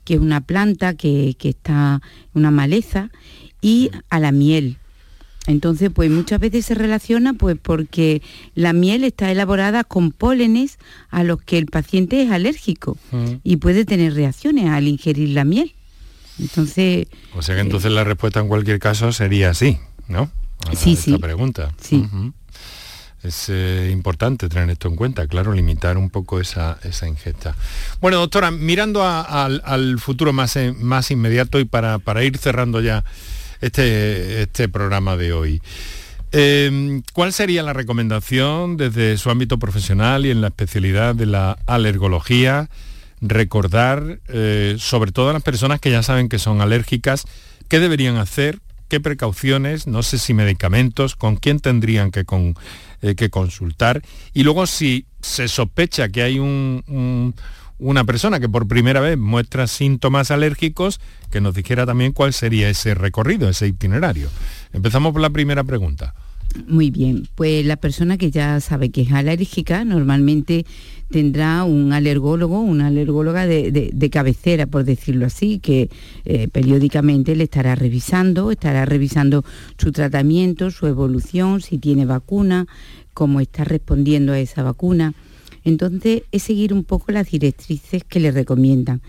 que 0.06 0.14
es 0.16 0.20
una 0.20 0.42
planta 0.42 0.94
que, 0.96 1.36
que 1.38 1.50
está, 1.50 2.02
una 2.34 2.52
maleza, 2.52 3.12
y 3.62 3.92
a 4.10 4.20
la 4.20 4.32
miel. 4.32 4.78
Entonces, 5.48 5.90
pues 5.94 6.12
muchas 6.12 6.40
veces 6.40 6.66
se 6.66 6.76
relaciona 6.76 7.34
pues 7.34 7.58
porque 7.62 8.22
la 8.54 8.74
miel 8.74 9.04
está 9.04 9.32
elaborada 9.32 9.84
con 9.84 10.12
pólenes 10.12 10.78
a 11.10 11.24
los 11.24 11.42
que 11.42 11.58
el 11.58 11.66
paciente 11.66 12.22
es 12.22 12.32
alérgico 12.32 12.98
Mm. 13.12 13.26
y 13.44 13.58
puede 13.58 13.84
tener 13.86 14.14
reacciones 14.14 14.70
al 14.70 14.88
ingerir 14.88 15.30
la 15.30 15.44
miel. 15.44 15.74
Entonces, 16.40 17.08
O 17.36 17.42
sea 17.42 17.56
que 17.56 17.62
entonces 17.62 17.92
la 17.92 18.04
respuesta 18.04 18.40
en 18.40 18.48
cualquier 18.48 18.80
caso 18.80 19.12
sería 19.12 19.54
sí, 19.54 19.78
¿no? 20.08 20.32
A 20.70 20.76
Sí, 20.76 20.92
esta 20.94 21.04
sí. 21.06 21.18
pregunta. 21.18 21.74
Sí. 21.82 22.08
Es 23.24 23.50
eh, 23.50 23.90
importante 23.92 24.50
tener 24.50 24.70
esto 24.72 24.88
en 24.88 24.96
cuenta, 24.96 25.28
claro, 25.28 25.54
limitar 25.54 25.98
un 25.98 26.10
poco 26.10 26.40
esa, 26.40 26.80
esa 26.84 27.08
ingesta. 27.08 27.56
Bueno, 28.00 28.18
doctora, 28.18 28.50
mirando 28.50 29.04
a- 29.04 29.22
al 29.46 30.00
futuro 30.00 30.34
más, 30.34 30.56
eh, 30.56 30.74
más 30.76 31.12
inmediato 31.12 31.60
y 31.60 31.66
para, 31.66 32.00
para 32.00 32.24
ir 32.24 32.38
cerrando 32.40 32.82
ya 32.82 33.04
este, 33.62 34.42
este 34.44 34.68
programa 34.70 35.16
de 35.18 35.34
hoy, 35.34 35.62
eh, 36.34 37.02
¿cuál 37.14 37.34
sería 37.34 37.64
la 37.64 37.74
recomendación 37.74 38.78
desde 38.78 39.18
su 39.18 39.30
ámbito 39.30 39.58
profesional 39.60 40.26
y 40.26 40.32
en 40.32 40.42
la 40.42 40.48
especialidad 40.48 41.16
de 41.16 41.26
la 41.26 41.58
alergología? 41.66 42.70
Recordar, 43.22 44.20
eh, 44.30 44.76
sobre 44.80 45.12
todo 45.12 45.30
a 45.30 45.34
las 45.34 45.44
personas 45.44 45.80
que 45.80 45.92
ya 45.92 46.02
saben 46.04 46.28
que 46.28 46.40
son 46.40 46.60
alérgicas, 46.62 47.26
qué 47.68 47.80
deberían 47.80 48.18
hacer, 48.18 48.60
qué 48.88 49.00
precauciones, 49.00 49.86
no 49.88 50.04
sé 50.04 50.18
si 50.18 50.34
medicamentos, 50.34 51.16
con 51.16 51.36
quién 51.36 51.60
tendrían 51.60 52.12
que, 52.12 52.26
con- 52.26 52.56
eh, 53.02 53.16
que 53.16 53.30
consultar. 53.30 54.02
Y 54.34 54.44
luego 54.44 54.66
si 54.68 55.06
se 55.22 55.48
sospecha 55.48 56.10
que 56.10 56.24
hay 56.24 56.40
un- 56.40 57.36
una 57.82 58.06
persona 58.06 58.40
que 58.40 58.48
por 58.48 58.68
primera 58.68 59.02
vez 59.02 59.18
muestra 59.18 59.68
síntomas 59.68 60.32
alérgicos, 60.32 61.00
que 61.32 61.42
nos 61.42 61.56
dijera 61.56 61.86
también 61.86 62.12
cuál 62.14 62.32
sería 62.32 62.70
ese 62.70 62.94
recorrido, 62.94 63.50
ese 63.50 63.68
itinerario. 63.68 64.30
Empezamos 64.72 65.12
por 65.12 65.22
la 65.22 65.32
primera 65.32 65.64
pregunta. 65.64 66.14
Muy 66.68 66.92
bien, 66.92 67.28
pues 67.36 67.66
la 67.66 67.78
persona 67.78 68.18
que 68.18 68.30
ya 68.30 68.60
sabe 68.60 68.90
que 68.92 69.02
es 69.04 69.12
alérgica 69.14 69.86
normalmente 69.86 70.66
tendrá 71.10 71.64
un 71.64 71.94
alergólogo, 71.94 72.60
una 72.60 72.88
alergóloga 72.88 73.48
de, 73.48 73.72
de- 73.72 74.10
cabecera, 74.10 74.66
por 74.68 74.84
decirlo 74.84 75.26
así, 75.26 75.60
que 75.60 75.90
eh, 76.26 76.50
periódicamente 76.52 77.36
le 77.36 77.46
estará 77.46 77.76
revisando, 77.76 78.52
estará 78.52 78.86
revisando 78.86 79.44
su 79.78 79.92
tratamiento, 79.92 80.72
su 80.72 80.88
evolución, 80.88 81.62
si 81.62 81.78
tiene 81.78 82.06
vacuna, 82.06 82.68
cómo 83.14 83.40
está 83.40 83.64
respondiendo 83.64 84.34
a 84.34 84.40
esa 84.40 84.62
vacuna. 84.62 85.14
Entonces 85.64 86.24
es 86.32 86.44
seguir 86.44 86.74
un 86.74 86.84
poco 86.84 87.12
las 87.12 87.30
directrices 87.30 88.04
que 88.04 88.20
le 88.20 88.32
recomiendan, 88.32 89.02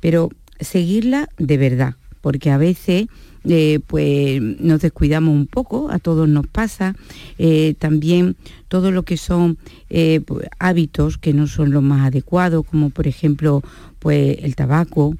pero 0.00 0.30
seguirla 0.60 1.28
de 1.38 1.56
verdad, 1.56 1.94
porque 2.20 2.50
a 2.50 2.58
veces 2.58 3.06
eh, 3.48 3.78
pues 3.86 4.42
nos 4.42 4.80
descuidamos 4.80 5.32
un 5.32 5.46
poco, 5.46 5.90
a 5.90 6.00
todos 6.00 6.28
nos 6.28 6.46
pasa, 6.48 6.96
eh, 7.38 7.74
también 7.78 8.36
todo 8.66 8.90
lo 8.90 9.04
que 9.04 9.16
son 9.16 9.58
eh, 9.88 10.20
pues, 10.26 10.48
hábitos 10.58 11.16
que 11.16 11.32
no 11.32 11.46
son 11.46 11.70
los 11.70 11.82
más 11.82 12.06
adecuados, 12.06 12.66
como 12.66 12.90
por 12.90 13.06
ejemplo 13.06 13.62
pues 14.00 14.38
el 14.42 14.56
tabaco, 14.56 15.16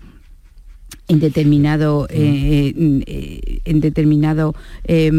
en 1.08 1.20
determinado 1.20 2.06
eh, 2.10 2.72
eh, 3.06 3.60
en 3.64 3.80
determinado 3.80 4.54
eh, 4.84 5.10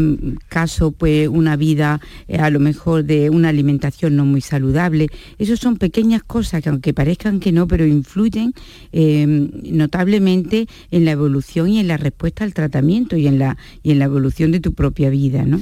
caso 0.48 0.92
pues 0.92 1.28
una 1.28 1.56
vida 1.56 2.00
eh, 2.26 2.38
a 2.38 2.50
lo 2.50 2.60
mejor 2.60 3.04
de 3.04 3.30
una 3.30 3.48
alimentación 3.48 4.16
no 4.16 4.24
muy 4.24 4.40
saludable. 4.40 5.08
Esos 5.38 5.60
son 5.60 5.76
pequeñas 5.76 6.22
cosas 6.22 6.62
que 6.62 6.68
aunque 6.68 6.92
parezcan 6.92 7.40
que 7.40 7.52
no 7.52 7.66
pero 7.66 7.86
influyen 7.86 8.52
eh, 8.92 9.26
notablemente 9.26 10.66
en 10.90 11.04
la 11.04 11.12
evolución 11.12 11.68
y 11.68 11.80
en 11.80 11.88
la 11.88 11.96
respuesta 11.96 12.44
al 12.44 12.54
tratamiento 12.54 13.16
y 13.16 13.26
en 13.26 13.38
la 13.38 13.56
y 13.82 13.92
en 13.92 13.98
la 13.98 14.06
evolución 14.06 14.52
de 14.52 14.60
tu 14.60 14.74
propia 14.74 15.10
vida 15.10 15.44
¿no? 15.44 15.60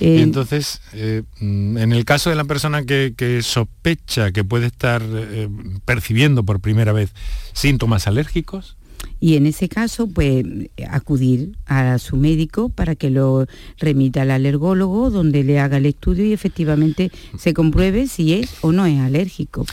Y 0.00 0.18
entonces, 0.18 0.80
eh, 0.92 1.22
mm, 1.40 1.76
en 1.78 1.92
el 1.92 2.04
caso 2.04 2.30
de 2.30 2.36
la 2.36 2.44
persona 2.44 2.84
que, 2.84 3.14
que 3.16 3.42
sospecha 3.42 4.30
que 4.30 4.44
puede 4.44 4.66
estar 4.66 5.02
eh, 5.04 5.48
percibiendo 5.84 6.44
por 6.44 6.60
primera 6.60 6.92
vez 6.92 7.12
síntomas 7.52 8.06
alérgicos, 8.06 8.76
y 9.20 9.36
en 9.36 9.46
ese 9.46 9.68
caso 9.68 10.06
pues 10.06 10.44
acudir 10.90 11.52
a 11.66 11.98
su 11.98 12.16
médico 12.16 12.68
para 12.68 12.94
que 12.94 13.10
lo 13.10 13.46
remita 13.78 14.22
al 14.22 14.30
alergólogo 14.30 15.10
donde 15.10 15.44
le 15.44 15.58
haga 15.58 15.78
el 15.78 15.86
estudio 15.86 16.24
y 16.24 16.32
efectivamente 16.32 17.10
se 17.38 17.54
compruebe 17.54 18.06
si 18.06 18.34
es 18.34 18.54
o 18.60 18.72
no 18.72 18.86
es 18.86 19.00
alérgico. 19.00 19.66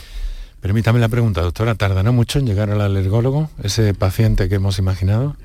permítame 0.60 0.98
la 0.98 1.08
pregunta, 1.08 1.42
doctora, 1.42 1.74
¿tardará 1.74 2.10
mucho 2.10 2.38
en 2.38 2.46
llegar 2.46 2.70
al 2.70 2.80
alergólogo, 2.80 3.50
ese 3.62 3.94
paciente 3.94 4.48
que 4.48 4.56
hemos 4.56 4.78
imaginado? 4.78 5.36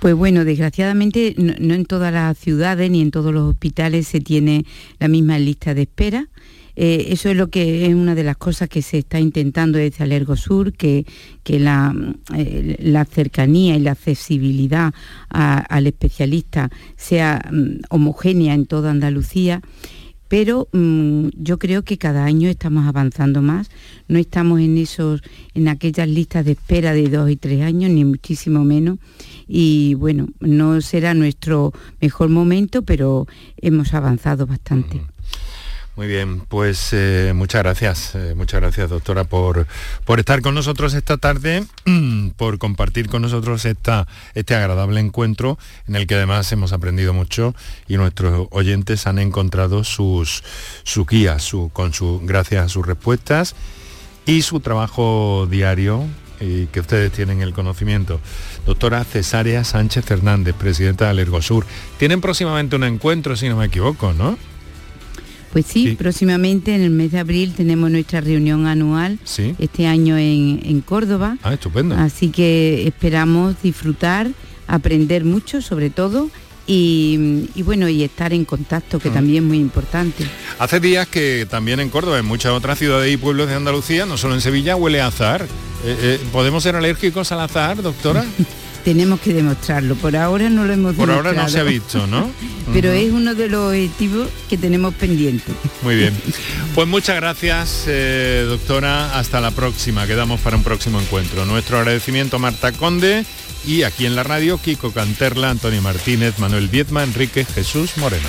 Pues 0.00 0.14
bueno, 0.14 0.44
desgraciadamente 0.44 1.34
no, 1.38 1.54
no 1.58 1.74
en 1.74 1.86
todas 1.86 2.12
las 2.12 2.36
ciudades 2.36 2.90
ni 2.90 3.00
en 3.00 3.10
todos 3.10 3.32
los 3.32 3.48
hospitales 3.48 4.06
se 4.06 4.20
tiene 4.20 4.66
la 4.98 5.08
misma 5.08 5.38
lista 5.38 5.72
de 5.72 5.82
espera. 5.82 6.28
Eh, 6.76 7.06
eso 7.08 7.30
es 7.30 7.36
lo 7.36 7.48
que 7.48 7.86
es 7.86 7.94
una 7.94 8.14
de 8.14 8.22
las 8.22 8.36
cosas 8.36 8.68
que 8.68 8.82
se 8.82 8.98
está 8.98 9.18
intentando 9.18 9.78
desde 9.78 10.04
Alergosur, 10.04 10.74
que, 10.74 11.06
que 11.42 11.58
la, 11.58 11.94
eh, 12.34 12.76
la 12.80 13.04
cercanía 13.06 13.76
y 13.76 13.80
la 13.80 13.92
accesibilidad 13.92 14.92
al 15.30 15.86
especialista 15.86 16.70
sea 16.96 17.42
mm, 17.50 17.80
homogénea 17.88 18.54
en 18.54 18.66
toda 18.66 18.90
Andalucía. 18.90 19.62
Pero 20.28 20.68
mm, 20.72 21.28
yo 21.36 21.58
creo 21.58 21.82
que 21.82 21.98
cada 21.98 22.24
año 22.24 22.48
estamos 22.48 22.86
avanzando 22.86 23.42
más, 23.42 23.70
no 24.08 24.18
estamos 24.18 24.60
en 24.60 24.76
esos, 24.76 25.22
en 25.54 25.68
aquellas 25.68 26.08
listas 26.08 26.44
de 26.44 26.52
espera 26.52 26.92
de 26.92 27.08
dos 27.08 27.30
y 27.30 27.36
tres 27.36 27.62
años, 27.62 27.90
ni 27.90 28.04
muchísimo 28.04 28.64
menos, 28.64 28.98
y 29.46 29.94
bueno, 29.94 30.28
no 30.40 30.80
será 30.80 31.14
nuestro 31.14 31.72
mejor 32.00 32.28
momento, 32.28 32.82
pero 32.82 33.26
hemos 33.58 33.94
avanzado 33.94 34.46
bastante. 34.46 35.00
Muy 35.96 36.08
bien, 36.08 36.40
pues 36.40 36.90
eh, 36.92 37.32
muchas 37.34 37.62
gracias, 37.62 38.14
eh, 38.14 38.34
muchas 38.36 38.60
gracias 38.60 38.90
doctora 38.90 39.24
por, 39.24 39.66
por 40.04 40.18
estar 40.18 40.42
con 40.42 40.54
nosotros 40.54 40.92
esta 40.92 41.16
tarde, 41.16 41.64
por 42.36 42.58
compartir 42.58 43.08
con 43.08 43.22
nosotros 43.22 43.64
esta, 43.64 44.06
este 44.34 44.54
agradable 44.54 45.00
encuentro 45.00 45.58
en 45.88 45.96
el 45.96 46.06
que 46.06 46.16
además 46.16 46.52
hemos 46.52 46.74
aprendido 46.74 47.14
mucho 47.14 47.54
y 47.88 47.96
nuestros 47.96 48.46
oyentes 48.50 49.06
han 49.06 49.18
encontrado 49.18 49.84
sus, 49.84 50.44
su 50.82 51.06
guía, 51.06 51.38
su, 51.38 51.70
con 51.72 51.94
su, 51.94 52.20
gracias 52.22 52.66
a 52.66 52.68
sus 52.68 52.86
respuestas 52.86 53.54
y 54.26 54.42
su 54.42 54.60
trabajo 54.60 55.48
diario 55.50 56.04
y 56.40 56.66
que 56.66 56.80
ustedes 56.80 57.10
tienen 57.10 57.40
el 57.40 57.54
conocimiento. 57.54 58.20
Doctora 58.66 59.02
Cesárea 59.02 59.64
Sánchez 59.64 60.10
Hernández, 60.10 60.54
presidenta 60.56 61.06
de 61.06 61.12
Alergosur. 61.12 61.64
Tienen 61.96 62.20
próximamente 62.20 62.76
un 62.76 62.84
encuentro, 62.84 63.34
si 63.34 63.48
no 63.48 63.56
me 63.56 63.64
equivoco, 63.64 64.12
¿no? 64.12 64.36
Pues 65.56 65.66
sí, 65.72 65.96
próximamente 65.98 66.74
en 66.74 66.82
el 66.82 66.90
mes 66.90 67.12
de 67.12 67.18
abril 67.18 67.54
tenemos 67.56 67.90
nuestra 67.90 68.20
reunión 68.20 68.66
anual, 68.66 69.18
Sí. 69.24 69.54
este 69.58 69.86
año 69.86 70.18
en, 70.18 70.60
en 70.62 70.82
Córdoba. 70.82 71.38
Ah, 71.42 71.54
estupendo. 71.54 71.94
Así 71.96 72.28
que 72.28 72.86
esperamos 72.86 73.54
disfrutar, 73.62 74.28
aprender 74.66 75.24
mucho 75.24 75.62
sobre 75.62 75.88
todo 75.88 76.28
y, 76.66 77.48
y 77.54 77.62
bueno, 77.62 77.88
y 77.88 78.02
estar 78.02 78.34
en 78.34 78.44
contacto, 78.44 78.98
que 78.98 79.08
también 79.08 79.44
es 79.44 79.48
muy 79.48 79.58
importante. 79.58 80.26
Hace 80.58 80.78
días 80.78 81.06
que 81.08 81.46
también 81.48 81.80
en 81.80 81.88
Córdoba, 81.88 82.18
en 82.18 82.26
muchas 82.26 82.52
otras 82.52 82.78
ciudades 82.78 83.10
y 83.14 83.16
pueblos 83.16 83.48
de 83.48 83.54
Andalucía, 83.54 84.04
no 84.04 84.18
solo 84.18 84.34
en 84.34 84.42
Sevilla, 84.42 84.76
huele 84.76 85.00
a 85.00 85.06
azahar. 85.06 85.42
Eh, 85.42 85.46
eh, 85.86 86.20
¿Podemos 86.32 86.64
ser 86.64 86.76
alérgicos 86.76 87.32
al 87.32 87.40
azahar, 87.40 87.80
doctora? 87.80 88.26
Tenemos 88.86 89.18
que 89.18 89.34
demostrarlo. 89.34 89.96
Por 89.96 90.16
ahora 90.16 90.48
no 90.48 90.64
lo 90.64 90.72
hemos 90.72 90.94
Por 90.94 91.10
ahora 91.10 91.32
no 91.32 91.48
se 91.48 91.58
ha 91.58 91.64
visto, 91.64 92.06
¿no? 92.06 92.30
Pero 92.72 92.92
es 92.92 93.10
uno 93.10 93.34
de 93.34 93.48
los 93.48 93.70
objetivos 93.70 94.28
que 94.48 94.56
tenemos 94.56 94.94
pendientes. 94.94 95.56
Muy 95.82 95.96
bien. 95.96 96.14
Pues 96.72 96.86
muchas 96.86 97.16
gracias, 97.16 97.86
eh, 97.88 98.44
doctora. 98.46 99.18
Hasta 99.18 99.40
la 99.40 99.50
próxima. 99.50 100.06
Quedamos 100.06 100.38
para 100.40 100.56
un 100.56 100.62
próximo 100.62 101.00
encuentro. 101.00 101.44
Nuestro 101.46 101.78
agradecimiento 101.78 102.36
a 102.36 102.38
Marta 102.38 102.70
Conde 102.70 103.26
y 103.66 103.82
aquí 103.82 104.06
en 104.06 104.14
la 104.14 104.22
radio, 104.22 104.56
Kiko 104.58 104.92
Canterla, 104.92 105.50
Antonio 105.50 105.82
Martínez, 105.82 106.38
Manuel 106.38 106.68
Viedma, 106.68 107.02
Enrique 107.02 107.44
Jesús 107.44 107.96
Moreno. 107.96 108.28